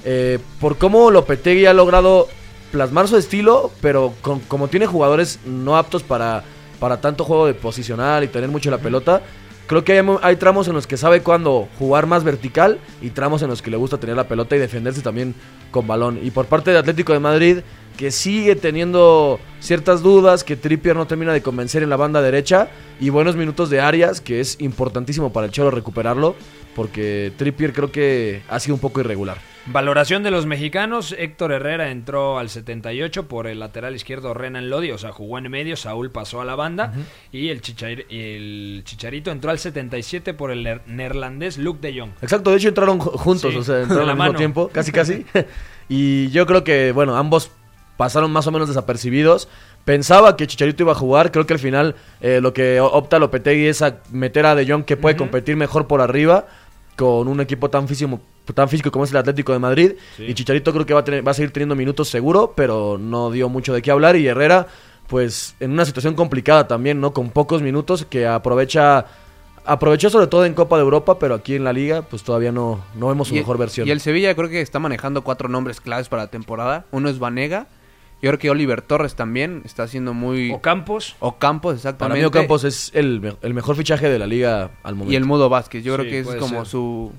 eh, 0.05 0.39
por 0.61 0.77
cómo 0.79 1.11
Lopetegui 1.11 1.67
ha 1.67 1.73
logrado 1.75 2.29
plasmar 2.73 3.07
su 3.07 3.17
estilo, 3.17 3.71
pero 3.81 4.13
con- 4.23 4.41
como 4.41 4.69
tiene 4.69 4.87
jugadores 4.87 5.39
no 5.45 5.77
aptos 5.77 6.03
para, 6.03 6.43
para 6.79 7.01
tanto 7.01 7.25
juego 7.25 7.47
de 7.47 7.55
posicional 7.55 8.25
y 8.25 8.29
tener 8.29 8.49
mucho 8.49 8.71
la 8.71 8.79
pelota, 8.79 9.23
creo 9.67 9.85
que 9.85 9.99
hay, 9.99 10.07
hay 10.23 10.37
tramos 10.37 10.69
en 10.69 10.75
los 10.75 10.87
que 10.87 10.97
sabe 10.97 11.23
cuándo 11.23 11.69
jugar 11.79 12.07
más 12.07 12.25
vertical 12.25 12.79
y 13.03 13.11
tramos 13.11 13.43
en 13.43 13.49
los 13.49 13.63
que 13.63 13.71
le 13.71 13.77
gusta 13.77 13.99
tener 13.99 14.17
la 14.17 14.29
pelota 14.29 14.57
y 14.57 14.59
defenderse 14.59 15.03
también 15.03 15.35
con 15.71 15.87
balón. 15.87 16.19
Y 16.23 16.31
por 16.31 16.47
parte 16.47 16.71
de 16.71 16.79
Atlético 16.79 17.13
de 17.13 17.21
Madrid, 17.21 17.59
que 17.97 18.11
sigue 18.11 18.57
teniendo 18.57 19.41
ciertas 19.61 20.03
dudas, 20.03 20.45
que 20.45 20.57
Trippier 20.57 20.97
no 20.97 21.07
termina 21.07 21.33
de 21.33 21.43
convencer 21.43 21.83
en 21.83 21.91
la 21.91 21.97
banda 21.97 22.21
derecha 22.21 22.69
y 23.01 23.09
buenos 23.09 23.37
minutos 23.37 23.71
de 23.71 23.81
Arias, 23.81 24.21
que 24.21 24.41
es 24.41 24.61
importantísimo 24.61 25.33
para 25.33 25.47
el 25.47 25.53
Cholo 25.53 25.71
recuperarlo, 25.71 26.37
porque 26.75 27.33
Trippier 27.37 27.73
creo 27.73 27.91
que 27.91 28.43
ha 28.49 28.61
sido 28.61 28.75
un 28.75 28.81
poco 28.81 29.01
irregular. 29.01 29.39
Valoración 29.69 30.23
de 30.23 30.31
los 30.31 30.47
mexicanos. 30.47 31.15
Héctor 31.19 31.51
Herrera 31.53 31.91
entró 31.91 32.39
al 32.39 32.49
78 32.51 33.27
por 33.27 33.47
el 33.49 33.59
lateral 33.59 33.97
izquierdo 33.97 34.33
Renan 34.33 34.71
Lodi, 34.71 34.93
o 34.93 34.99
sea, 34.99 35.11
jugó 35.13 35.39
en 35.39 35.51
medio, 35.51 35.77
Saúl 35.77 36.11
pasó 36.13 36.41
a 36.41 36.45
la 36.45 36.55
banda 36.55 36.93
y 37.33 37.49
el, 37.49 37.63
Chichar- 37.63 38.07
el 38.09 38.83
Chicharito 38.85 39.31
entró 39.33 39.51
al 39.51 39.59
77 39.59 40.35
por 40.35 40.53
el 40.53 40.81
neerlandés 40.87 41.59
Luke 41.59 41.81
de 41.81 41.99
Jong. 41.99 42.11
Exacto, 42.23 42.51
de 42.51 42.57
hecho 42.59 42.69
entraron 42.69 43.01
ju- 43.01 43.11
juntos, 43.19 43.53
Sí, 43.53 43.59
o 43.59 43.63
sea, 43.65 43.81
entraron 43.83 44.09
al 44.09 44.15
mismo 44.15 44.25
mano. 44.27 44.39
tiempo, 44.39 44.69
casi 44.69 44.93
casi. 44.93 45.27
y 45.89 46.31
yo 46.31 46.47
creo 46.47 46.63
que, 46.63 46.93
bueno, 46.93 47.17
ambos 47.17 47.51
pasaron 47.97 48.31
más 48.31 48.47
o 48.47 48.53
menos 48.53 48.69
desapercibidos. 48.69 49.49
Pensaba 49.85 50.37
que 50.37 50.47
Chicharito 50.47 50.85
iba 50.85 50.93
a 50.93 50.97
jugar, 50.97 51.33
creo 51.33 51.47
que 51.47 51.55
al 51.55 51.59
final 51.61 51.97
eh, 52.21 52.41
lo 52.41 52.53
que 52.53 52.81
opta 52.81 53.19
Lopetegui 53.19 53.67
es 53.67 53.83
a 53.83 53.99
meter 54.13 54.47
a 54.47 54.55
De 54.55 54.67
Jong 54.71 54.85
que 54.85 54.97
puede 54.97 55.17
competir 55.17 55.57
mejor 55.57 55.87
por 55.89 56.01
arriba 56.01 56.47
con 56.97 57.29
un 57.29 57.41
equipo 57.41 57.69
tan 57.71 57.87
físico, 57.89 58.21
tan 58.55 58.69
físico 58.69 58.91
como 58.91 59.05
es 59.05 59.11
el 59.11 59.17
Atlético 59.17 59.53
de 59.53 59.59
Madrid. 59.59 59.93
Y 60.19 60.35
Chicharito 60.35 60.73
creo 60.73 60.87
que 60.87 60.95
va 60.95 61.01
a, 61.01 61.05
tener, 61.05 61.27
va 61.27 61.31
a 61.33 61.35
seguir 61.35 61.51
teniendo 61.53 61.75
minutos 61.75 62.09
seguro, 62.09 62.53
pero 62.57 62.99
no 62.99 63.31
dio 63.31 63.49
mucho 63.49 63.73
de 63.75 63.83
qué 63.83 63.91
hablar. 63.91 64.17
Y 64.17 64.27
Herrera, 64.27 64.67
pues 65.09 65.55
en 65.61 65.73
una 65.73 65.85
situación 65.85 66.15
complicada 66.15 66.67
también, 66.69 67.01
¿no? 67.01 67.13
Con 67.13 67.31
pocos 67.31 67.63
minutos 67.63 68.05
que 68.09 68.27
aprovecha 68.27 69.07
aprovechó 69.69 70.11
sobre 70.11 70.29
todo 70.29 70.45
en 70.45 70.55
Copa 70.55 70.77
de 70.77 70.83
Europa, 70.83 71.19
pero 71.19 71.35
aquí 71.35 71.57
en 71.57 71.65
la 71.65 71.73
Liga 71.73 72.03
pues 72.03 72.23
todavía 72.23 72.53
no, 72.53 72.85
no 72.95 73.09
vemos 73.09 73.29
su 73.29 73.35
Y- 73.35 73.39
mejor 73.39 73.59
versión. 73.59 73.89
Y 73.89 73.91
el 73.91 74.01
Sevilla 74.01 74.35
creo 74.35 74.49
que 74.49 74.61
está 74.61 74.79
manejando 74.79 75.25
cuatro 75.25 75.49
nombres 75.49 75.81
claves 75.81 76.09
para 76.09 76.23
la 76.25 76.31
temporada. 76.31 76.85
Uno 76.93 77.09
es 77.09 77.19
Vanega. 77.19 77.67
Yo 78.23 78.31
creo 78.31 78.39
que 78.39 78.49
Oliver 78.51 78.81
Torres 78.81 79.15
también 79.15 79.61
está 79.67 79.83
haciendo 79.83 80.15
muy... 80.15 80.51
Ocampos. 80.51 81.17
Ocampos, 81.19 81.73
Para 81.73 81.77
exactamente. 81.77 82.21
mí 82.21 82.25
Ocampos 82.25 82.65
es 82.65 82.91
el, 82.95 83.37
el 83.43 83.55
mejor 83.55 83.77
fichaje 83.77 84.09
de 84.09 84.19
la 84.19 84.27
Liga 84.27 84.71
al 84.83 84.95
momento. 84.95 85.13
Y 85.13 85.17
el 85.17 85.25
Mudo 85.27 85.49
Vázquez. 85.51 85.85
Yo 85.85 85.95
creo 85.97 86.07
que 86.09 86.21
es 86.21 86.27
como 86.37 86.61
ser. 86.61 86.67
su, 86.67 87.13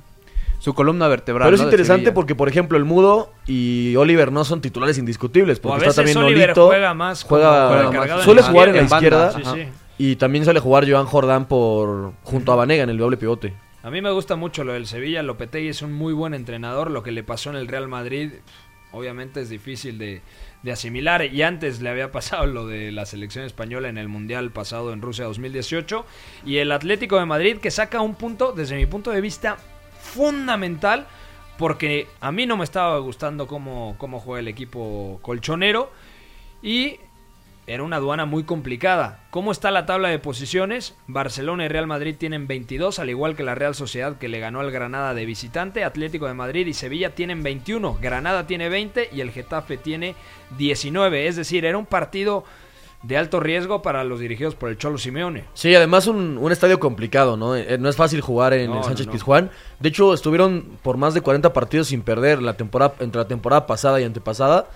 su 0.59 0.73
columna 0.73 1.07
vertebral. 1.07 1.47
Pero 1.47 1.55
es 1.55 1.61
interesante 1.61 2.11
porque, 2.11 2.35
por 2.35 2.49
ejemplo, 2.49 2.77
el 2.77 2.85
Mudo 2.85 3.31
y 3.45 3.95
Oliver 3.95 4.31
no 4.31 4.43
son 4.43 4.59
titulares 4.61 4.97
indiscutibles. 4.97 5.59
Porque 5.59 5.73
O 5.73 5.75
a 5.75 5.89
está 5.89 6.01
veces 6.01 6.13
también 6.15 6.17
Oliver 6.33 6.49
Nolito. 6.49 6.67
juega 6.67 6.93
más 6.93 7.23
juega- 7.23 7.87
juega 7.89 8.21
suele 8.23 8.41
jugar 8.41 8.69
en 8.69 8.75
la 8.77 8.81
izquierda, 8.83 9.27
izquierda. 9.27 9.37
en 9.37 9.43
banda. 9.43 9.53
Sí, 9.53 9.63
sí. 9.65 9.83
Y 9.99 10.15
también 10.17 10.43
suele 10.43 10.59
jugar 10.59 10.89
Joan 10.89 11.05
Jordán 11.05 11.45
por 11.47 12.13
junto 12.23 12.51
a 12.51 12.55
Vanega 12.55 12.83
en 12.83 12.89
el 12.89 12.97
doble 12.97 13.17
pivote. 13.17 13.53
A 13.83 13.89
mí 13.89 14.01
me 14.01 14.11
gusta 14.11 14.35
mucho 14.35 14.63
lo 14.63 14.73
del 14.73 14.85
Sevilla. 14.85 15.23
Lopetegui 15.23 15.69
es 15.69 15.81
un 15.81 15.93
muy 15.93 16.13
buen 16.13 16.33
entrenador. 16.33 16.91
Lo 16.91 17.03
que 17.03 17.11
le 17.11 17.23
pasó 17.23 17.49
en 17.51 17.55
el 17.55 17.67
Real 17.67 17.87
Madrid, 17.87 18.31
obviamente 18.91 19.41
es 19.41 19.49
difícil 19.49 19.97
de, 19.97 20.21
de 20.61 20.71
asimilar. 20.71 21.23
Y 21.25 21.41
antes 21.41 21.81
le 21.81 21.89
había 21.89 22.11
pasado 22.11 22.45
lo 22.47 22.67
de 22.67 22.91
la 22.91 23.05
selección 23.05 23.45
española 23.45 23.87
en 23.89 23.97
el 23.97 24.07
Mundial 24.07 24.51
pasado 24.51 24.91
en 24.93 25.01
Rusia 25.01 25.25
2018. 25.25 26.05
Y 26.45 26.57
el 26.57 26.71
Atlético 26.71 27.17
de 27.17 27.25
Madrid 27.25 27.57
que 27.57 27.71
saca 27.71 28.01
un 28.01 28.15
punto, 28.15 28.51
desde 28.51 28.75
mi 28.75 28.85
punto 28.87 29.11
de 29.11 29.21
vista, 29.21 29.57
fundamental. 30.17 31.07
Porque 31.57 32.07
a 32.19 32.31
mí 32.31 32.45
no 32.45 32.57
me 32.57 32.63
estaba 32.63 32.99
gustando 32.99 33.47
cómo, 33.47 33.95
cómo 33.97 34.19
juega 34.19 34.41
el 34.41 34.47
equipo 34.47 35.19
colchonero. 35.21 35.91
Y 36.61 36.99
era 37.67 37.83
una 37.83 37.97
aduana 37.97 38.25
muy 38.25 38.43
complicada. 38.43 39.19
¿Cómo 39.29 39.51
está 39.51 39.71
la 39.71 39.85
tabla 39.85 40.07
de 40.07 40.19
posiciones? 40.19 40.95
Barcelona 41.07 41.65
y 41.65 41.67
Real 41.67 41.85
Madrid 41.85 42.15
tienen 42.17 42.47
22, 42.47 42.99
al 42.99 43.09
igual 43.09 43.35
que 43.35 43.43
la 43.43 43.55
Real 43.55 43.75
Sociedad 43.75 44.17
que 44.17 44.29
le 44.29 44.39
ganó 44.39 44.61
al 44.61 44.71
Granada 44.71 45.13
de 45.13 45.25
visitante. 45.25 45.83
Atlético 45.83 46.27
de 46.27 46.33
Madrid 46.33 46.65
y 46.65 46.73
Sevilla 46.73 47.13
tienen 47.13 47.43
21. 47.43 47.97
Granada 48.01 48.47
tiene 48.47 48.69
20 48.69 49.09
y 49.11 49.19
el 49.19 49.31
Getafe 49.31 49.75
tiene 49.75 50.15
19. 50.57 51.27
Es 51.27 51.35
decir, 51.35 51.65
era 51.65 51.77
un 51.77 51.85
partido 51.85 52.45
de 53.03 53.17
alto 53.17 53.39
riesgo 53.39 53.81
para 53.81 54.03
los 54.03 54.19
dirigidos 54.19 54.55
por 54.55 54.69
el 54.69 54.77
Cholo 54.77 54.97
Simeone. 54.97 55.45
Sí, 55.53 55.73
además 55.75 56.07
un, 56.07 56.37
un 56.37 56.51
estadio 56.51 56.79
complicado, 56.79 57.37
¿no? 57.37 57.55
Eh, 57.55 57.77
no 57.77 57.89
es 57.89 57.95
fácil 57.95 58.21
jugar 58.21 58.53
en 58.53 58.71
No, 58.71 58.79
el 58.79 58.83
Sánchez 58.83 59.05
no, 59.05 59.11
no. 59.11 59.17
Pizjuán. 59.17 59.51
De 59.79 59.89
hecho, 59.89 60.13
estuvieron 60.13 60.65
por 60.81 60.97
más 60.97 61.13
de 61.13 61.21
40 61.21 61.53
partidos 61.53 61.87
sin 61.87 62.01
perder 62.01 62.41
la 62.41 62.57
temporada, 62.57 62.95
entre 62.99 63.21
la 63.21 63.27
temporada 63.27 63.67
pasada 63.67 64.01
y 64.01 64.03
antepasada. 64.03 64.67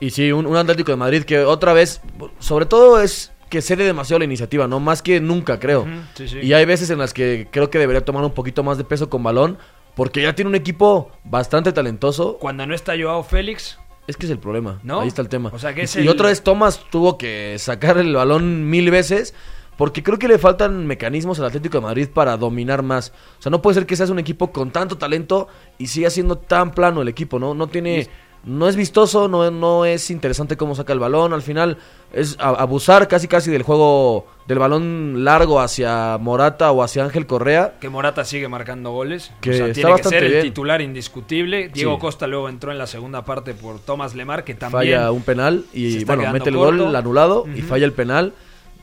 Y 0.00 0.10
sí, 0.10 0.32
un, 0.32 0.46
un 0.46 0.56
Atlético 0.56 0.90
de 0.90 0.96
Madrid 0.96 1.22
que 1.24 1.40
otra 1.40 1.72
vez, 1.72 2.00
sobre 2.38 2.66
todo 2.66 3.00
es 3.00 3.30
que 3.50 3.62
cede 3.62 3.84
demasiado 3.84 4.18
la 4.18 4.24
iniciativa, 4.24 4.66
¿no? 4.66 4.80
Más 4.80 5.02
que 5.02 5.20
nunca, 5.20 5.60
creo. 5.60 5.86
Sí, 6.14 6.26
sí. 6.28 6.38
Y 6.42 6.52
hay 6.54 6.64
veces 6.64 6.90
en 6.90 6.98
las 6.98 7.14
que 7.14 7.46
creo 7.50 7.70
que 7.70 7.78
debería 7.78 8.04
tomar 8.04 8.24
un 8.24 8.32
poquito 8.32 8.64
más 8.64 8.78
de 8.78 8.84
peso 8.84 9.08
con 9.08 9.22
balón, 9.22 9.58
porque 9.94 10.22
ya 10.22 10.34
tiene 10.34 10.48
un 10.48 10.54
equipo 10.56 11.12
bastante 11.22 11.72
talentoso. 11.72 12.38
Cuando 12.38 12.66
no 12.66 12.74
está 12.74 12.94
Joao 13.00 13.22
Félix, 13.22 13.78
Es 14.06 14.16
que 14.16 14.26
es 14.26 14.32
el 14.32 14.38
problema. 14.38 14.80
¿No? 14.82 15.00
Ahí 15.00 15.08
está 15.08 15.22
el 15.22 15.28
tema. 15.28 15.50
O 15.52 15.58
sea, 15.58 15.74
que 15.74 15.82
y, 15.82 15.84
es 15.84 15.96
y 15.96 16.00
el- 16.00 16.08
otra 16.08 16.28
vez 16.28 16.42
Thomas 16.42 16.80
tuvo 16.90 17.16
que 17.18 17.56
sacar 17.58 17.98
el 17.98 18.14
balón 18.14 18.68
mil 18.68 18.90
veces. 18.90 19.34
Porque 19.76 20.04
creo 20.04 20.20
que 20.20 20.28
le 20.28 20.38
faltan 20.38 20.86
mecanismos 20.86 21.40
al 21.40 21.46
Atlético 21.46 21.78
de 21.78 21.82
Madrid 21.82 22.08
para 22.08 22.36
dominar 22.36 22.84
más. 22.84 23.12
O 23.40 23.42
sea, 23.42 23.50
no 23.50 23.60
puede 23.60 23.74
ser 23.74 23.86
que 23.86 23.96
seas 23.96 24.08
un 24.08 24.20
equipo 24.20 24.52
con 24.52 24.70
tanto 24.70 24.96
talento 24.98 25.48
y 25.78 25.88
siga 25.88 26.10
siendo 26.10 26.38
tan 26.38 26.70
plano 26.70 27.02
el 27.02 27.08
equipo, 27.08 27.40
¿no? 27.40 27.54
No 27.54 27.66
tiene. 27.66 28.08
No 28.46 28.68
es 28.68 28.76
vistoso, 28.76 29.26
no, 29.28 29.50
no 29.50 29.84
es 29.84 30.10
interesante 30.10 30.56
cómo 30.56 30.74
saca 30.74 30.92
el 30.92 30.98
balón. 30.98 31.32
Al 31.32 31.42
final 31.42 31.78
es 32.12 32.36
a- 32.38 32.50
abusar 32.50 33.08
casi 33.08 33.26
casi 33.26 33.50
del 33.50 33.62
juego 33.62 34.26
del 34.46 34.58
balón 34.58 35.24
largo 35.24 35.60
hacia 35.60 36.18
Morata 36.20 36.70
o 36.70 36.82
hacia 36.82 37.02
Ángel 37.04 37.26
Correa. 37.26 37.74
que 37.80 37.88
Morata 37.88 38.24
sigue 38.24 38.46
marcando 38.48 38.90
goles. 38.92 39.32
Que 39.40 39.50
o 39.50 39.52
sea, 39.54 39.66
está 39.68 39.74
tiene 39.74 39.96
que 39.96 40.08
ser 40.08 40.24
el 40.24 40.30
bien. 40.32 40.42
titular 40.44 40.82
indiscutible. 40.82 41.68
Diego 41.70 41.94
Sí. 41.94 42.00
Costa 42.00 42.26
luego 42.26 42.48
entró 42.48 42.70
en 42.70 42.78
la 42.78 42.86
segunda 42.86 43.24
parte 43.24 43.54
por 43.54 43.78
Thomas 43.78 44.14
Lemar, 44.14 44.44
que 44.44 44.54
también 44.54 44.78
falla 44.98 45.10
un 45.10 45.22
penal 45.22 45.64
y 45.72 46.04
bueno, 46.04 46.30
mete 46.32 46.50
el 46.50 46.56
corto. 46.56 46.84
gol 46.84 46.96
anulado 46.96 47.46
y 47.54 47.62
falla 47.62 47.86
el 47.86 47.92
penal. 47.92 48.34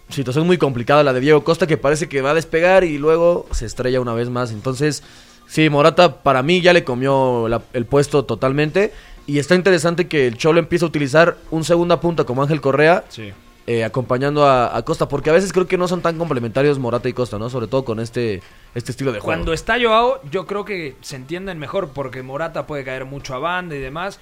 Situación 0.09 0.45
muy 0.45 0.57
complicada 0.57 1.03
la 1.03 1.13
de 1.13 1.21
Diego 1.21 1.43
Costa 1.43 1.67
que 1.67 1.77
parece 1.77 2.09
que 2.09 2.21
va 2.21 2.31
a 2.31 2.33
despegar 2.33 2.83
y 2.83 2.97
luego 2.97 3.45
se 3.51 3.65
estrella 3.65 4.01
una 4.01 4.13
vez 4.13 4.29
más. 4.29 4.51
Entonces, 4.51 5.03
sí, 5.47 5.69
Morata 5.69 6.21
para 6.23 6.43
mí 6.43 6.59
ya 6.59 6.73
le 6.73 6.83
comió 6.83 7.47
la- 7.47 7.61
el 7.71 7.85
puesto 7.85 8.25
totalmente. 8.25 8.91
Y 9.31 9.39
está 9.39 9.55
interesante 9.55 10.07
que 10.07 10.27
el 10.27 10.37
Cholo 10.37 10.59
empiece 10.59 10.83
a 10.83 10.87
utilizar 10.89 11.37
un 11.51 11.63
segunda 11.63 12.01
punta 12.01 12.23
como 12.25 12.41
Ángel 12.43 12.59
Correa, 12.59 13.05
Sí. 13.07 13.31
eh, 13.67 13.83
acompañando 13.85 14.45
a, 14.45 14.75
a 14.75 14.83
Costa, 14.83 15.07
porque 15.07 15.29
a 15.29 15.33
veces 15.33 15.53
creo 15.53 15.67
que 15.67 15.77
no 15.77 15.87
son 15.87 16.01
tan 16.01 16.17
complementarios 16.17 16.79
Morata 16.79 17.07
y 17.07 17.13
Costa, 17.13 17.37
¿no? 17.39 17.49
Sobre 17.49 17.67
todo 17.67 17.85
con 17.85 17.99
este, 17.99 18.41
este 18.75 18.91
estilo 18.91 19.11
de 19.13 19.19
juego. 19.19 19.27
Cuando 19.27 19.53
está 19.53 19.77
Joao, 19.81 20.19
yo 20.29 20.45
creo 20.47 20.65
que 20.65 20.95
se 21.01 21.15
entienden 21.15 21.59
mejor 21.59 21.91
porque 21.93 22.23
Morata 22.23 22.67
puede 22.67 22.83
caer 22.83 23.05
mucho 23.05 23.33
a 23.33 23.39
banda 23.39 23.75
y 23.75 23.79
demás. 23.79 24.19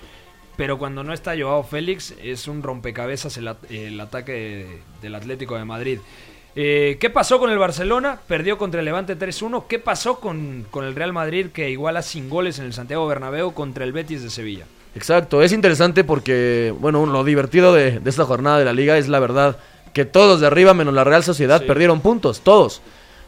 Pero 0.57 0.77
cuando 0.77 1.03
no 1.05 1.13
está 1.13 1.33
Joao 1.39 1.63
Félix, 1.63 2.13
es 2.21 2.47
un 2.49 2.61
rompecabezas 2.61 3.37
el, 3.37 3.49
el 3.69 3.99
ataque 4.01 4.31
de- 4.33 4.81
del 5.01 5.15
Atlético 5.15 5.55
de 5.57 5.63
Madrid. 5.65 5.99
Eh, 6.55 6.97
¿Qué 6.99 7.09
pasó 7.09 7.39
con 7.39 7.49
el 7.49 7.57
Barcelona? 7.57 8.19
Perdió 8.27 8.57
contra 8.57 8.81
el 8.81 8.85
Levante 8.85 9.17
3-1. 9.17 9.65
¿Qué 9.67 9.79
pasó 9.79 10.19
con, 10.19 10.65
con 10.69 10.83
el 10.83 10.95
Real 10.95 11.13
Madrid 11.13 11.47
que 11.53 11.69
iguala 11.71 12.01
sin 12.01 12.29
goles 12.29 12.59
en 12.59 12.65
el 12.65 12.73
Santiago 12.73 13.07
Bernabéu 13.07 13.53
contra 13.53 13.85
el 13.85 13.93
Betis 13.93 14.21
de 14.21 14.29
Sevilla? 14.29 14.65
Exacto, 14.95 15.41
es 15.41 15.51
interesante 15.51 16.03
porque, 16.03 16.73
bueno, 16.79 17.05
lo 17.05 17.23
divertido 17.23 17.73
de, 17.73 17.99
de 17.99 18.09
esta 18.09 18.25
jornada 18.25 18.57
de 18.59 18.65
la 18.65 18.73
liga 18.73 18.97
es 18.97 19.07
la 19.07 19.19
verdad 19.19 19.57
que 19.93 20.05
todos 20.05 20.39
de 20.41 20.47
arriba, 20.47 20.73
menos 20.73 20.93
la 20.93 21.03
Real 21.03 21.23
Sociedad, 21.23 21.61
Sí. 21.61 21.67
perdieron 21.67 22.01
puntos, 22.01 22.41
todos. 22.41 22.81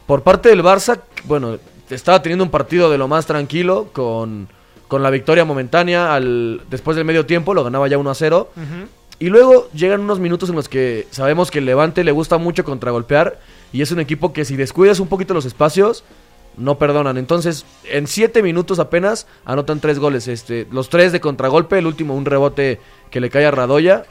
Por 0.08 0.24
parte 0.24 0.50
del 0.50 0.64
Barça, 0.64 1.00
bueno, 1.26 1.58
estaba 1.90 2.22
teniendo 2.22 2.44
un 2.44 2.50
partido 2.52 2.90
de 2.90 2.98
lo 2.98 3.08
más 3.08 3.26
tranquilo 3.26 3.90
con, 3.94 4.48
con 4.88 5.04
la 5.04 5.10
victoria 5.10 5.46
momentánea 5.46 6.14
al, 6.14 6.62
después 6.70 6.98
del 6.98 7.06
medio 7.06 7.26
tiempo, 7.26 7.54
lo 7.54 7.64
ganaba 7.64 7.88
ya 7.88 7.98
1 7.98 8.10
a 8.10 8.16
0. 8.16 8.50
Y 9.20 9.30
luego 9.30 9.70
llegan 9.74 10.02
unos 10.02 10.20
minutos 10.20 10.50
en 10.50 10.56
los 10.56 10.68
que 10.68 11.08
sabemos 11.12 11.52
que 11.52 11.60
el 11.60 11.66
Levante 11.66 12.04
le 12.04 12.12
gusta 12.12 12.40
mucho 12.40 12.64
contragolpear 12.64 13.40
y 13.72 13.84
es 13.84 13.92
un 13.92 14.00
equipo 14.00 14.34
que 14.34 14.46
si 14.46 14.56
descuidas 14.56 15.00
un 15.00 15.08
poquito 15.08 15.36
los 15.36 15.46
espacios, 15.46 16.04
no 16.58 16.78
perdonan. 16.78 17.18
Entonces, 17.18 17.66
en 17.86 18.08
siete 18.08 18.42
minutos 18.44 18.80
apenas 18.80 19.28
anotan 19.46 19.80
tres 19.80 20.00
goles. 20.00 20.28
Este, 20.28 20.68
los 20.72 20.90
tres 20.90 21.12
de 21.12 21.20
contragolpe, 21.20 21.78
el 21.78 21.88
último 21.88 22.16
un 22.16 22.26
rebote 22.26 22.80
que 23.10 23.20
le 23.22 23.30
cae 23.30 23.46
a 23.46 23.52
Radoya. 23.52 24.04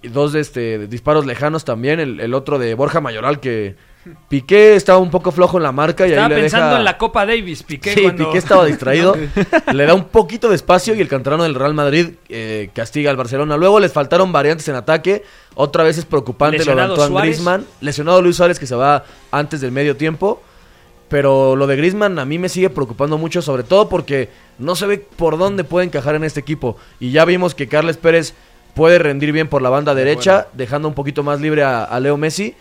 Y 0.00 0.08
dos 0.08 0.32
de 0.32 0.40
este, 0.40 0.86
disparos 0.86 1.26
lejanos 1.26 1.64
también. 1.64 1.98
El, 2.00 2.20
el 2.20 2.34
otro 2.34 2.58
de 2.58 2.74
Borja 2.74 3.00
Mayoral 3.00 3.40
que 3.40 3.74
Piqué 4.28 4.76
estaba 4.76 4.98
un 5.00 5.10
poco 5.10 5.32
flojo 5.32 5.56
en 5.56 5.64
la 5.64 5.72
marca 5.72 6.06
y 6.06 6.10
Estaba 6.10 6.28
ahí 6.28 6.34
le 6.34 6.40
pensando 6.42 6.66
deja... 6.68 6.78
en 6.78 6.84
la 6.84 6.96
Copa 6.96 7.26
Davis, 7.26 7.62
Piqué. 7.64 7.92
Sí, 7.94 8.02
cuando- 8.02 8.26
Piqué 8.26 8.38
estaba 8.38 8.64
distraído. 8.64 9.16
le 9.72 9.86
da 9.86 9.94
un 9.94 10.04
poquito 10.04 10.48
de 10.48 10.54
espacio 10.54 10.94
y 10.94 11.00
el 11.00 11.08
canterano 11.08 11.42
del 11.42 11.54
Real 11.56 11.74
Madrid 11.74 12.10
eh, 12.28 12.70
castiga 12.74 13.10
al 13.10 13.16
Barcelona. 13.16 13.56
Luego 13.56 13.80
les 13.80 13.92
faltaron 13.92 14.30
variantes 14.32 14.68
en 14.68 14.76
ataque. 14.76 15.24
Otra 15.56 15.82
vez 15.82 15.98
es 15.98 16.04
preocupante 16.04 16.58
lo 16.58 16.64
de 16.64 16.70
Lesionado 16.76 17.02
Antoine. 17.02 17.20
Griezmann. 17.26 17.66
Lesionado 17.80 18.22
Luis 18.22 18.36
Suárez 18.36 18.58
que 18.58 18.66
se 18.66 18.76
va 18.76 19.04
antes 19.32 19.60
del 19.60 19.72
medio 19.72 19.96
tiempo. 19.96 20.42
Pero 21.08 21.56
lo 21.56 21.66
de 21.66 21.76
Griezmann 21.76 22.18
a 22.18 22.24
mí 22.24 22.38
me 22.38 22.48
sigue 22.48 22.70
preocupando 22.70 23.16
mucho, 23.16 23.40
sobre 23.40 23.62
todo 23.62 23.88
porque 23.88 24.28
no 24.58 24.74
se 24.76 24.86
ve 24.86 24.98
por 24.98 25.38
dónde 25.38 25.64
puede 25.64 25.86
encajar 25.86 26.14
en 26.14 26.24
este 26.24 26.40
equipo. 26.40 26.76
Y 27.00 27.10
ya 27.10 27.24
vimos 27.24 27.54
que 27.54 27.68
Carles 27.68 27.96
Pérez 27.96 28.34
puede 28.74 28.98
rendir 28.98 29.32
bien 29.32 29.48
por 29.48 29.62
la 29.62 29.70
banda 29.70 29.94
derecha, 29.94 30.48
dejando 30.52 30.88
un 30.88 30.94
poquito 30.94 31.22
más 31.22 31.40
libre 31.40 31.62
a, 31.62 31.84
a 31.84 32.00
Leo 32.00 32.16
Messi. 32.16 32.54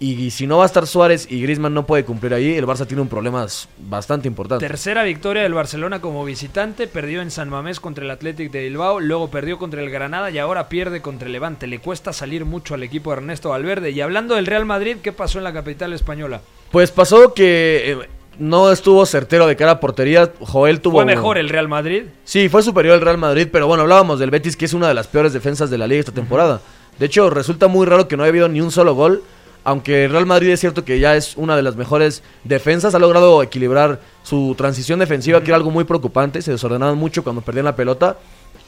Y, 0.00 0.30
si 0.30 0.46
no 0.46 0.58
va 0.58 0.62
a 0.62 0.66
estar 0.66 0.86
Suárez 0.86 1.26
y 1.28 1.42
Griezmann 1.42 1.74
no 1.74 1.84
puede 1.84 2.04
cumplir 2.04 2.32
ahí, 2.32 2.54
el 2.54 2.66
Barça 2.66 2.86
tiene 2.86 3.02
un 3.02 3.08
problema 3.08 3.44
bastante 3.78 4.28
importante. 4.28 4.64
Tercera 4.64 5.02
victoria 5.02 5.42
del 5.42 5.54
Barcelona 5.54 6.00
como 6.00 6.24
visitante, 6.24 6.86
perdió 6.86 7.20
en 7.20 7.32
San 7.32 7.48
Mamés 7.48 7.80
contra 7.80 8.04
el 8.04 8.10
Athletic 8.12 8.52
de 8.52 8.62
Bilbao, 8.62 9.00
luego 9.00 9.28
perdió 9.28 9.58
contra 9.58 9.82
el 9.82 9.90
Granada 9.90 10.30
y 10.30 10.38
ahora 10.38 10.68
pierde 10.68 11.02
contra 11.02 11.26
el 11.26 11.32
Levante. 11.32 11.66
Le 11.66 11.80
cuesta 11.80 12.12
salir 12.12 12.44
mucho 12.44 12.74
al 12.74 12.84
equipo 12.84 13.10
de 13.10 13.16
Ernesto 13.16 13.48
Valverde. 13.48 13.90
Y 13.90 14.00
hablando 14.00 14.36
del 14.36 14.46
Real 14.46 14.64
Madrid, 14.64 14.98
¿qué 15.02 15.12
pasó 15.12 15.38
en 15.38 15.44
la 15.44 15.52
capital 15.52 15.92
española? 15.92 16.42
Pues 16.70 16.90
pasó 16.90 17.34
que 17.34 17.92
eh, 17.92 18.08
no 18.38 18.70
estuvo 18.70 19.04
certero 19.06 19.46
de 19.46 19.56
cara 19.56 19.72
a 19.72 19.80
portería. 19.80 20.32
Joel 20.40 20.80
tuvo. 20.80 20.98
¿Fue 20.98 21.04
mejor 21.04 21.38
el 21.38 21.48
Real 21.48 21.68
Madrid? 21.68 22.04
Sí, 22.24 22.48
fue 22.48 22.62
superior 22.62 22.94
el 22.94 23.00
Real 23.00 23.18
Madrid, 23.18 23.48
pero 23.50 23.66
bueno, 23.66 23.82
hablábamos 23.82 24.18
del 24.18 24.30
Betis, 24.30 24.56
que 24.56 24.66
es 24.66 24.74
una 24.74 24.88
de 24.88 24.94
las 24.94 25.06
peores 25.06 25.32
defensas 25.32 25.70
de 25.70 25.78
la 25.78 25.86
liga 25.86 26.00
esta 26.00 26.12
temporada. 26.12 26.60
De 26.98 27.06
hecho, 27.06 27.30
resulta 27.30 27.68
muy 27.68 27.86
raro 27.86 28.08
que 28.08 28.16
no 28.16 28.22
haya 28.22 28.30
habido 28.30 28.48
ni 28.48 28.60
un 28.60 28.70
solo 28.70 28.94
gol. 28.94 29.22
Aunque 29.64 30.04
el 30.04 30.12
Real 30.12 30.24
Madrid 30.24 30.48
es 30.48 30.60
cierto 30.60 30.84
que 30.84 30.98
ya 30.98 31.14
es 31.16 31.36
una 31.36 31.54
de 31.54 31.62
las 31.62 31.76
mejores 31.76 32.22
defensas, 32.44 32.94
ha 32.94 32.98
logrado 32.98 33.42
equilibrar 33.42 34.00
su 34.22 34.54
transición 34.56 34.98
defensiva, 34.98 35.42
que 35.42 35.50
era 35.50 35.56
algo 35.56 35.70
muy 35.70 35.84
preocupante. 35.84 36.40
Se 36.40 36.52
desordenaban 36.52 36.96
mucho 36.96 37.22
cuando 37.22 37.42
perdían 37.42 37.66
la 37.66 37.76
pelota. 37.76 38.16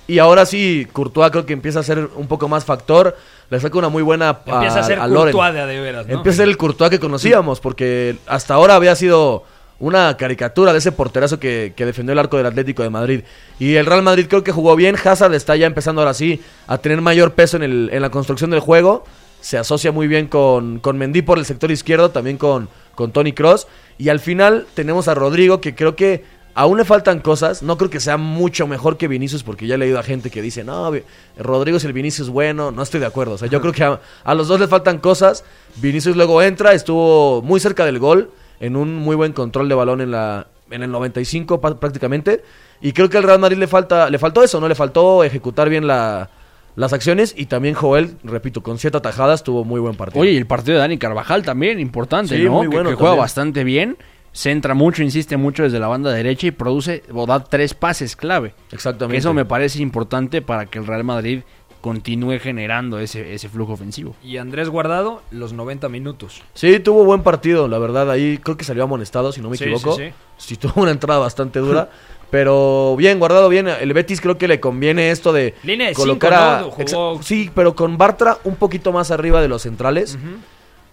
Y 0.06 0.18
ahora 0.18 0.44
sí, 0.46 0.86
Courtois 0.92 1.30
creo 1.30 1.46
que 1.46 1.52
empieza 1.52 1.80
a 1.80 1.82
ser 1.82 2.08
un 2.16 2.26
poco 2.26 2.48
más 2.48 2.64
factor. 2.64 3.16
Le 3.48 3.58
saca 3.60 3.78
una 3.78 3.88
muy 3.88 4.02
buena 4.02 4.40
Empieza 4.46 4.80
a 4.80 4.82
ser. 4.84 4.98
Courtois 5.32 5.54
de 5.54 5.60
a 5.60 5.66
de 5.66 5.80
veras, 5.80 6.06
¿no? 6.06 6.14
Empieza 6.14 6.36
a 6.36 6.44
ser 6.44 6.48
el 6.48 6.56
Courtois 6.56 6.90
que 6.90 6.98
conocíamos, 7.00 7.60
porque 7.60 8.16
hasta 8.26 8.54
ahora 8.54 8.74
había 8.74 8.94
sido 8.96 9.44
una 9.78 10.16
caricatura 10.18 10.72
de 10.72 10.78
ese 10.78 10.92
porterazo 10.92 11.40
que, 11.40 11.72
que 11.74 11.86
defendió 11.86 12.12
el 12.12 12.18
arco 12.18 12.36
del 12.36 12.46
Atlético 12.46 12.82
de 12.82 12.90
Madrid. 12.90 13.22
Y 13.58 13.76
el 13.76 13.86
Real 13.86 14.02
Madrid 14.02 14.26
creo 14.28 14.44
que 14.44 14.52
jugó 14.52 14.76
bien. 14.76 14.94
Hazard 15.02 15.32
está 15.34 15.56
ya 15.56 15.66
empezando 15.66 16.00
ahora 16.02 16.12
sí 16.14 16.40
a 16.66 16.78
tener 16.78 17.00
mayor 17.00 17.32
peso 17.32 17.56
en, 17.56 17.62
el- 17.62 17.90
en 17.92 18.02
la 18.02 18.10
construcción 18.10 18.50
del 18.50 18.60
juego. 18.60 19.04
Se 19.40 19.56
asocia 19.56 19.90
muy 19.90 20.06
bien 20.06 20.26
con, 20.26 20.80
con 20.80 20.98
Mendy 20.98 21.22
por 21.22 21.38
el 21.38 21.46
sector 21.46 21.70
izquierdo, 21.70 22.10
también 22.10 22.36
con, 22.36 22.68
con 22.94 23.10
Tony 23.10 23.32
Cross. 23.32 23.68
Y 23.96 24.10
al 24.10 24.20
final 24.20 24.66
tenemos 24.74 25.08
a 25.08 25.14
Rodrigo, 25.14 25.62
que 25.62 25.74
creo 25.74 25.96
que 25.96 26.24
aún 26.54 26.78
le 26.78 26.84
faltan 26.84 27.20
cosas. 27.20 27.62
No 27.62 27.76
creo 27.78 27.90
que 27.90 28.00
sea 28.00 28.16
mucho 28.16 28.66
mejor 28.66 28.96
que 28.96 29.08
Vinicius, 29.08 29.42
porque 29.42 29.66
ya 29.66 29.74
he 29.74 29.78
leído 29.78 29.98
a 29.98 30.02
gente 30.02 30.30
que 30.30 30.42
dice, 30.42 30.64
no, 30.64 30.90
Rodrigo 31.38 31.76
es 31.78 31.84
el 31.84 31.92
Vinicius 31.92 32.28
bueno. 32.28 32.70
No 32.70 32.82
estoy 32.82 33.00
de 33.00 33.06
acuerdo. 33.06 33.34
O 33.34 33.38
sea, 33.38 33.48
yo 33.48 33.60
creo 33.60 33.72
que 33.72 33.84
a, 33.84 34.00
a 34.24 34.34
los 34.34 34.48
dos 34.48 34.60
les 34.60 34.68
faltan 34.68 34.98
cosas. 34.98 35.44
Vinicius 35.76 36.16
luego 36.16 36.42
entra, 36.42 36.72
estuvo 36.72 37.42
muy 37.42 37.60
cerca 37.60 37.84
del 37.84 37.98
gol, 37.98 38.30
en 38.60 38.76
un 38.76 38.94
muy 38.96 39.16
buen 39.16 39.32
control 39.32 39.68
de 39.68 39.74
balón 39.74 40.00
en, 40.00 40.10
la, 40.10 40.46
en 40.70 40.82
el 40.82 40.90
95 40.90 41.60
pa- 41.60 41.78
prácticamente. 41.80 42.42
Y 42.82 42.92
creo 42.92 43.08
que 43.10 43.16
al 43.18 43.22
Real 43.24 43.38
Madrid 43.38 43.58
le, 43.58 43.66
falta, 43.66 44.08
le 44.10 44.18
faltó 44.18 44.42
eso, 44.42 44.60
¿no? 44.60 44.66
Le 44.68 44.74
faltó 44.74 45.22
ejecutar 45.22 45.68
bien 45.68 45.86
la, 45.86 46.30
las 46.76 46.92
acciones. 46.94 47.34
Y 47.36 47.46
también 47.46 47.74
Joel, 47.74 48.16
repito, 48.24 48.62
con 48.62 48.78
siete 48.78 48.96
atajadas, 48.96 49.42
tuvo 49.44 49.64
muy 49.64 49.80
buen 49.80 49.96
partido. 49.96 50.20
Oye, 50.22 50.32
y 50.32 50.36
el 50.38 50.46
partido 50.46 50.74
de 50.74 50.80
Dani 50.80 50.96
Carvajal 50.96 51.42
también, 51.42 51.78
importante, 51.78 52.36
Sí, 52.38 52.44
¿no? 52.44 52.52
muy 52.52 52.68
Que- 52.68 52.74
bueno 52.76 52.88
que, 52.90 52.96
juega 52.96 53.10
también. 53.10 53.22
bastante 53.22 53.64
bien, 53.64 53.96
centra 54.32 54.74
mucho, 54.74 55.02
insiste 55.02 55.36
mucho 55.36 55.62
desde 55.64 55.78
la 55.80 55.88
banda 55.88 56.12
derecha 56.12 56.46
y 56.46 56.50
produce 56.52 57.02
o 57.12 57.26
da 57.26 57.42
tres 57.42 57.74
pases 57.74 58.16
clave. 58.16 58.54
Exactamente. 58.72 59.18
Eso 59.18 59.34
me 59.34 59.44
parece 59.44 59.82
importante 59.82 60.40
para 60.42 60.66
que 60.66 60.78
el 60.78 60.86
Real 60.86 61.04
Madrid 61.04 61.40
continúe 61.80 62.38
generando 62.38 62.98
ese, 63.00 63.32
ese 63.34 63.48
flujo 63.48 63.72
ofensivo. 63.72 64.14
Y 64.22 64.36
Andrés 64.36 64.68
Guardado, 64.68 65.22
los 65.30 65.54
90 65.54 65.88
minutos. 65.88 66.42
Sí, 66.52 66.78
tuvo 66.78 67.04
buen 67.04 67.22
partido, 67.22 67.68
la 67.68 67.78
verdad. 67.78 68.10
Ahí 68.10 68.36
creo 68.38 68.56
que 68.58 68.64
salió 68.64 68.84
amonestado, 68.84 69.32
si 69.32 69.40
no 69.40 69.48
me 69.48 69.56
Sí, 69.56 69.64
equivoco. 69.64 69.96
sí, 69.96 70.10
Sí, 70.36 70.56
tuvo 70.56 70.82
una 70.82 70.90
entrada 70.90 71.18
bastante 71.20 71.58
dura. 71.58 71.88
pero 72.30 72.94
bien, 72.96 73.18
guardado 73.18 73.48
bien. 73.48 73.66
El 73.66 73.92
Betis 73.94 74.20
creo 74.20 74.36
que 74.38 74.46
le 74.46 74.60
conviene 74.60 75.10
esto 75.10 75.32
de 75.32 75.54
Línea 75.64 75.88
de 75.88 75.94
colocar 75.94 76.30
cinco, 76.32 76.44
a. 76.44 76.60
¿no? 76.60 76.70
Jugó- 76.70 77.18
Exa- 77.18 77.22
Sí, 77.22 77.50
pero 77.54 77.74
con 77.74 77.96
Bartra 77.98 78.36
un 78.44 78.56
poquito 78.56 78.92
más 78.92 79.10
arriba 79.10 79.40
de 79.40 79.48
los 79.48 79.62
centrales. 79.62 80.18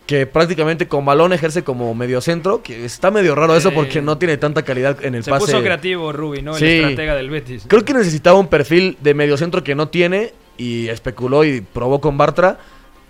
Que 0.08 0.26
prácticamente 0.26 0.88
con 0.88 1.04
balón 1.06 1.34
ejerce 1.34 1.64
como 1.64 1.94
medio 1.94 2.22
centro. 2.22 2.64
Que 2.64 2.86
está 2.86 3.12
medio 3.12 3.36
raro 3.36 3.56
eso 3.56 3.72
porque 3.74 4.02
no 4.02 4.18
tiene 4.18 4.38
tanta 4.38 4.64
calidad 4.64 5.04
en 5.04 5.16
el 5.16 5.24
Se 5.24 5.30
pase. 5.32 5.46
puso 5.46 5.62
creativo 5.62 6.12
Rubi, 6.14 6.42
¿no? 6.42 6.54
El 6.54 6.60
Sí. 6.60 6.66
estratega 6.80 7.14
del 7.16 7.30
Betis. 7.30 7.66
Creo 7.68 7.84
que 7.84 7.94
necesitaba 7.94 8.40
un 8.40 8.48
perfil 8.48 8.98
de 9.02 9.14
mediocentro 9.14 9.64
que 9.64 9.76
no 9.76 9.90
tiene 9.90 10.34
y 10.58 10.88
especuló 10.88 11.44
y 11.44 11.60
probó 11.62 12.00
con 12.02 12.18
Bartra, 12.18 12.58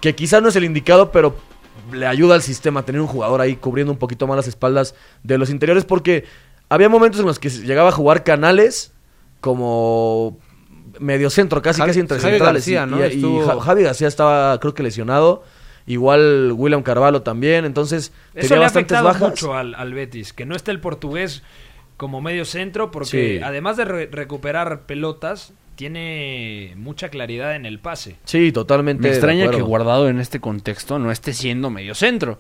que 0.02 0.16
quizá 0.16 0.42
no 0.42 0.50
es 0.50 0.56
el 0.56 0.64
indicado, 0.66 1.12
pero 1.12 1.38
le 1.94 2.06
ayuda 2.08 2.34
al 2.36 2.42
sistema 2.42 2.84
tener 2.84 3.00
un 3.00 3.08
jugador 3.08 3.40
ahí 3.42 3.56
cubriendo 3.56 3.94
un 3.94 4.00
poquito 4.00 4.26
más 4.28 4.36
las 4.36 4.48
espaldas 4.48 4.96
de 5.24 5.38
los 5.38 5.50
interiores 5.52 5.86
porque 5.86 6.26
había 6.68 6.90
momentos 6.90 7.22
en 7.22 7.28
los 7.28 7.38
que 7.40 7.50
llegaba 7.50 7.90
a 7.90 7.92
jugar 7.94 8.24
canales 8.24 8.92
como 9.40 10.38
mediocentro, 11.00 11.62
casi 11.62 11.80
Javi- 11.80 11.88
casi 11.88 12.00
entre 12.00 12.20
Javi 12.20 12.32
centrales. 12.34 12.62
García, 12.68 12.84
y, 12.84 13.22
¿no? 13.22 13.38
y- 13.46 13.60
Javi 13.62 13.84
García 13.84 14.08
estaba 14.08 14.60
creo 14.60 14.74
que 14.74 14.84
lesionado. 14.84 15.44
Igual 15.88 16.52
William 16.56 16.84
Carvalho 16.84 17.22
también, 17.24 17.66
entonces 17.66 18.12
Eso 18.36 18.48
tenía 18.50 18.50
le 18.50 18.56
ha 18.56 18.60
bastantes 18.68 18.98
afectado 18.98 19.06
bajas. 19.08 19.22
mucho 19.30 19.54
al, 19.56 19.74
al 19.74 19.94
Betis, 19.94 20.34
que 20.34 20.46
no 20.46 20.56
esté 20.56 20.72
el 20.72 20.80
portugués 20.80 21.42
como 21.96 22.22
medio 22.22 22.46
centro, 22.46 22.92
porque 22.92 23.38
Sí. 23.38 23.44
además 23.44 23.78
de 23.78 23.86
re- 23.86 24.10
recuperar 24.12 24.82
pelotas, 24.82 25.54
tiene 25.76 26.74
mucha 26.76 27.10
claridad 27.10 27.56
en 27.56 27.66
el 27.66 27.80
pase. 27.80 28.18
Sí, 28.26 28.52
totalmente. 28.52 29.04
Me 29.04 29.10
extraña 29.10 29.50
que. 29.50 29.62
Guardado 29.62 30.10
en 30.10 30.20
este 30.20 30.40
contexto 30.40 31.00
no 31.00 31.12
esté 31.12 31.34
siendo 31.34 31.70
medio 31.70 31.96
centro. 31.96 32.40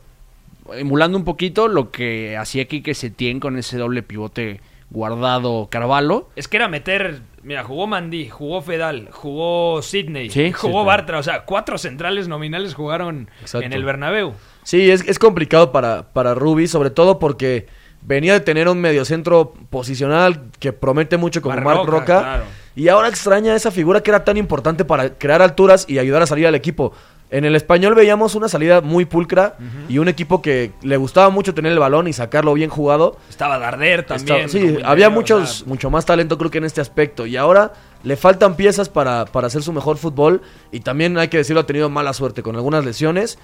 Emulando 0.73 1.17
un 1.17 1.23
poquito 1.23 1.67
lo 1.69 1.91
que 1.91 2.35
hacía 2.35 2.65
Quique 2.65 2.93
Setién 2.93 3.39
con 3.39 3.57
ese 3.57 3.77
doble 3.77 4.03
pivote 4.03 4.59
guardado 4.89 5.67
Carvalho. 5.71 6.29
Es 6.35 6.47
que 6.47 6.57
era 6.57 6.67
meter, 6.67 7.21
mira, 7.47 7.63
jugó 7.63 7.87
Mandí, 7.87 8.27
jugó 8.27 8.61
Fedal, 8.61 9.07
jugó 9.09 9.81
Sidney, 9.81 10.29
Sí, 10.29 10.51
jugó 10.51 10.81
sí, 10.81 10.85
Bartra, 10.87 11.17
o 11.17 11.23
sea, 11.23 11.45
cuatro 11.45 11.77
centrales 11.77 12.27
nominales 12.27 12.75
jugaron 12.75 13.29
Exacto. 13.39 13.65
en 13.65 13.71
el 13.71 13.85
Bernabéu. 13.85 14.33
Sí, 14.63 14.91
es, 14.91 15.07
es 15.07 15.17
complicado 15.17 15.71
para, 15.71 16.11
para 16.11 16.35
Ruby, 16.35 16.67
sobre 16.67 16.89
todo 16.89 17.19
porque 17.19 17.67
venía 18.01 18.33
de 18.33 18.41
tener 18.41 18.67
un 18.67 18.81
mediocentro 18.81 19.53
posicional 19.69 20.51
que 20.59 20.73
promete 20.73 21.15
mucho 21.15 21.41
como 21.41 21.55
Marc 21.61 21.85
Roca. 21.85 22.19
claro. 22.19 22.43
Y 22.75 22.89
ahora 22.89 23.07
extraña 23.07 23.55
esa 23.55 23.71
figura 23.71 24.03
que 24.03 24.11
era 24.11 24.23
tan 24.23 24.35
importante 24.37 24.85
para 24.85 25.17
crear 25.17 25.41
alturas 25.41 25.85
y 25.87 25.97
ayudar 25.99 26.21
a 26.21 26.27
salir 26.27 26.45
al 26.47 26.53
equipo. 26.53 26.93
En 27.29 27.43
el 27.43 27.57
español 27.57 27.93
veíamos 27.93 28.35
una 28.35 28.47
salida 28.47 28.79
muy 28.79 29.03
pulcra 29.03 29.57
y 29.89 29.97
un 29.97 30.07
equipo 30.07 30.41
que 30.41 30.71
le 30.81 30.95
gustaba 30.95 31.29
mucho 31.29 31.53
tener 31.53 31.73
el 31.73 31.79
balón 31.79 32.07
y 32.07 32.13
sacarlo 32.13 32.53
bien 32.53 32.69
jugado. 32.69 33.17
Estaba 33.29 33.59
Darder 33.59 34.05
también. 34.05 34.45
Estaba- 34.45 34.47
sí, 34.47 34.59
había 34.85 35.07
interior, 35.07 35.11
muchos, 35.11 35.41
o 35.41 35.45
sea, 35.57 35.67
mucho 35.67 35.89
más 35.89 36.05
talento 36.05 36.37
creo 36.37 36.49
que 36.51 36.59
en 36.59 36.63
este 36.63 36.79
aspecto. 36.79 37.25
Y 37.25 37.35
ahora 37.35 37.73
le 38.03 38.15
faltan 38.15 38.55
piezas 38.55 38.87
para, 38.87 39.25
para 39.25 39.47
hacer 39.47 39.61
su 39.61 39.73
mejor 39.73 39.97
fútbol. 39.97 40.41
Y 40.71 40.79
también 40.79 41.17
hay 41.17 41.27
que 41.27 41.35
decirlo, 41.35 41.59
ha 41.59 41.65
tenido 41.65 41.89
mala 41.89 42.13
suerte 42.13 42.41
con 42.43 42.55
algunas 42.55 42.85
lesiones. 42.85 43.37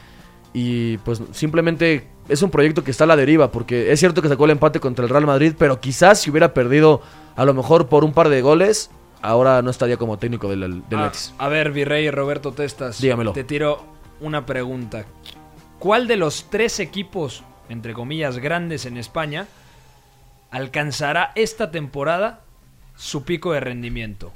Y 0.54 0.98
pues 1.00 1.22
simplemente 1.32 2.08
es 2.30 2.42
un 2.42 2.52
proyecto 2.52 2.86
que 2.86 2.92
está 2.92 3.04
a 3.04 3.08
la 3.08 3.18
deriva. 3.18 3.52
Porque 3.52 3.92
es 3.92 4.00
cierto 4.00 4.22
que 4.22 4.30
sacó 4.30 4.46
el 4.46 4.52
empate 4.52 4.80
contra 4.80 5.04
el 5.04 5.10
Real 5.10 5.26
Madrid. 5.26 5.56
Pero 5.58 5.82
quizás 5.82 6.22
si 6.22 6.30
hubiera 6.30 6.54
perdido 6.54 7.02
a 7.36 7.44
lo 7.44 7.54
mejor 7.54 7.88
por 7.88 8.06
un 8.06 8.14
par 8.14 8.30
de 8.30 8.42
goles, 8.42 8.92
ahora 9.24 9.62
no 9.64 9.72
estaría 9.72 9.98
como 9.98 10.18
técnico 10.20 10.48
del, 10.50 10.84
del 10.88 11.00
a, 11.00 11.04
Betis. 11.06 11.34
a 11.40 11.48
ver, 11.48 11.72
Virrey 11.72 12.12
Roberto 12.12 12.52
Testas. 12.52 13.02
Dígamelo. 13.02 13.34
Te 13.34 13.44
tiro 13.44 13.84
una 14.22 14.46
pregunta. 14.46 15.06
¿Cuál 15.80 16.08
de 16.08 16.18
los 16.18 16.50
tres 16.50 16.80
equipos, 16.80 17.44
entre 17.70 17.94
comillas, 17.94 18.38
grandes 18.38 18.86
en 18.86 18.98
España, 18.98 19.48
alcanzará 20.52 21.32
esta 21.36 21.72
temporada 21.72 22.42
su 22.96 23.24
pico 23.24 23.54
de 23.54 23.60
rendimiento? 23.60 24.32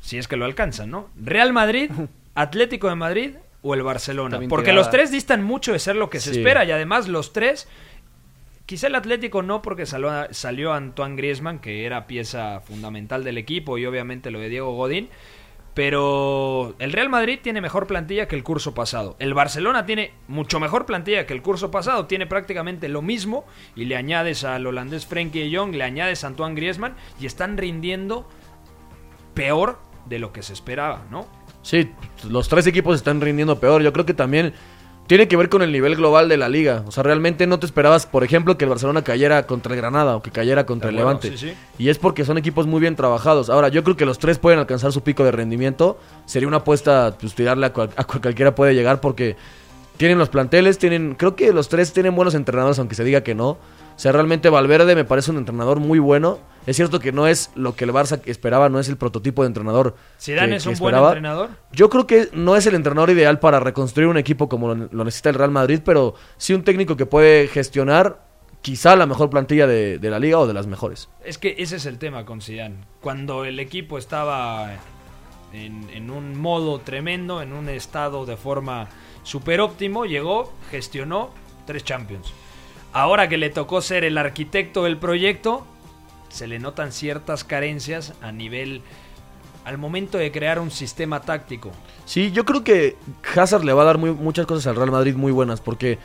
Si 0.00 0.18
es 0.18 0.28
que 0.28 0.36
lo 0.36 0.44
alcanzan, 0.44 0.90
¿no? 0.90 1.08
¿Real 1.20 1.52
Madrid, 1.52 1.90
Atlético 2.34 2.88
de 2.88 2.94
Madrid 2.94 3.30
o 3.62 3.74
el 3.74 3.82
Barcelona? 3.82 4.30
También 4.32 4.48
Porque 4.50 4.66
tirada. 4.70 4.80
los 4.80 4.90
tres 4.90 5.10
distan 5.10 5.42
mucho 5.42 5.72
de 5.72 5.78
ser 5.78 5.96
lo 5.96 6.08
que 6.10 6.20
se 6.20 6.32
Sí. 6.32 6.38
espera 6.40 6.64
y 6.64 6.70
además 6.72 7.08
los 7.08 7.32
tres 7.32 7.68
Quizá 8.70 8.86
el 8.86 8.94
Atlético 8.94 9.42
no, 9.42 9.62
porque 9.62 9.84
salió, 9.84 10.72
Antoine 10.72 11.16
Griezmann, 11.16 11.58
que 11.58 11.86
era 11.86 12.06
pieza 12.06 12.60
fundamental 12.60 13.24
del 13.24 13.36
equipo, 13.36 13.78
y 13.78 13.84
obviamente 13.84 14.30
lo 14.30 14.38
de 14.38 14.48
Diego 14.48 14.76
Godín. 14.76 15.08
Pero 15.74 16.76
el 16.78 16.92
Real 16.92 17.08
Madrid 17.08 17.40
tiene 17.42 17.60
mejor 17.60 17.88
plantilla 17.88 18.28
que 18.28 18.36
el 18.36 18.44
curso 18.44 18.72
pasado. 18.72 19.16
El 19.18 19.34
Barcelona 19.34 19.86
tiene 19.86 20.12
mucho 20.28 20.60
mejor 20.60 20.86
plantilla 20.86 21.26
que 21.26 21.34
el 21.34 21.42
curso 21.42 21.72
pasado. 21.72 22.06
Tiene 22.06 22.28
prácticamente 22.28 22.88
lo 22.88 23.02
mismo. 23.02 23.44
Y 23.74 23.86
le 23.86 23.96
añades 23.96 24.44
al 24.44 24.64
holandés 24.64 25.04
Frenkie 25.04 25.50
de 25.50 25.56
Jong, 25.56 25.74
le 25.74 25.82
añades 25.82 26.22
a 26.22 26.28
Antoine 26.28 26.54
Griezmann. 26.54 26.94
Y 27.20 27.26
están 27.26 27.56
rindiendo 27.56 28.28
peor 29.34 29.80
de 30.06 30.20
lo 30.20 30.32
que 30.32 30.44
se 30.44 30.52
esperaba, 30.52 31.06
¿no? 31.10 31.26
Sí, 31.62 31.90
los 32.28 32.48
tres 32.48 32.68
equipos 32.68 32.94
están 32.94 33.20
rindiendo 33.20 33.58
peor. 33.58 33.82
Yo 33.82 33.92
creo 33.92 34.06
que 34.06 34.14
también 34.14 34.54
tiene 35.10 35.26
que 35.26 35.36
ver 35.36 35.48
con 35.48 35.60
el 35.62 35.72
nivel 35.72 35.96
global 35.96 36.28
de 36.28 36.36
la 36.36 36.48
liga. 36.48 36.84
O 36.86 36.92
sea, 36.92 37.02
realmente 37.02 37.44
no 37.48 37.58
te 37.58 37.66
esperabas, 37.66 38.06
por 38.06 38.22
ejemplo, 38.22 38.56
que 38.56 38.64
el 38.64 38.68
Barcelona 38.70 39.02
cayera 39.02 39.44
contra 39.44 39.74
el 39.74 39.80
Granada 39.80 40.14
o 40.14 40.22
que 40.22 40.30
cayera 40.30 40.66
contra 40.66 40.90
el 40.90 40.94
Levante. 40.94 41.36
sí, 41.36 41.48
sí. 41.48 41.54
Y 41.78 41.88
es 41.88 41.98
porque 41.98 42.24
son 42.24 42.38
equipos 42.38 42.68
muy 42.68 42.80
bien 42.80 42.94
trabajados. 42.94 43.50
Ahora, 43.50 43.66
yo 43.70 43.82
creo 43.82 43.96
que 43.96 44.06
los 44.06 44.20
tres 44.20 44.38
pueden 44.38 44.60
alcanzar 44.60 44.92
su 44.92 45.00
pico 45.02 45.24
de 45.24 45.32
rendimiento. 45.32 45.98
Sería 46.26 46.46
una 46.46 46.58
apuesta, 46.58 47.16
pues 47.20 47.34
tirarle 47.34 47.66
a, 47.66 47.72
cual- 47.72 47.90
a 47.96 48.04
cual- 48.04 48.20
cualquiera 48.20 48.54
puede 48.54 48.72
llegar 48.72 49.00
porque 49.00 49.34
tienen 49.96 50.16
los 50.16 50.28
planteles, 50.28 50.78
tienen, 50.78 51.16
creo 51.16 51.34
que 51.34 51.52
los 51.52 51.68
tres 51.68 51.92
tienen 51.92 52.14
buenos 52.14 52.36
entrenadores, 52.36 52.78
aunque 52.78 52.94
se 52.94 53.02
diga 53.02 53.22
que 53.22 53.34
no. 53.34 53.58
O 54.00 54.02
sea, 54.02 54.12
realmente 54.12 54.48
Valverde 54.48 54.94
me 54.94 55.04
parece 55.04 55.30
un 55.30 55.36
entrenador 55.36 55.78
muy 55.78 55.98
bueno. 55.98 56.38
Es 56.66 56.76
cierto 56.76 57.00
que 57.00 57.12
no 57.12 57.26
es 57.26 57.50
lo 57.54 57.76
que 57.76 57.84
el 57.84 57.92
Barça 57.92 58.18
esperaba, 58.24 58.70
no 58.70 58.80
es 58.80 58.88
el 58.88 58.96
prototipo 58.96 59.42
de 59.42 59.48
entrenador. 59.48 59.94
Zidane 60.18 60.52
que- 60.52 60.56
es 60.56 60.66
un 60.66 60.78
buen 60.78 60.94
entrenador. 61.08 61.50
Yo 61.72 61.90
creo 61.90 62.06
que 62.06 62.30
no 62.32 62.56
es 62.56 62.64
el 62.64 62.74
entrenador 62.76 63.10
ideal 63.10 63.38
para 63.40 63.60
reconstruir 63.60 64.08
un 64.08 64.16
equipo 64.16 64.48
como 64.48 64.74
lo, 64.74 64.88
lo 64.90 65.04
necesita 65.04 65.28
el 65.28 65.34
Real 65.34 65.50
Madrid, 65.50 65.80
pero 65.84 66.14
sí 66.38 66.54
un 66.54 66.64
técnico 66.64 66.96
que 66.96 67.04
puede 67.04 67.46
gestionar 67.48 68.22
quizá 68.62 68.96
la 68.96 69.04
mejor 69.04 69.28
plantilla 69.28 69.66
de, 69.66 69.98
de 69.98 70.10
la 70.10 70.18
liga 70.18 70.38
o 70.38 70.46
de 70.46 70.54
las 70.54 70.66
mejores. 70.66 71.10
Es 71.22 71.36
que 71.36 71.56
ese 71.58 71.76
es 71.76 71.84
el 71.84 71.98
tema 71.98 72.24
con 72.24 72.40
Zidane. 72.40 72.76
Cuando 73.02 73.44
el 73.44 73.60
equipo 73.60 73.98
estaba 73.98 74.78
en, 75.52 75.90
en 75.90 76.10
un 76.10 76.38
modo 76.40 76.78
tremendo, 76.78 77.42
en 77.42 77.52
un 77.52 77.68
estado 77.68 78.24
de 78.24 78.38
forma 78.38 78.88
super 79.24 79.60
óptimo, 79.60 80.06
llegó, 80.06 80.54
gestionó 80.70 81.34
tres 81.66 81.84
Champions. 81.84 82.32
Ahora 82.92 83.28
que 83.28 83.36
le 83.38 83.50
tocó 83.50 83.80
ser 83.80 84.04
el 84.04 84.18
arquitecto 84.18 84.84
del 84.84 84.96
proyecto, 84.96 85.64
se 86.28 86.46
le 86.46 86.58
notan 86.58 86.92
ciertas 86.92 87.44
carencias 87.44 88.14
a 88.20 88.32
nivel 88.32 88.82
al 89.64 89.78
momento 89.78 90.18
de 90.18 90.32
crear 90.32 90.58
un 90.58 90.70
sistema 90.70 91.20
táctico. 91.20 91.70
Sí, 92.04 92.32
yo 92.32 92.44
creo 92.44 92.64
que 92.64 92.96
Hazard 93.36 93.64
le 93.64 93.72
va 93.72 93.82
a 93.82 93.84
dar 93.84 93.98
muy- 93.98 94.12
muchas 94.12 94.46
cosas 94.46 94.66
al 94.66 94.76
Real 94.76 94.90
Madrid 94.90 95.14
muy 95.14 95.30
buenas, 95.32 95.60
porque 95.60 95.98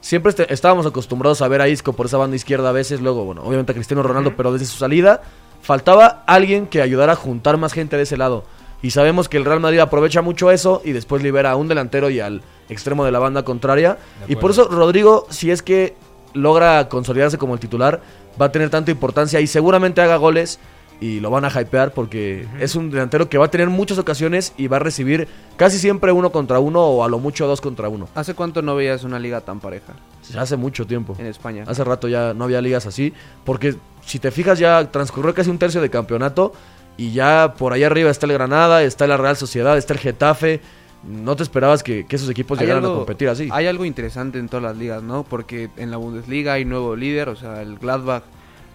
siempre 0.00 0.30
este- 0.30 0.52
estábamos 0.52 0.86
acostumbrados 0.86 1.42
a 1.42 1.48
ver 1.48 1.60
a 1.60 1.68
Isco 1.68 1.92
por 1.92 2.06
esa 2.06 2.16
banda 2.16 2.34
izquierda 2.36 2.70
a 2.70 2.72
veces, 2.72 3.00
luego, 3.00 3.24
bueno, 3.24 3.42
obviamente 3.44 3.70
a 3.72 3.74
Cristiano 3.74 4.02
Ronaldo, 4.02 4.34
pero 4.36 4.52
desde 4.52 4.66
su 4.66 4.78
salida 4.78 5.22
faltaba 5.60 6.24
alguien 6.26 6.66
que 6.66 6.82
ayudara 6.82 7.12
a 7.12 7.16
juntar 7.16 7.56
más 7.58 7.72
gente 7.72 7.96
de 7.96 8.02
ese 8.02 8.16
lado. 8.16 8.44
Y 8.82 8.90
sabemos 8.90 9.28
que 9.28 9.36
el 9.36 9.44
Real 9.44 9.60
Madrid 9.60 9.78
aprovecha 9.78 10.22
mucho 10.22 10.50
eso 10.50 10.82
y 10.84 10.90
después 10.90 11.22
libera 11.22 11.52
a 11.52 11.56
un 11.56 11.68
delantero 11.68 12.10
y 12.10 12.18
al 12.18 12.42
extremo 12.68 13.04
de 13.04 13.12
la 13.12 13.20
banda 13.20 13.44
contraria. 13.44 13.98
Y 14.26 14.34
por 14.34 14.50
eso 14.50 14.66
Rodrigo, 14.66 15.26
si 15.30 15.52
es 15.52 15.62
que 15.62 15.94
logra 16.34 16.88
consolidarse 16.88 17.38
como 17.38 17.54
el 17.54 17.60
titular, 17.60 18.00
va 18.40 18.46
a 18.46 18.52
tener 18.52 18.70
tanta 18.70 18.90
importancia 18.90 19.40
y 19.40 19.46
seguramente 19.46 20.00
haga 20.00 20.16
goles 20.16 20.58
y 21.02 21.18
lo 21.18 21.30
van 21.30 21.44
a 21.44 21.48
hypear 21.48 21.92
porque 21.92 22.46
es 22.60 22.76
un 22.76 22.88
delantero 22.90 23.28
que 23.28 23.36
va 23.36 23.46
a 23.46 23.50
tener 23.50 23.68
muchas 23.68 23.98
ocasiones 23.98 24.54
y 24.56 24.68
va 24.68 24.76
a 24.76 24.80
recibir 24.80 25.26
casi 25.56 25.78
siempre 25.78 26.12
uno 26.12 26.30
contra 26.30 26.60
uno 26.60 26.80
o 26.80 27.02
a 27.02 27.08
lo 27.08 27.18
mucho 27.18 27.48
dos 27.48 27.60
contra 27.60 27.88
uno. 27.88 28.08
¿Hace 28.14 28.34
cuánto 28.34 28.62
no 28.62 28.76
veías 28.76 29.02
una 29.02 29.18
liga 29.18 29.40
tan 29.40 29.58
pareja? 29.58 29.94
Hace 30.38 30.56
mucho 30.56 30.86
tiempo. 30.86 31.16
En 31.18 31.26
España. 31.26 31.64
Hace 31.66 31.82
rato 31.82 32.06
ya 32.06 32.34
no 32.34 32.44
había 32.44 32.60
ligas 32.60 32.86
así 32.86 33.12
porque 33.44 33.74
si 34.06 34.20
te 34.20 34.30
fijas 34.30 34.60
ya 34.60 34.92
transcurrió 34.92 35.34
casi 35.34 35.50
un 35.50 35.58
tercio 35.58 35.80
de 35.80 35.90
campeonato 35.90 36.52
y 36.96 37.12
ya 37.12 37.54
por 37.58 37.72
allá 37.72 37.86
arriba 37.86 38.10
está 38.10 38.26
el 38.26 38.34
Granada, 38.34 38.84
está 38.84 39.08
la 39.08 39.16
Real 39.16 39.36
Sociedad, 39.36 39.76
está 39.76 39.94
el 39.94 39.98
Getafe. 39.98 40.60
No 41.04 41.34
te 41.36 41.42
esperabas 41.42 41.82
que, 41.82 42.06
que 42.06 42.16
esos 42.16 42.28
equipos 42.30 42.58
Hay 42.58 42.66
llegaran 42.66 42.84
algo- 42.84 42.94
a 42.94 42.98
competir 42.98 43.28
así. 43.28 43.48
Hay 43.52 43.66
algo 43.66 43.84
interesante 43.84 44.38
en 44.38 44.48
todas 44.48 44.62
las 44.62 44.76
ligas, 44.76 45.02
¿no? 45.02 45.24
Porque 45.24 45.68
en 45.76 45.90
la 45.90 45.96
Bundesliga 45.96 46.52
hay 46.54 46.64
nuevo 46.64 46.94
líder, 46.96 47.28
o 47.28 47.36
sea, 47.36 47.60
el 47.62 47.78
Gladbach 47.78 48.22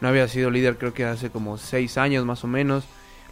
no 0.01 0.07
había 0.09 0.27
sido 0.27 0.51
líder 0.51 0.77
creo 0.77 0.93
que 0.93 1.05
hace 1.05 1.29
como 1.29 1.57
seis 1.57 1.97
años 1.97 2.25
más 2.25 2.43
o 2.43 2.47
menos. 2.47 2.83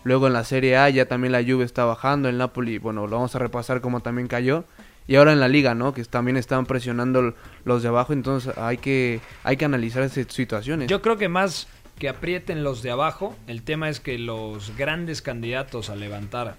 Luego 0.04 0.28
en 0.28 0.34
la 0.34 0.44
Serie 0.44 0.78
A 0.78 0.90
ya 0.90 1.08
también 1.08 1.32
la 1.32 1.44
Juve 1.44 1.66
está 1.66 1.84
bajando, 1.86 2.30
el 2.30 2.38
Napoli, 2.38 2.78
bueno, 2.78 3.08
lo 3.08 3.16
vamos 3.18 3.36
a 3.36 3.40
repasar 3.40 3.82
como 3.82 4.00
también 4.02 4.28
cayó. 4.28 4.64
Y 5.08 5.16
ahora 5.18 5.34
en 5.34 5.40
la 5.40 5.48
liga, 5.48 5.76
¿no? 5.76 5.94
Que 5.94 6.04
también 6.06 6.38
están 6.38 6.66
presionando 6.66 7.36
los 7.64 7.84
de 7.84 7.90
abajo, 7.90 8.14
entonces 8.14 8.58
hay 8.58 8.78
que, 8.78 9.20
hay 9.44 9.58
que 9.58 9.66
analizar 9.66 10.02
esas 10.04 10.32
situaciones. 10.34 10.88
Yo 10.90 11.02
creo 11.02 11.18
que 11.18 11.28
más 11.30 11.68
que 12.00 12.10
aprieten 12.10 12.64
los 12.64 12.82
de 12.82 12.92
abajo, 12.92 13.36
el 13.48 13.62
tema 13.62 13.90
es 13.90 14.00
que 14.00 14.18
los 14.18 14.76
grandes 14.78 15.22
candidatos 15.22 15.90
a 15.92 15.96
levantar 15.96 16.56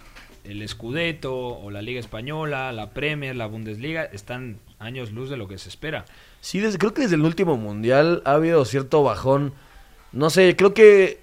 el 0.49 0.67
Scudetto 0.69 1.35
o 1.37 1.71
la 1.71 1.83
Liga 1.83 2.01
Española, 2.01 2.73
la 2.73 2.91
Premier, 2.91 3.35
la 3.37 3.47
Bundesliga, 3.47 4.05
están 4.05 4.59
años 4.79 5.13
luz 5.13 5.31
de 5.31 5.37
lo 5.37 5.49
que 5.49 5.59
se 5.59 5.69
espera. 5.69 6.05
Sí, 6.41 6.61
desde- 6.61 6.79
creo 6.79 6.95
que 6.95 7.03
desde 7.03 7.17
el 7.17 7.23
último 7.23 7.57
mundial 7.57 8.23
ha 8.25 8.33
habido 8.33 8.65
cierto 8.65 9.03
bajón. 9.03 9.53
No 10.13 10.31
sé, 10.31 10.55
creo 10.57 10.75
que 10.75 11.21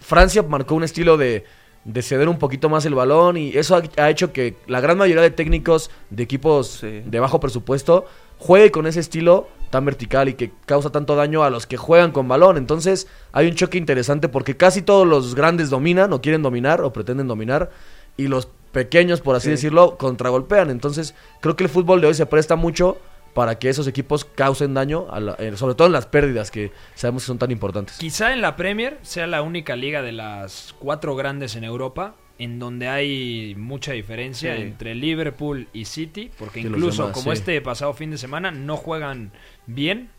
Francia 0.00 0.42
marcó 0.42 0.74
un 0.74 0.84
estilo 0.84 1.16
de, 1.16 1.44
de 1.84 2.02
ceder 2.02 2.28
un 2.28 2.38
poquito 2.38 2.68
más 2.68 2.84
el 2.86 2.94
balón 2.94 3.36
y 3.36 3.50
eso 3.56 3.76
ha, 3.76 3.82
ha 4.02 4.10
hecho 4.10 4.32
que 4.32 4.56
la 4.66 4.80
gran 4.80 4.98
mayoría 4.98 5.22
de 5.22 5.30
técnicos 5.30 5.90
de 6.10 6.22
equipos 6.22 6.80
de 6.82 7.20
bajo 7.20 7.40
presupuesto 7.40 8.06
juegue 8.38 8.70
con 8.70 8.86
ese 8.86 9.00
estilo 9.00 9.48
tan 9.70 9.84
vertical 9.84 10.28
y 10.28 10.34
que 10.34 10.52
causa 10.66 10.90
tanto 10.90 11.16
daño 11.16 11.42
a 11.42 11.50
los 11.50 11.66
que 11.66 11.76
juegan 11.76 12.12
con 12.12 12.28
balón. 12.28 12.56
Entonces 12.58 13.08
hay 13.32 13.46
un 13.48 13.54
choque 13.54 13.78
interesante 13.78 14.28
porque 14.28 14.56
casi 14.56 14.82
todos 14.82 15.06
los 15.06 15.34
grandes 15.34 15.70
dominan 15.70 16.12
o 16.12 16.20
quieren 16.20 16.42
dominar 16.42 16.82
o 16.82 16.92
pretenden 16.92 17.26
dominar 17.28 17.70
y 18.18 18.28
los 18.28 18.48
pequeños, 18.76 19.22
por 19.22 19.34
así 19.36 19.46
Sí. 19.46 19.50
decirlo, 19.52 19.96
contragolpean. 19.96 20.68
Entonces 20.68 21.14
creo 21.40 21.56
que 21.56 21.64
el 21.64 21.70
fútbol 21.70 22.02
de 22.02 22.08
hoy 22.08 22.14
se 22.14 22.26
presta 22.26 22.56
mucho 22.56 22.98
para 23.32 23.58
que 23.58 23.70
esos 23.70 23.86
equipos 23.86 24.26
causen 24.26 24.74
daño, 24.74 25.06
a 25.10 25.18
la- 25.20 25.34
eh, 25.38 25.56
sobre 25.56 25.74
todo 25.74 25.86
en 25.86 25.92
las 25.94 26.04
pérdidas 26.06 26.50
que 26.50 26.72
sabemos 26.94 27.22
que 27.22 27.26
son 27.28 27.38
tan 27.38 27.50
importantes. 27.50 27.96
Quizá 27.96 28.34
en 28.34 28.42
la 28.42 28.54
Premier 28.54 28.98
sea 29.00 29.26
la 29.26 29.40
única 29.40 29.76
liga 29.76 30.02
de 30.02 30.12
las 30.12 30.74
cuatro 30.78 31.16
grandes 31.16 31.56
en 31.56 31.64
Europa 31.64 32.14
en 32.38 32.58
donde 32.58 32.86
hay 32.88 33.54
mucha 33.56 33.92
diferencia 33.92 34.54
Sí. 34.56 34.60
entre 34.62 34.94
Liverpool 34.94 35.68
y 35.72 35.86
City, 35.86 36.30
porque 36.38 36.60
Que 36.60 36.68
incluso 36.68 37.04
demás, 37.04 37.14
como 37.14 37.32
sí. 37.32 37.38
este 37.38 37.58
pasado 37.62 37.94
fin 37.94 38.10
de 38.10 38.18
semana 38.18 38.50
no 38.50 38.76
juegan 38.76 39.32
bien 39.66 40.10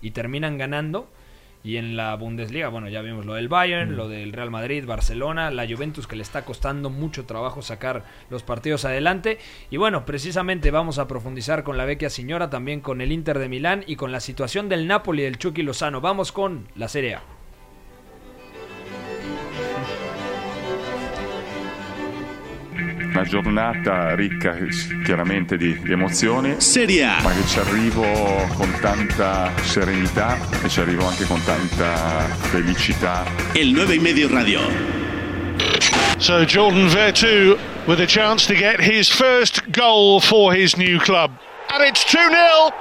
y 0.00 0.10
terminan 0.10 0.58
ganando. 0.58 1.08
Y 1.64 1.76
en 1.76 1.96
la 1.96 2.16
Bundesliga, 2.16 2.68
bueno, 2.68 2.88
ya 2.88 3.02
vimos 3.02 3.24
lo 3.24 3.34
del 3.34 3.48
Bayern, 3.48 3.92
Mm. 3.92 3.96
lo 3.96 4.08
del 4.08 4.32
Real 4.32 4.50
Madrid, 4.50 4.84
Barcelona, 4.84 5.50
la 5.50 5.66
Juventus 5.66 6.06
que 6.08 6.16
le 6.16 6.22
está 6.22 6.44
costando 6.44 6.90
mucho 6.90 7.24
trabajo 7.24 7.62
sacar 7.62 8.04
los 8.30 8.42
partidos 8.42 8.84
adelante. 8.84 9.38
Y 9.70 9.76
bueno, 9.76 10.04
precisamente 10.04 10.70
vamos 10.72 10.98
a 10.98 11.06
profundizar 11.06 11.62
con 11.62 11.76
la 11.76 11.84
vecchia 11.84 12.10
señora, 12.10 12.50
también 12.50 12.80
con 12.80 13.00
el 13.00 13.12
Inter 13.12 13.38
de 13.38 13.48
Milán 13.48 13.84
y 13.86 13.94
con 13.96 14.10
la 14.10 14.20
situación 14.20 14.68
del 14.68 14.86
Napoli 14.88 15.22
del 15.22 15.38
Chucky 15.38 15.62
Lozano. 15.62 16.00
Vamos 16.00 16.32
con 16.32 16.66
la 16.74 16.88
Serie 16.88 17.14
A. 17.14 17.22
Una 23.22 23.30
giornata 23.30 24.14
ricca 24.16 24.56
chiaramente 25.04 25.56
di, 25.56 25.78
di 25.80 25.92
emozioni, 25.92 26.60
Serie 26.60 27.04
A. 27.04 27.22
ma 27.22 27.30
che 27.30 27.46
ci 27.46 27.60
arrivo 27.60 28.02
con 28.56 28.76
tanta 28.80 29.52
serenità 29.62 30.36
e 30.60 30.68
ci 30.68 30.80
arrivo 30.80 31.06
anche 31.06 31.24
con 31.26 31.40
tanta 31.44 32.26
felicità. 32.50 33.24
El 33.52 33.68
9 33.68 33.94
y 33.94 33.98
medio 34.00 34.28
radio. 34.28 34.60
So 36.18 36.44
Jordan 36.44 36.88
Vertu 36.88 37.56
with 37.86 38.00
a 38.00 38.06
chance 38.06 38.44
to 38.46 38.54
get 38.54 38.80
his 38.80 39.08
first 39.08 39.70
goal 39.70 40.20
for 40.20 40.52
his 40.52 40.76
new 40.76 40.98
club. 40.98 41.30
And 41.72 41.84
it's 41.84 42.04
2 42.04 42.18
0, 42.28 42.72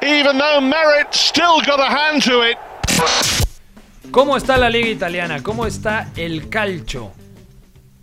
even 0.00 0.38
though 0.38 0.60
Merritt 0.60 1.12
still 1.12 1.60
got 1.66 1.80
a 1.80 1.90
hand 1.90 2.22
to 2.22 2.42
it. 2.42 2.56
¿Cómo 4.12 4.36
está 4.36 4.56
la 4.56 4.68
liga 4.68 4.88
italiana? 4.88 5.42
¿Cómo 5.42 5.66
está 5.66 6.08
el 6.14 6.48
calcio? 6.48 7.18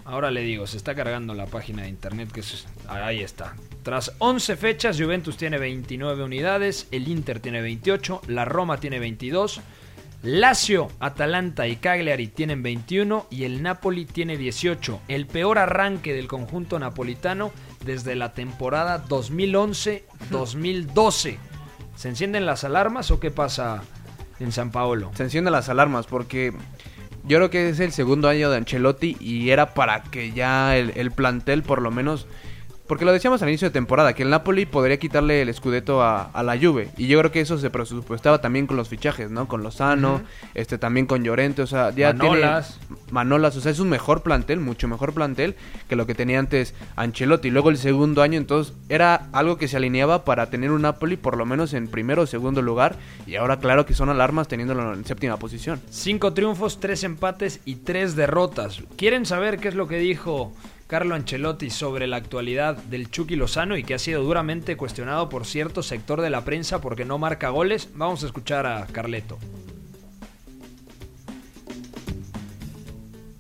Ahora 0.08 0.32
le 0.32 0.40
digo, 0.42 0.66
se 0.68 0.78
está 0.78 0.96
cargando 0.96 1.34
la 1.34 1.48
página 1.48 1.82
de 1.84 1.90
internet 1.90 2.32
que 2.32 2.40
es- 2.40 2.66
ahí 2.88 3.22
está. 3.22 3.56
Tras 3.84 4.14
11 4.20 4.56
fechas, 4.56 4.98
Juventus 5.00 5.36
tiene 5.38 5.58
29 5.58 6.24
unidades, 6.24 6.88
el 6.92 7.10
Inter 7.10 7.42
tiene 7.42 7.62
28, 7.62 8.22
la 8.28 8.46
Roma 8.46 8.78
tiene 8.80 9.00
22, 9.00 9.60
Lazio, 10.24 10.88
Atalanta 11.00 11.68
y 11.68 11.76
Cagliari 11.76 12.28
tienen 12.28 12.64
21 12.64 13.28
y 13.30 13.44
el 13.44 13.62
Napoli 13.62 14.06
tiene 14.06 14.36
18. 14.38 15.02
El 15.10 15.28
peor 15.28 15.60
arranque 15.60 16.14
del 16.14 16.28
conjunto 16.28 16.80
napolitano 16.80 17.52
desde 17.86 18.16
la 18.16 18.34
temporada 18.34 19.04
2011-2012. 20.32 21.38
¿Se 21.96 22.10
encienden 22.10 22.46
las 22.46 22.64
alarmas 22.64 23.12
o 23.12 23.20
qué 23.20 23.30
pasa 23.32 23.84
en 24.40 24.52
San 24.52 24.72
Paolo? 24.72 25.12
Se 25.16 25.24
encienden 25.24 25.52
las 25.54 25.70
alarmas 25.70 26.08
porque 26.08 26.54
yo 27.28 27.38
creo 27.38 27.50
que 27.50 27.70
es 27.70 27.80
el 27.80 27.92
segundo 27.92 28.30
año 28.30 28.50
de 28.50 28.58
Ancelotti 28.58 29.18
y 29.20 29.50
era 29.50 29.74
para 29.74 30.04
que 30.04 30.32
ya 30.32 30.78
el, 30.78 30.94
el 30.96 31.12
plantel 31.12 31.64
por 31.64 31.82
lo 31.82 31.92
menos... 31.92 32.28
Porque 32.88 33.06
lo 33.06 33.12
decíamos 33.12 33.42
al 33.42 33.50
inicio 33.50 33.68
de 33.68 33.74
temporada, 33.74 34.14
que 34.14 34.24
el 34.24 34.30
Napoli 34.30 34.66
podría 34.66 34.98
quitarle 34.98 35.42
el 35.42 35.54
Scudetto 35.54 36.02
a, 36.02 36.24
a 36.24 36.44
la 36.44 36.58
Juve. 36.58 36.90
Y 36.98 37.08
yo 37.08 37.20
creo 37.20 37.32
que 37.32 37.42
eso 37.42 37.58
se 37.58 37.70
presupuestaba 37.70 38.40
también 38.40 38.66
con 38.66 38.78
los 38.78 38.88
fichajes, 38.88 39.30
¿no? 39.30 39.48
Con 39.48 39.62
Lozano, 39.62 40.22
este 40.54 40.78
también 40.78 41.06
con 41.06 41.24
Llorente, 41.24 41.62
o 41.62 41.68
sea, 41.68 41.92
ya 41.92 42.14
Manolas. 42.14 42.80
tiene... 42.88 43.02
Manolas, 43.12 43.56
o 43.56 43.62
sea, 43.62 43.72
es 43.72 43.80
un 43.80 43.90
mejor 43.90 44.22
plantel, 44.22 44.60
mucho 44.60 44.88
mejor 44.88 45.14
plantel 45.14 45.56
que 45.88 45.96
lo 45.96 46.06
que 46.06 46.16
tenía 46.16 46.40
antes 46.40 46.74
Ancelotti. 46.96 47.50
Luego 47.50 47.70
el 47.70 47.78
segundo 47.78 48.22
año, 48.22 48.38
entonces, 48.38 48.74
era 48.90 49.28
algo 49.34 49.58
que 49.58 49.68
se 49.68 49.78
alineaba 49.78 50.24
para 50.26 50.50
tener 50.50 50.72
un 50.72 50.82
Napoli 50.82 51.18
por 51.18 51.38
lo 51.38 51.46
menos 51.46 51.74
en 51.74 51.88
primero 51.88 52.24
o 52.24 52.28
segundo 52.28 52.62
lugar. 52.62 52.96
Y 53.26 53.36
ahora, 53.36 53.60
claro 53.60 53.86
que 53.86 53.94
son 53.94 54.10
alarmas 54.10 54.48
teniéndolo 54.48 54.94
en 54.94 55.06
séptima 55.06 55.38
posición. 55.38 55.82
Cinco 55.90 56.34
triunfos, 56.34 56.80
tres 56.80 57.04
empates 57.04 57.60
y 57.66 57.76
tres 57.76 58.16
derrotas. 58.16 58.82
¿Quieren 58.98 59.26
saber 59.26 59.60
qué 59.60 59.68
es 59.68 59.76
lo 59.76 59.88
que 59.88 59.98
dijo 59.98 60.54
Carlo 60.88 61.16
Ancelotti 61.16 61.70
sobre 61.70 62.08
la 62.08 62.16
actualidad 62.16 62.78
del 62.78 63.12
Chucky 63.12 63.36
Lozano 63.36 63.76
y 63.76 63.84
que 63.84 63.94
ha 63.94 64.00
sido 64.00 64.24
duramente 64.24 64.78
cuestionado 64.78 65.28
por 65.28 65.46
cierto 65.46 65.84
sector 65.84 66.22
de 66.22 66.30
la 66.30 66.46
prensa 66.46 66.80
porque 66.80 67.04
no 67.04 67.18
marca 67.18 67.50
goles? 67.50 67.90
Vamos 67.94 68.24
a 68.24 68.28
escuchar 68.28 68.66
a 68.66 68.86
Carleto. 68.88 69.38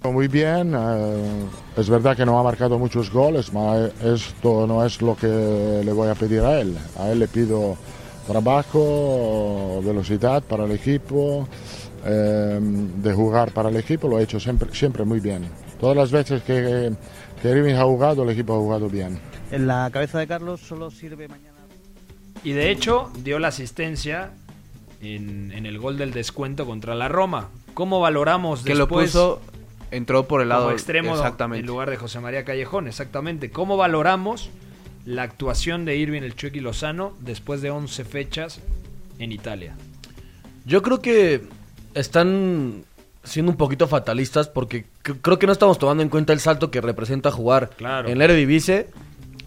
Muy 0.03 0.27
bien, 0.27 0.73
eh, 0.73 1.45
es 1.75 1.89
verdad 1.89 2.15
que 2.15 2.25
no 2.25 2.39
ha 2.39 2.43
marcado 2.43 2.77
muchos 2.79 3.11
goles, 3.11 3.49
pero 3.51 3.91
esto 4.13 4.65
no 4.67 4.85
es 4.85 5.01
lo 5.01 5.15
que 5.15 5.27
le 5.27 5.91
voy 5.91 6.09
a 6.09 6.15
pedir 6.15 6.41
a 6.41 6.59
él. 6.61 6.77
A 6.97 7.09
él 7.09 7.19
le 7.19 7.27
pido 7.27 7.77
trabajo, 8.25 9.81
velocidad 9.83 10.43
para 10.43 10.65
el 10.65 10.71
equipo, 10.71 11.47
eh, 12.05 12.59
de 12.61 13.13
jugar 13.13 13.51
para 13.51 13.69
el 13.69 13.77
equipo, 13.77 14.07
lo 14.07 14.17
ha 14.17 14.21
hecho 14.21 14.39
siempre, 14.39 14.69
siempre 14.73 15.03
muy 15.03 15.19
bien. 15.19 15.47
Todas 15.79 15.95
las 15.95 16.11
veces 16.11 16.41
que, 16.43 16.93
que 17.41 17.49
Irving 17.49 17.75
ha 17.75 17.83
jugado, 17.83 18.23
el 18.23 18.29
equipo 18.29 18.55
ha 18.55 18.57
jugado 18.57 18.89
bien. 18.89 19.19
En 19.51 19.67
la 19.67 19.89
cabeza 19.91 20.19
de 20.19 20.27
Carlos 20.27 20.61
solo 20.61 20.91
sirve 20.91 21.27
mañana. 21.27 21.57
Y 22.43 22.51
de 22.51 22.71
hecho 22.71 23.11
dio 23.23 23.39
la 23.39 23.49
asistencia 23.49 24.31
en, 25.01 25.51
en 25.51 25.65
el 25.65 25.79
gol 25.79 25.97
del 25.97 26.11
descuento 26.11 26.65
contra 26.65 26.95
la 26.95 27.07
Roma. 27.07 27.49
¿Cómo 27.73 27.99
valoramos 27.99 28.63
Que 28.63 28.73
lo 28.73 28.85
después 28.85 29.11
puso, 29.11 29.41
entró 29.91 30.27
por 30.27 30.41
el 30.41 30.49
lado 30.49 30.63
como 30.63 30.73
extremo 30.73 31.13
Exactamente. 31.13 31.61
en 31.61 31.67
lugar 31.67 31.89
de 31.89 31.97
José 31.97 32.19
María 32.19 32.43
Callejón? 32.43 32.87
Exactamente. 32.87 33.51
¿Cómo 33.51 33.77
valoramos 33.77 34.49
la 35.05 35.23
actuación 35.23 35.85
de 35.85 35.95
Irving 35.95 36.23
el 36.23 36.35
Chucky 36.35 36.59
Lozano 36.59 37.13
después 37.19 37.61
de 37.61 37.69
11 37.69 38.03
fechas 38.05 38.59
en 39.19 39.31
Italia? 39.31 39.75
Yo 40.65 40.81
creo 40.81 41.01
que 41.01 41.43
están 41.93 42.83
siendo 43.27 43.51
un 43.51 43.57
poquito 43.57 43.87
fatalistas 43.87 44.47
porque 44.47 44.85
cr- 45.03 45.17
creo 45.21 45.37
que 45.39 45.45
no 45.47 45.53
estamos 45.53 45.77
tomando 45.77 46.01
en 46.03 46.09
cuenta 46.09 46.33
el 46.33 46.39
salto 46.39 46.71
que 46.71 46.81
representa 46.81 47.31
jugar 47.31 47.69
Claro. 47.77 48.09
en 48.09 48.17
la 48.17 48.23
Eredivisie 48.25 48.87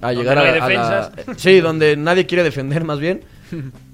a 0.01 0.09
Donde 0.13 0.21
llegar 0.23 0.37
no 0.37 0.43
a, 0.43 0.67
a 0.67 0.69
la- 0.71 1.13
sí, 1.37 1.61
donde 1.61 1.97
nadie 1.97 2.27
quiere 2.27 2.43
defender 2.43 2.85
más 2.85 3.01
bien 3.01 3.23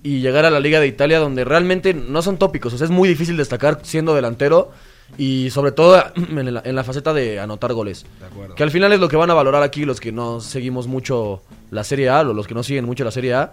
y 0.03 0.21
llegar 0.21 0.45
a 0.45 0.51
la 0.51 0.61
Liga 0.61 0.81
de 0.81 0.87
Italia 0.87 1.19
donde 1.19 1.45
realmente 1.45 1.95
no 1.95 2.21
son 2.23 2.37
tópicos, 2.37 2.73
o 2.75 2.79
sea, 2.79 2.85
es 2.85 2.91
muy 2.91 3.09
difícil 3.09 3.37
destacar 3.37 3.81
siendo 3.83 4.15
delantero 4.15 4.71
Y 5.17 5.51
sobre 5.51 5.71
todo 5.73 6.03
en 6.17 6.53
la, 6.53 6.63
en 6.65 6.75
la 6.75 6.83
faceta 6.85 7.15
de 7.15 7.39
anotar 7.39 7.73
goles. 7.73 8.05
De. 8.21 8.55
Que 8.57 8.63
al 8.65 8.73
final 8.73 8.93
es 8.93 8.99
lo 8.99 9.09
que 9.09 9.17
van 9.17 9.31
a 9.31 9.35
valorar 9.35 9.63
aquí 9.63 9.85
los 9.85 10.01
que 10.01 10.11
no 10.11 10.41
seguimos 10.41 10.89
mucho 10.89 11.43
la 11.71 11.85
Serie 11.85 12.09
A 12.09 12.21
o 12.23 12.35
los 12.35 12.47
que 12.49 12.55
no 12.55 12.65
siguen 12.65 12.85
mucho 12.87 13.05
la 13.05 13.13
Serie 13.13 13.33
A. 13.35 13.53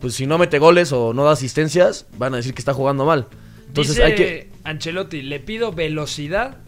Pues 0.00 0.14
si 0.14 0.26
no 0.28 0.38
mete 0.38 0.58
goles 0.60 0.92
o 0.92 1.12
no 1.12 1.24
da 1.24 1.32
asistencias, 1.32 2.06
van 2.18 2.34
a 2.34 2.36
decir 2.36 2.54
que 2.54 2.60
está 2.60 2.72
jugando 2.72 3.04
mal. 3.04 3.26
Entonces 3.72 3.94
Dice 3.96 4.04
hay 4.04 4.14
que... 4.14 4.48
Ancelotti, 4.64 5.22
le 5.22 5.40
pido 5.40 5.72
velocidad 5.72 6.58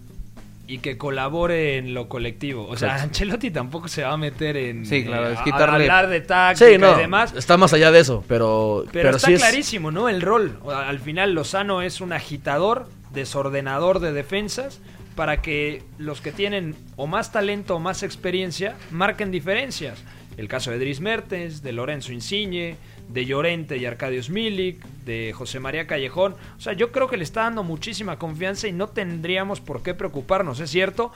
y 0.66 0.78
que 0.78 0.96
colabore 0.96 1.76
en 1.76 1.92
lo 1.92 2.09
colectivo. 2.09 2.66
O 2.66 2.76
sea, 2.78 2.88
Exacto. 2.94 3.09
Ancelotti 3.09 3.50
tampoco 3.50 3.88
se 3.88 4.02
va 4.02 4.12
a 4.12 4.16
meter 4.16 4.57
en 4.57 4.86
Sí, 4.86 5.05
claro, 5.05 5.28
es 5.28 5.36
a- 5.38 5.42
a 5.42 5.44
quitarle- 5.44 5.82
hablar 5.82 6.09
de 6.09 6.20
táctica 6.22 6.70
Sí, 6.70 6.78
no, 6.78 6.94
y 6.96 7.00
demás. 7.02 7.34
está 7.36 7.59
más 7.59 7.74
allá 7.74 7.92
de 7.92 8.00
eso, 8.00 8.24
pero... 8.26 8.86
Pero, 8.90 9.11
está 9.11 9.26
sí 9.26 9.34
es- 9.34 9.40
clarísimo, 9.40 9.90
¿no? 9.90 10.09
El 10.09 10.22
rol. 10.22 10.59
Al 10.74 10.98
final 11.00 11.34
Lozano 11.34 11.82
es 11.82 12.00
un 12.00 12.14
agitador, 12.14 12.88
desordenador 13.12 13.98
de 14.00 14.12
defensas 14.14 14.80
para 15.14 15.42
que 15.42 15.82
los 15.98 16.20
que 16.22 16.32
tienen 16.32 16.74
o 16.96 17.07
más 17.07 17.30
talento 17.30 17.76
o 17.76 17.78
más 17.78 18.02
experiencia 18.02 18.74
marquen 18.90 19.30
diferencias. 19.30 20.02
El 20.38 20.48
caso 20.48 20.70
de 20.70 20.78
Dries 20.78 21.00
Mertens, 21.00 21.62
de 21.62 21.72
Lorenzo 21.72 22.12
Insigne, 22.12 22.76
de 23.09 23.26
Llorente 23.26 23.76
y 23.76 23.86
Arcadius 23.86 24.30
Milik, 24.30 24.84
de 25.05 25.32
José 25.34 25.61
María 25.61 25.86
Callejón. 25.86 26.34
O 26.57 26.61
sea, 26.61 26.72
yo 26.72 26.92
creo 26.92 27.09
que 27.09 27.16
le 27.16 27.24
está 27.24 27.42
dando 27.42 27.62
muchísima 27.62 28.18
confianza 28.18 28.68
y 28.68 28.72
no 28.72 28.88
tendríamos 28.88 29.61
por 29.61 29.82
qué 29.82 29.94
preocuparnos. 29.94 30.61
Es 30.61 30.70
cierto 30.70 31.12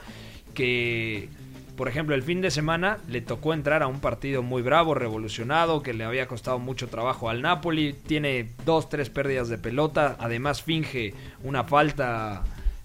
que 0.53 1.29
por 1.79 1.87
ejemplo, 1.87 2.13
el 2.13 2.23
fin 2.23 2.41
de 2.41 2.51
semana 2.51 2.97
le 3.07 3.21
tocó 3.21 3.53
entrar 3.53 3.83
a 3.83 3.87
un 3.87 4.01
partido 4.01 4.43
muy 4.43 4.61
bravo, 4.61 4.95
revolucionado, 4.95 5.81
que 5.81 5.93
le 5.93 6.03
había 6.03 6.27
costado 6.27 6.59
mucho 6.59 6.89
trabajo 6.89 7.29
al 7.29 7.41
Napoli. 7.41 7.93
Tiene 7.93 8.49
dos, 8.65 8.89
tres 8.89 9.09
pérdidas 9.09 9.47
de 9.47 9.57
pelota. 9.57 10.17
Además, 10.19 10.61
finge 10.61 11.13
una 11.41 11.63
falta 11.63 12.43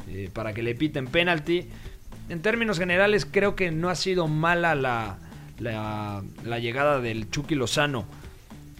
eh, 0.08 0.30
para 0.32 0.52
que 0.54 0.62
le 0.62 0.76
piten 0.76 1.08
penalti. 1.08 1.68
En 2.28 2.40
términos 2.40 2.78
generales, 2.78 3.26
creo 3.28 3.56
que 3.56 3.72
no 3.72 3.90
ha 3.90 3.96
sido 3.96 4.28
mala 4.28 4.76
la, 4.76 5.18
la, 5.58 6.22
la 6.44 6.58
llegada 6.60 7.00
del 7.00 7.28
Chucky 7.32 7.56
Lozano 7.56 8.04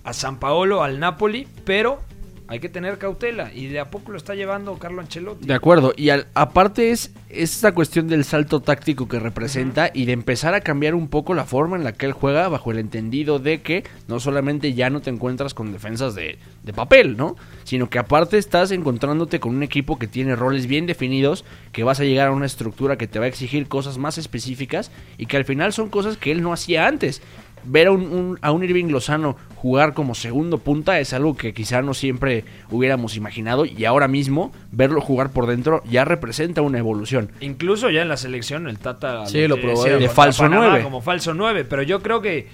a 0.05 0.12
San 0.12 0.38
Paolo, 0.38 0.82
al 0.82 1.00
Napoli, 1.00 1.48
pero 1.64 2.00
hay 2.46 2.61
que 2.61 2.68
tener 2.68 2.98
cautela. 2.98 3.50
Y 3.55 3.68
de 3.68 3.80
a 3.80 3.90
poco 3.90 4.12
lo 4.12 4.18
está 4.18 4.34
llevando 4.34 4.78
Carlo 4.78 5.00
Ancelotti. 5.00 5.46
De 5.46 5.55
acuerdo, 5.55 5.94
y 5.96 6.11
al- 6.11 6.26
aparte 6.34 6.90
es 6.90 7.11
esta 7.30 7.72
cuestión 7.72 8.07
del 8.07 8.22
salto 8.24 8.61
táctico 8.61 9.09
que 9.09 9.18
representa 9.18 9.90
y 9.92 10.05
de 10.05 10.12
empezar 10.12 10.52
a 10.55 10.61
cambiar 10.61 10.94
un 10.94 11.09
poco 11.09 11.32
la 11.34 11.46
forma 11.46 11.76
en 11.76 11.82
la 11.84 11.92
que 11.94 12.05
él 12.07 12.12
juega 12.12 12.46
bajo 12.48 12.70
el 12.70 12.78
entendido 12.78 13.38
de 13.38 13.62
que 13.62 13.82
no 14.09 14.20
solamente 14.20 14.74
ya 14.74 14.90
no 14.90 15.00
te 15.00 15.09
encuentras 15.11 15.55
con 15.55 15.72
defensas 15.72 16.14
de, 16.14 16.38
de 16.62 16.72
papel, 16.74 17.16
¿no? 17.16 17.34
Sino 17.64 17.88
que 17.88 17.98
aparte 17.98 18.36
estás 18.36 18.70
encontrándote 18.72 19.40
con 19.40 19.57
un 19.57 19.62
equipo 19.62 19.98
que 19.98 20.07
tiene 20.07 20.36
roles 20.36 20.66
bien 20.66 20.84
definidos, 20.86 21.46
que 21.72 21.82
vas 21.82 21.98
a 21.98 22.05
llegar 22.05 22.28
a 22.28 22.32
una 22.32 22.46
estructura 22.46 22.98
que 22.98 23.09
te 23.09 23.18
va 23.18 23.24
a 23.24 23.28
exigir 23.28 23.68
cosas 23.68 23.96
más 23.96 24.18
específicas 24.18 24.92
y 25.16 25.26
que 25.26 25.38
al 25.38 25.46
final 25.46 25.72
son 25.72 25.88
cosas 25.88 26.18
que 26.18 26.30
él 26.30 26.42
no 26.42 26.52
hacía 26.52 26.86
antes 26.86 27.22
ver 27.66 27.88
a 27.88 27.92
un, 27.92 28.02
un- 28.02 28.38
a 28.42 28.52
un 28.52 28.62
Irving 28.64 28.86
Lozano 28.86 29.36
jugar 29.56 29.94
como 29.94 30.14
segundo 30.14 30.58
punta 30.58 31.00
es 31.00 31.12
algo 31.14 31.36
que 31.36 31.54
quizá 31.54 31.80
no 31.80 31.94
siempre 31.94 32.44
hubiéramos 32.70 33.16
imaginado 33.16 33.64
y 33.64 33.84
ahora 33.86 34.08
mismo 34.08 34.52
verlo 34.72 35.00
jugar 35.00 35.30
por 35.30 35.46
dentro 35.46 35.82
ya 35.90 36.04
representa 36.04 36.60
una 36.62 36.78
evolución. 36.78 37.30
Incluso 37.40 37.88
ya 37.90 38.02
en 38.02 38.08
la 38.08 38.16
selección 38.18 38.68
el 38.68 38.78
Tata 38.78 39.26
Sí, 39.26 39.46
lo 39.48 39.58
probó 39.60 39.84
de 39.84 40.08
falso 40.08 40.42
Panamá 40.42 40.82
como 40.82 41.00
falso 41.00 41.32
9, 41.34 41.64
pero 41.64 41.82
yo 41.82 42.02
creo 42.02 42.20
que 42.20 42.46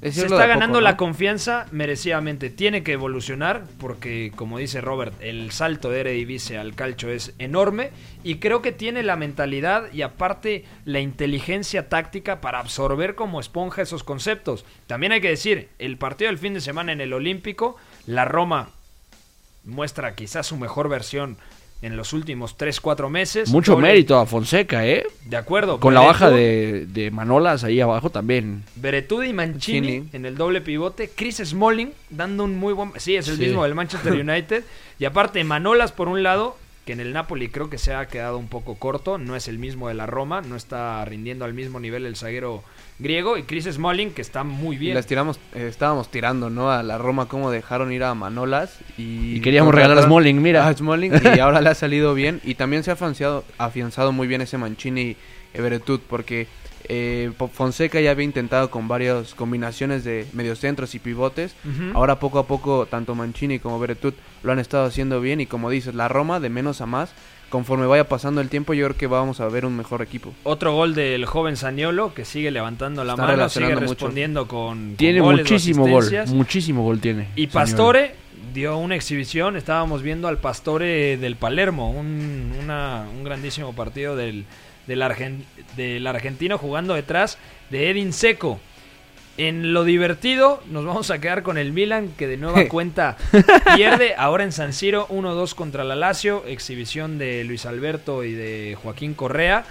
se 0.00 0.08
está 0.08 0.26
poco, 0.26 0.38
ganando 0.38 0.78
¿no? 0.78 0.80
la 0.80 0.96
confianza 0.96 1.66
merecidamente. 1.72 2.50
Tiene 2.50 2.82
que 2.82 2.92
evolucionar 2.92 3.64
porque, 3.78 4.32
como 4.34 4.58
dice 4.58 4.80
Robert, 4.80 5.14
el 5.20 5.50
salto 5.50 5.90
de 5.90 6.00
Eredivisie 6.00 6.58
al 6.58 6.74
calcio 6.74 7.10
es 7.10 7.34
enorme 7.38 7.90
y 8.22 8.36
creo 8.36 8.62
que 8.62 8.72
tiene 8.72 9.02
la 9.02 9.16
mentalidad 9.16 9.92
y 9.92 10.02
aparte 10.02 10.64
la 10.84 11.00
inteligencia 11.00 11.88
táctica 11.88 12.40
para 12.40 12.60
absorber 12.60 13.14
como 13.16 13.40
esponja 13.40 13.82
esos 13.82 14.04
conceptos. 14.04 14.64
También 14.86 15.12
hay 15.12 15.20
que 15.20 15.30
decir, 15.30 15.68
el 15.78 15.98
partido 15.98 16.30
del 16.30 16.38
fin 16.38 16.54
de 16.54 16.60
semana 16.60 16.92
en 16.92 17.00
el 17.00 17.12
Olímpico, 17.12 17.76
la 18.06 18.24
Roma 18.24 18.70
muestra 19.64 20.14
quizás 20.14 20.46
su 20.46 20.56
mejor 20.56 20.88
versión 20.88 21.36
en 21.80 21.96
los 21.96 22.12
últimos 22.12 22.58
3-4 22.58 23.08
meses. 23.08 23.50
Mucho 23.50 23.76
mérito 23.78 24.18
a 24.18 24.26
Fonseca, 24.26 24.84
¿eh? 24.86 25.06
De 25.26 25.36
acuerdo. 25.36 25.78
Con 25.78 25.94
la 25.94 26.00
baja 26.00 26.28
de, 26.30 26.86
de 26.86 27.10
Manolas 27.12 27.62
ahí 27.64 27.80
abajo 27.80 28.10
también. 28.10 28.64
Beretude 28.76 29.28
y 29.28 29.32
Mancini 29.32 30.08
en 30.12 30.26
el 30.26 30.36
doble 30.36 30.60
pivote. 30.60 31.08
Chris 31.14 31.36
Smalling 31.44 31.92
dando 32.10 32.44
un 32.44 32.56
muy 32.58 32.72
buen... 32.72 32.92
Sí, 32.96 33.14
es 33.16 33.28
el 33.28 33.36
Sí. 33.36 33.42
mismo 33.42 33.62
del 33.62 33.74
Manchester 33.76 34.12
United. 34.28 34.64
y 34.98 35.04
aparte 35.04 35.44
Manolas 35.44 35.92
por 35.92 36.08
un 36.08 36.22
lado, 36.24 36.56
que 36.84 36.94
en 36.94 37.00
el 37.00 37.12
Napoli 37.12 37.48
creo 37.48 37.70
que 37.70 37.78
se 37.78 37.94
ha 37.94 38.08
quedado 38.08 38.38
un 38.38 38.48
poco 38.48 38.74
corto. 38.76 39.18
No 39.18 39.36
es 39.36 39.46
el 39.46 39.58
mismo 39.58 39.86
de 39.88 39.94
la 39.94 40.06
Roma. 40.06 40.40
No 40.40 40.56
está 40.56 41.04
rindiendo 41.04 41.44
al 41.44 41.54
mismo 41.54 41.78
nivel 41.80 42.06
el 42.06 42.16
zaguero 42.16 42.64
griego. 42.98 43.36
Y 43.36 43.42
Chris 43.44 43.64
Smalling 43.64 44.10
que 44.10 44.22
está 44.22 44.44
muy 44.44 44.76
bien. 44.76 44.94
Les 44.94 45.06
tiramos, 45.06 45.38
eh, 45.54 45.66
estábamos 45.68 46.10
tirando, 46.10 46.50
¿no? 46.50 46.70
A 46.70 46.82
la 46.82 46.98
Roma 46.98 47.26
cómo 47.26 47.50
dejaron 47.50 47.92
ir 47.92 48.04
a 48.04 48.14
Manolas 48.14 48.78
y... 48.96 49.36
Y 49.36 49.40
queríamos 49.40 49.74
regalar 49.74 49.98
a 49.98 50.02
Smalling, 50.02 50.40
mira. 50.42 50.66
A 50.66 50.74
Smalling 50.74 51.12
y 51.36 51.38
ahora 51.40 51.60
le 51.60 51.70
ha 51.70 51.74
salido 51.74 52.14
bien 52.14 52.40
y 52.44 52.54
también 52.54 52.82
se 52.82 52.90
ha 52.90 52.94
afianzado, 52.94 53.44
afianzado 53.58 54.12
muy 54.12 54.26
bien 54.26 54.40
ese 54.40 54.58
Mancini 54.58 55.16
Everetut 55.54 56.02
porque 56.02 56.46
eh, 56.90 57.30
Fonseca 57.52 58.00
ya 58.00 58.12
había 58.12 58.24
intentado 58.24 58.70
con 58.70 58.88
varias 58.88 59.34
combinaciones 59.34 60.04
de 60.04 60.26
mediocentros 60.32 60.94
y 60.94 60.98
pivotes. 60.98 61.54
Ahora 61.94 62.18
poco 62.18 62.38
a 62.38 62.46
poco 62.46 62.86
tanto 62.86 63.14
Mancini 63.14 63.58
como 63.58 63.78
Beretut 63.78 64.14
lo 64.42 64.52
han 64.52 64.58
estado 64.58 64.86
haciendo 64.86 65.20
bien 65.20 65.40
y 65.40 65.46
como 65.46 65.70
dices, 65.70 65.94
la 65.94 66.08
Roma 66.08 66.40
de 66.40 66.48
menos 66.48 66.80
a 66.80 66.86
más, 66.86 67.10
conforme 67.48 67.86
vaya 67.86 68.04
pasando 68.08 68.40
el 68.40 68.48
tiempo 68.48 68.74
yo 68.74 68.84
creo 68.86 68.96
que 68.96 69.06
vamos 69.06 69.40
a 69.40 69.48
ver 69.48 69.64
un 69.64 69.76
mejor 69.76 70.02
equipo. 70.02 70.32
Otro 70.44 70.74
gol 70.74 70.94
del 70.94 71.24
joven 71.26 71.56
Saniolo 71.56 72.12
que 72.14 72.24
sigue 72.24 72.50
levantando 72.50 73.04
la 73.04 73.12
Está 73.14 73.22
mano, 73.26 73.48
sigue 73.48 73.68
mucho. 73.74 73.80
respondiendo 73.80 74.46
con, 74.48 74.88
con 74.88 74.96
Tiene 74.96 75.20
goles 75.20 75.40
muchísimo 75.50 75.86
gol, 75.88 76.04
muchísimo 76.28 76.82
gol 76.82 77.00
tiene. 77.00 77.28
Y. 77.36 77.46
Pastore 77.48 78.14
dio 78.54 78.76
una 78.78 78.94
exhibición, 78.96 79.56
estábamos 79.56 80.02
viendo 80.02 80.28
al 80.28 80.38
Pastore 80.38 81.16
del 81.16 81.36
Palermo, 81.36 81.90
un, 81.90 82.52
una- 82.62 83.06
un 83.14 83.24
grandísimo 83.24 83.72
partido 83.74 84.16
del, 84.16 84.44
del, 84.86 85.02
argen- 85.02 85.44
del 85.76 86.06
argentino 86.06 86.58
jugando 86.58 86.94
detrás 86.94 87.38
de 87.70 87.90
Edin 87.90 88.12
Seco. 88.12 88.60
En 89.38 89.72
lo 89.72 89.84
divertido, 89.84 90.60
nos 90.68 90.84
vamos 90.84 91.12
a 91.12 91.20
quedar 91.20 91.44
con 91.44 91.58
el 91.58 91.72
Milan, 91.72 92.12
que 92.18 92.26
de 92.26 92.36
nueva 92.36 92.64
cuenta 92.68 93.16
pierde 93.76 94.16
ahora 94.18 94.42
en 94.42 94.50
San 94.50 94.72
Siro 94.72 95.06
1-2 95.10 95.54
contra 95.54 95.84
la 95.84 95.94
Lazio, 95.94 96.44
exhibición 96.44 97.18
de 97.18 97.44
Luis 97.44 97.64
Alberto 97.64 98.24
y 98.24 98.32
de 98.32 98.76
Joaquín 98.82 99.14
Correa. 99.14 99.64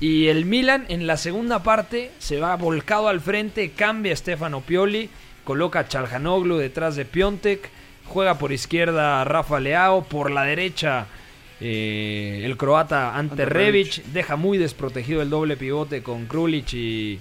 Y 0.00 0.26
el 0.26 0.44
Milan 0.44 0.86
en 0.88 1.06
la 1.06 1.16
segunda 1.16 1.62
parte 1.62 2.10
se 2.18 2.40
va 2.40 2.56
volcado 2.56 3.06
al 3.06 3.20
frente, 3.20 3.70
cambia 3.70 4.12
a 4.12 4.16
Stefano 4.16 4.60
Pioli, 4.60 5.08
coloca 5.44 5.78
a 5.78 5.88
Chalhanoglu 5.88 6.56
detrás 6.56 6.96
de 6.96 7.04
Piontek, 7.04 7.70
juega 8.06 8.38
por 8.38 8.50
izquierda 8.50 9.20
a 9.20 9.24
Rafa 9.24 9.60
Leao, 9.60 10.02
por 10.02 10.32
la 10.32 10.42
derecha 10.42 11.06
eh, 11.60 12.42
el 12.44 12.56
croata 12.56 13.16
Ante 13.16 13.42
Ante 13.42 13.44
Rebic, 13.44 14.02
deja 14.06 14.34
muy 14.34 14.58
desprotegido 14.58 15.22
el 15.22 15.30
doble 15.30 15.56
pivote 15.56 16.02
con 16.02 16.26
Krulic 16.26 16.72
y, 16.72 17.20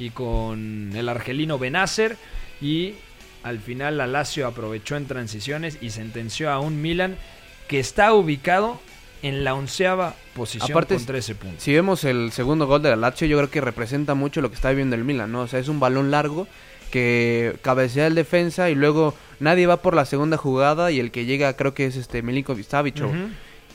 y 0.00 0.10
con 0.10 0.90
el 0.94 1.08
argelino 1.08 1.58
Benacer 1.58 2.16
y 2.60 2.94
al 3.42 3.60
final 3.60 3.98
la 3.98 4.06
Lazio 4.06 4.46
aprovechó 4.46 4.96
en 4.96 5.06
transiciones 5.06 5.78
y 5.80 5.90
sentenció 5.90 6.50
a 6.50 6.58
un 6.58 6.82
Milan 6.82 7.16
que 7.68 7.78
está 7.78 8.12
ubicado 8.12 8.80
en 9.22 9.44
la 9.44 9.54
onceava 9.54 10.14
posición 10.34 10.72
Aparte, 10.72 10.94
con 10.96 11.04
13 11.04 11.34
puntos. 11.34 11.62
si 11.62 11.74
vemos 11.74 12.04
el 12.04 12.32
segundo 12.32 12.66
gol 12.66 12.82
de 12.82 12.90
la 12.90 12.96
Lazio, 12.96 13.26
yo 13.26 13.36
creo 13.36 13.50
que 13.50 13.60
representa 13.60 14.14
mucho 14.14 14.40
lo 14.40 14.48
que 14.48 14.56
está 14.56 14.70
viviendo 14.70 14.96
el 14.96 15.04
Milan, 15.04 15.30
¿no? 15.30 15.42
O 15.42 15.46
sea, 15.46 15.60
es 15.60 15.68
un 15.68 15.78
balón 15.78 16.10
largo 16.10 16.48
que 16.90 17.56
cabecea 17.62 18.06
el 18.06 18.14
defensa 18.14 18.70
y 18.70 18.74
luego 18.74 19.14
nadie 19.38 19.66
va 19.66 19.82
por 19.82 19.94
la 19.94 20.06
segunda 20.06 20.36
jugada 20.36 20.90
y 20.90 20.98
el 20.98 21.10
que 21.10 21.24
llega 21.24 21.52
creo 21.54 21.74
que 21.74 21.86
es 21.86 21.96
este 21.96 22.22
Milinkovic 22.22 22.66
Savic 22.66 23.02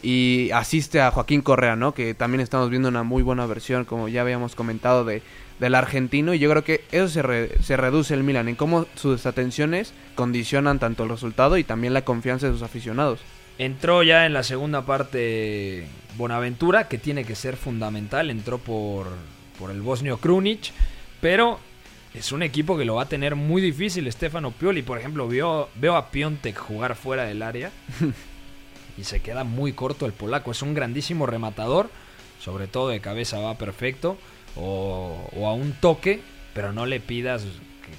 y 0.03 0.51
asiste 0.51 1.01
a 1.01 1.11
Joaquín 1.11 1.41
Correa, 1.41 1.75
¿no? 1.75 1.93
Que 1.93 2.13
también 2.13 2.41
estamos 2.41 2.69
viendo 2.69 2.89
una 2.89 3.03
muy 3.03 3.23
buena 3.23 3.45
versión, 3.45 3.85
como 3.85 4.07
ya 4.07 4.21
habíamos 4.21 4.53
comentado, 4.53 5.05
de 5.05 5.23
del 5.59 5.75
argentino 5.75 6.33
y 6.33 6.39
yo 6.39 6.49
creo 6.49 6.63
que 6.63 6.83
eso 6.91 7.07
se, 7.07 7.21
re- 7.21 7.51
se 7.63 7.77
reduce 7.77 8.13
el 8.13 8.23
Milan 8.23 8.47
en 8.49 8.55
cómo 8.55 8.85
sus 8.95 9.25
atenciones 9.25 9.93
condicionan 10.15 10.79
tanto 10.79 11.03
el 11.03 11.09
resultado 11.09 11.57
y 11.57 11.63
también 11.63 11.93
la 11.93 12.03
confianza 12.03 12.47
de 12.47 12.53
sus 12.53 12.61
aficionados. 12.61 13.19
Entró 13.57 14.03
ya 14.03 14.25
en 14.25 14.33
la 14.33 14.43
segunda 14.43 14.85
parte 14.85 15.87
Bonaventura, 16.17 16.89
que 16.89 16.97
tiene 16.97 17.23
que 17.23 17.35
ser 17.35 17.55
fundamental. 17.55 18.29
Entró 18.29 18.57
por, 18.57 19.07
por 19.57 19.71
el 19.71 19.81
bosnio 19.81 20.17
Krunic, 20.17 20.71
pero 21.21 21.59
es 22.13 22.33
un 22.33 22.43
equipo 22.43 22.77
que 22.77 22.83
lo 22.83 22.95
va 22.95 23.03
a 23.03 23.09
tener 23.09 23.35
muy 23.35 23.61
difícil. 23.61 24.11
Stefano 24.11 24.51
Pioli, 24.51 24.81
por 24.81 24.97
ejemplo, 24.97 25.27
veo 25.29 25.95
a 25.95 26.11
Piontek 26.11 26.57
jugar 26.57 26.95
fuera 26.95 27.23
del 27.23 27.41
área 27.41 27.71
y 28.97 29.03
se 29.05 29.21
queda 29.21 29.45
muy 29.45 29.71
corto 29.71 30.05
el 30.05 30.11
polaco. 30.11 30.51
Es 30.51 30.61
un 30.61 30.73
grandísimo 30.73 31.25
rematador, 31.25 31.89
sobre 32.41 32.67
todo 32.67 32.89
de 32.89 32.99
cabeza 32.99 33.39
va 33.39 33.57
perfecto, 33.57 34.17
o, 34.55 35.47
a 35.47 35.53
un 35.53 35.73
toque, 35.73 36.21
pero 36.53 36.73
no 36.73 36.85
le 36.85 36.99
pidas 36.99 37.45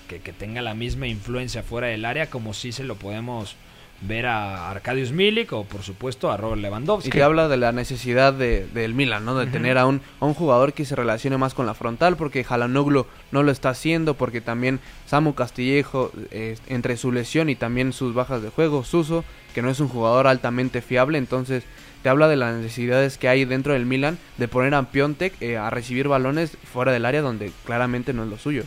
que 0.08 0.32
tenga 0.32 0.62
la 0.62 0.74
misma 0.74 1.06
influencia 1.06 1.62
fuera 1.62 1.88
del 1.88 2.04
área 2.04 2.28
como 2.28 2.54
si 2.54 2.72
se 2.72 2.84
lo 2.84 2.96
podemos 2.96 3.56
ver 4.02 4.26
a 4.26 4.70
Arkadiusz 4.70 5.12
Milik 5.12 5.52
o 5.52 5.64
por 5.64 5.82
supuesto 5.82 6.30
a 6.30 6.36
Robert 6.36 6.60
Lewandowski. 6.60 7.08
Y 7.08 7.12
que 7.12 7.22
habla 7.22 7.48
de 7.48 7.56
la 7.56 7.72
necesidad 7.72 8.32
de, 8.32 8.66
del 8.66 8.94
Milan, 8.94 9.24
¿no? 9.24 9.36
De 9.36 9.46
tener 9.46 9.78
a 9.78 9.86
un, 9.86 10.00
a 10.20 10.26
un 10.26 10.34
jugador 10.34 10.72
que 10.72 10.84
se 10.84 10.96
relacione 10.96 11.38
más 11.38 11.54
con 11.54 11.66
la 11.66 11.74
frontal, 11.74 12.16
porque 12.16 12.44
Jalanoglu 12.44 13.06
no 13.32 13.42
lo 13.42 13.50
está 13.50 13.70
haciendo, 13.70 14.14
porque 14.14 14.40
también 14.40 14.80
Samu 15.06 15.34
Castillejo, 15.34 16.12
eh, 16.30 16.56
entre 16.68 16.96
su 16.96 17.12
lesión 17.12 17.48
y 17.48 17.56
también 17.56 17.92
sus 17.92 18.14
bajas 18.14 18.42
de 18.42 18.50
juego, 18.50 18.84
Suso, 18.84 19.24
que 19.54 19.62
no 19.62 19.70
es 19.70 19.80
un 19.80 19.88
jugador 19.88 20.26
altamente 20.26 20.82
fiable, 20.82 21.18
entonces 21.18 21.64
te 22.02 22.10
habla 22.10 22.28
de 22.28 22.36
las 22.36 22.54
necesidades 22.54 23.18
que 23.18 23.28
hay 23.28 23.44
dentro 23.44 23.72
del 23.72 23.86
Milan 23.86 24.18
de 24.36 24.48
poner 24.48 24.74
a 24.74 24.82
Piontek 24.82 25.40
eh, 25.40 25.56
a 25.56 25.70
recibir 25.70 26.08
balones 26.08 26.56
fuera 26.72 26.92
del 26.92 27.04
área 27.04 27.22
donde 27.22 27.50
claramente 27.64 28.12
no 28.12 28.24
es 28.24 28.28
lo 28.28 28.38
suyo. 28.38 28.64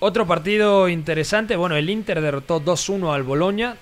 Otro 0.00 0.26
partido 0.26 0.88
interesante, 0.88 1.54
bueno, 1.54 1.76
el 1.76 1.88
Inter 1.88 2.20
derrotó 2.20 2.60
2-1 2.60 3.14
al 3.14 3.22
Boloña, 3.22 3.76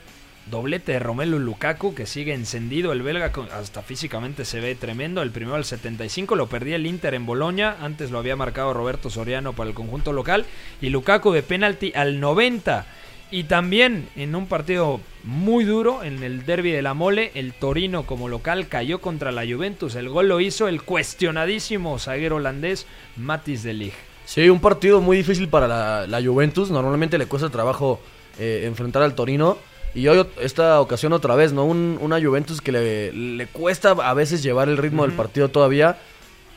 doblete 0.51 0.93
de 0.93 0.99
Romelu 0.99 1.39
Lukaku 1.39 1.95
que 1.95 2.07
sigue 2.07 2.35
encendido, 2.35 2.93
el 2.93 3.03
belga 3.03 3.33
hasta 3.53 3.83
físicamente 3.83 4.45
se 4.45 4.61
ve 4.61 4.75
tremendo, 4.75 5.23
el 5.23 5.31
primero 5.31 5.57
al 5.57 5.65
75 5.65 6.37
lo 6.37 6.49
perdía 6.49 6.77
el 6.77 6.87
Inter 6.87 7.15
en 7.15 7.27
Boloña, 7.27 7.77
antes 7.81 8.11
lo 8.11 8.19
había 8.19 8.37
marcado 8.37 8.75
Roberto 8.75 9.11
Soriano 9.11 9.53
para 9.53 9.71
el 9.71 9.75
conjunto 9.75 10.13
local 10.13 10.45
y 10.81 10.91
Lukaku 10.91 11.33
de 11.33 11.43
penalti 11.43 11.93
al 11.95 12.21
90 12.21 12.87
y 13.31 13.45
también 13.45 14.09
en 14.17 14.35
un 14.35 14.47
partido 14.47 15.01
muy 15.23 15.65
duro 15.65 16.03
en 16.03 16.23
el 16.23 16.45
derby 16.45 16.73
de 16.73 16.83
la 16.83 16.95
Mole, 16.95 17.31
el 17.35 17.53
Torino 17.53 18.05
como 18.05 18.29
local 18.29 18.67
cayó 18.67 19.01
contra 19.01 19.33
la 19.33 19.47
Juventus, 19.47 19.95
el 19.95 20.09
gol 20.09 20.29
lo 20.29 20.41
hizo 20.41 20.67
el 20.67 20.83
cuestionadísimo 20.83 21.99
zaguero 21.99 22.37
holandés 22.37 22.87
Matis 23.17 23.63
de 23.63 23.75
Ligt. 23.75 23.95
Sí, 24.31 24.49
un 24.49 24.61
partido 24.61 25.01
muy 25.01 25.17
difícil 25.17 25.49
para 25.49 25.67
la, 25.67 26.07
la 26.07 26.23
Juventus. 26.23 26.71
Normalmente 26.71 27.19
le 27.19 27.27
cuesta 27.27 27.49
trabajo 27.51 27.99
eh, 28.39 28.63
enfrentar 28.65 29.03
al 29.03 29.17
Torino. 29.17 29.59
Y 29.95 30.07
hoy, 30.09 30.25
esta 30.41 30.81
ocasión 30.81 31.13
otra 31.13 31.35
vez, 31.35 31.53
¿no? 31.53 31.65
Un- 31.65 31.99
una 32.01 32.21
Juventus 32.21 32.61
que 32.61 32.71
le, 32.73 33.13
le 33.13 33.47
cuesta 33.47 33.91
a 33.91 34.15
veces 34.15 34.43
llevar 34.43 34.69
el 34.69 34.77
ritmo 34.77 35.03
del 35.03 35.13
partido 35.17 35.49
todavía. 35.49 35.99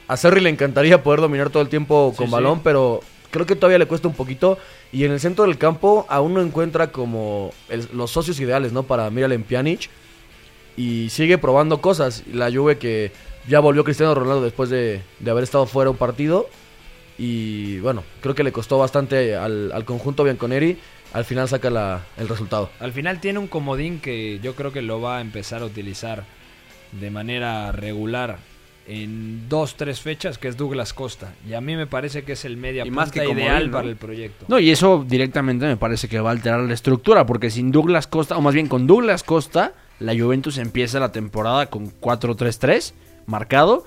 A 0.07 0.17
Serri 0.17 0.41
le 0.41 0.49
encantaría 0.49 1.01
poder 1.01 1.21
dominar 1.21 1.49
todo 1.49 1.63
el 1.63 1.69
tiempo 1.69 2.13
con 2.15 2.27
Sí, 2.27 2.31
balón, 2.31 2.55
sí. 2.57 2.61
pero 2.63 2.99
creo 3.31 3.45
que 3.45 3.55
todavía 3.55 3.79
le 3.79 3.87
cuesta 3.87 4.07
un 4.07 4.13
poquito. 4.13 4.57
Y 4.91 5.05
en 5.05 5.11
el 5.11 5.19
centro 5.19 5.45
del 5.45 5.57
campo 5.57 6.05
aún 6.09 6.33
no 6.35 6.41
encuentra 6.41 6.91
como 6.91 7.51
el- 7.69 7.87
los 7.93 8.11
socios 8.11 8.39
ideales, 8.39 8.71
¿no? 8.73 8.83
Para 8.83 9.09
Miralem 9.09 9.43
Pjanic. 9.43 9.89
Y 10.77 11.09
sigue 11.09 11.37
probando 11.37 11.81
cosas. 11.81 12.23
La 12.31 12.51
Juve 12.51 12.77
que 12.77 13.11
ya 13.47 13.59
volvió 13.59 13.83
Cristiano 13.83 14.13
Ronaldo 14.13 14.43
después 14.43 14.69
de, 14.69 15.01
de 15.19 15.31
haber 15.31 15.43
estado 15.43 15.65
fuera 15.65 15.89
un 15.89 15.97
partido. 15.97 16.47
Y 17.17 17.79
bueno, 17.79 18.03
creo 18.21 18.35
que 18.35 18.43
le 18.43 18.51
costó 18.51 18.77
bastante 18.79 19.35
al, 19.35 19.71
al 19.71 19.85
conjunto 19.85 20.23
Bianconeri. 20.23 20.77
Al 21.13 21.25
final 21.25 21.47
saca 21.47 21.69
la- 21.69 22.01
el 22.17 22.27
resultado. 22.27 22.69
Al 22.79 22.91
final 22.91 23.19
tiene 23.19 23.39
un 23.39 23.47
comodín 23.47 23.99
que 23.99 24.39
yo 24.41 24.55
creo 24.55 24.71
que 24.73 24.81
lo 24.81 24.99
va 24.99 25.17
a 25.17 25.21
empezar 25.21 25.61
a 25.61 25.65
utilizar 25.65 26.23
de 26.91 27.09
manera 27.11 27.71
regular 27.71 28.37
en 28.87 29.47
dos, 29.47 29.75
tres 29.75 30.01
fechas, 30.01 30.37
que 30.37 30.47
es 30.49 30.57
Douglas 30.57 30.93
Costa. 30.93 31.33
Y 31.47 31.53
a 31.53 31.61
mí 31.61 31.75
me 31.75 31.87
parece 31.87 32.23
que 32.23 32.33
es 32.33 32.43
el 32.45 32.57
media 32.57 32.85
Y 32.85 32.91
más 32.91 33.11
que 33.11 33.19
comodín, 33.21 33.37
ideal 33.43 33.67
¿no? 33.67 33.77
para 33.77 33.87
el 33.87 33.95
proyecto. 33.95 34.45
No, 34.49 34.59
y 34.59 34.71
eso 34.71 35.05
directamente 35.07 35.65
me 35.65 35.77
parece 35.77 36.09
que 36.09 36.19
va 36.19 36.29
a 36.29 36.33
alterar 36.33 36.59
la 36.61 36.73
estructura, 36.73 37.25
porque 37.25 37.49
sin 37.49 37.71
Douglas 37.71 38.07
Costa, 38.07 38.35
o 38.37 38.41
más 38.41 38.53
bien 38.53 38.67
con 38.67 38.85
Douglas 38.87 39.23
Costa, 39.23 39.71
la 39.99 40.13
Juventus 40.13 40.57
empieza 40.57 40.99
la 40.99 41.11
temporada 41.13 41.67
con 41.67 41.91
4-3-3 41.91 42.93
marcado. 43.25 43.85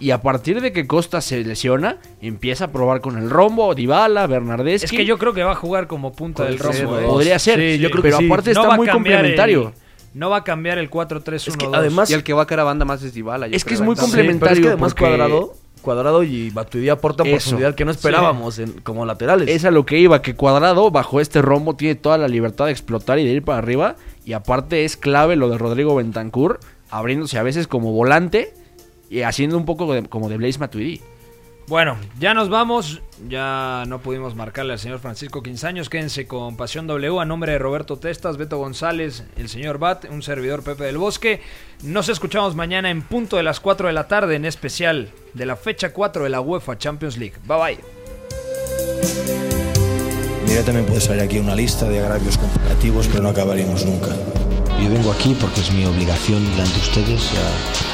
Y 0.00 0.10
a 0.10 0.20
partir 0.22 0.60
de 0.60 0.72
que 0.72 0.86
Costa 0.86 1.20
se 1.20 1.42
lesiona, 1.44 1.98
empieza 2.20 2.66
a 2.66 2.72
probar 2.72 3.00
con 3.00 3.18
el 3.18 3.28
rombo, 3.30 3.74
Dybala, 3.74 4.26
Bernardeschi. 4.26 4.84
Es 4.84 4.90
que 4.92 5.04
yo 5.04 5.18
creo 5.18 5.32
que 5.34 5.42
va 5.42 5.52
a 5.52 5.56
jugar 5.56 5.86
como 5.86 6.12
punta 6.12 6.44
del 6.44 6.58
rombo. 6.58 6.98
¿eh? 6.98 7.04
podría 7.06 7.38
ser, 7.38 7.58
Sí, 7.58 7.78
yo 7.78 7.90
creo 7.90 8.02
que 8.02 8.08
pero 8.08 8.18
sí. 8.18 8.26
aparte 8.26 8.52
No 8.54 8.62
está 8.62 8.76
muy 8.76 8.88
complementario. 8.88 9.68
el- 9.74 10.18
no 10.18 10.30
va 10.30 10.38
a 10.38 10.44
cambiar 10.44 10.78
el 10.78 10.88
4-3-1-2. 10.90 11.48
Es 11.48 11.56
que 11.56 11.66
además- 11.76 12.08
Y 12.10 12.14
el 12.14 12.22
que 12.22 12.32
va 12.32 12.42
a 12.42 12.46
caer 12.46 12.60
a 12.60 12.64
banda 12.64 12.84
más 12.84 13.02
es 13.02 13.14
Dybala. 13.14 13.48
yo 13.48 13.56
Es 13.56 13.64
que 13.64 13.70
creo, 13.70 13.80
es 13.80 13.84
muy 13.86 13.96
complementario. 13.96 14.38
pero 14.40 14.52
es 14.54 14.60
que 14.60 14.68
además 14.68 14.92
porque- 14.94 15.04
Cuadrado, 15.06 15.54
Cuadrado 15.82 16.22
y 16.22 16.50
Matuidi 16.54 16.88
aportan 16.88 17.26
Eso. 17.26 17.36
profundidad 17.36 17.74
que 17.74 17.84
no 17.84 17.90
esperábamos 17.90 18.58
en- 18.58 18.72
como 18.82 19.04
laterales. 19.04 19.50
Es 19.50 19.64
a 19.66 19.70
lo 19.70 19.84
que 19.84 19.98
iba, 19.98 20.22
que 20.22 20.34
Cuadrado 20.34 20.90
bajo 20.90 21.20
este 21.20 21.42
rombo 21.42 21.74
tiene 21.76 21.94
toda 21.96 22.16
la 22.16 22.26
libertad 22.28 22.66
de 22.66 22.70
explotar 22.72 23.18
y 23.18 23.24
de 23.26 23.32
ir 23.32 23.42
para 23.42 23.58
arriba. 23.58 23.96
Y 24.24 24.32
aparte 24.32 24.84
es 24.86 24.96
clave 24.96 25.36
lo 25.36 25.50
de 25.50 25.58
Rodrigo 25.58 25.94
Bentancur, 25.96 26.60
abriéndose 26.90 27.36
a 27.38 27.42
veces 27.42 27.66
como 27.66 27.92
volante 27.92 28.54
y 29.14 29.22
haciendo 29.22 29.56
un 29.56 29.64
poco 29.64 29.92
de- 29.92 30.08
como 30.08 30.28
de 30.28 30.36
Blaise 30.36 30.58
Matuidi. 30.58 31.00
Bueno, 31.66 31.96
ya 32.18 32.34
nos 32.34 32.50
vamos. 32.50 33.00
Ya 33.26 33.84
no 33.86 33.98
pudimos 34.00 34.34
marcarle 34.34 34.74
al 34.74 34.78
señor 34.78 34.98
Francisco 34.98 35.42
Quinzaños. 35.42 35.88
Quédense 35.88 36.26
con 36.26 36.56
Pasión 36.58 36.86
W 36.86 37.18
a 37.20 37.24
nombre 37.24 37.52
de 37.52 37.58
Roberto 37.58 37.96
Testas, 37.96 38.36
Beto 38.36 38.58
González, 38.58 39.24
el 39.38 39.48
señor 39.48 39.78
Bat, 39.78 40.04
un 40.10 40.22
servidor 40.22 40.62
Pepe 40.62 40.84
del 40.84 40.98
Bosque. 40.98 41.40
Nos 41.82 42.10
escuchamos 42.10 42.54
mañana 42.54 42.90
en 42.90 43.00
punto 43.00 43.36
de 43.38 43.44
las 43.44 43.60
4 43.60 43.86
de 43.86 43.94
la 43.94 44.08
tarde, 44.08 44.34
en 44.36 44.44
especial 44.44 45.10
de 45.32 45.46
la 45.46 45.56
fecha 45.56 45.92
4 45.94 46.24
de 46.24 46.30
la 46.30 46.42
UEFA 46.42 46.76
Champions 46.76 47.16
League. 47.16 47.36
Bye 47.46 47.58
bye. 47.76 47.78
Mira, 50.46 50.62
también 50.64 50.84
puede 50.86 51.00
salir 51.00 51.22
aquí 51.22 51.38
una 51.38 51.54
lista 51.56 51.88
de 51.88 51.98
agravios 52.00 52.36
comparativos, 52.36 53.08
pero 53.08 53.22
no 53.22 53.30
acabaríamos 53.30 53.86
nunca. 53.86 54.08
Yo 54.82 54.90
vengo 54.90 55.10
aquí 55.12 55.34
porque 55.40 55.60
es 55.60 55.72
mi 55.72 55.86
obligación 55.86 56.44
delante 56.50 56.74
de 56.74 56.80
ustedes. 56.80 57.32
ya 57.32 57.93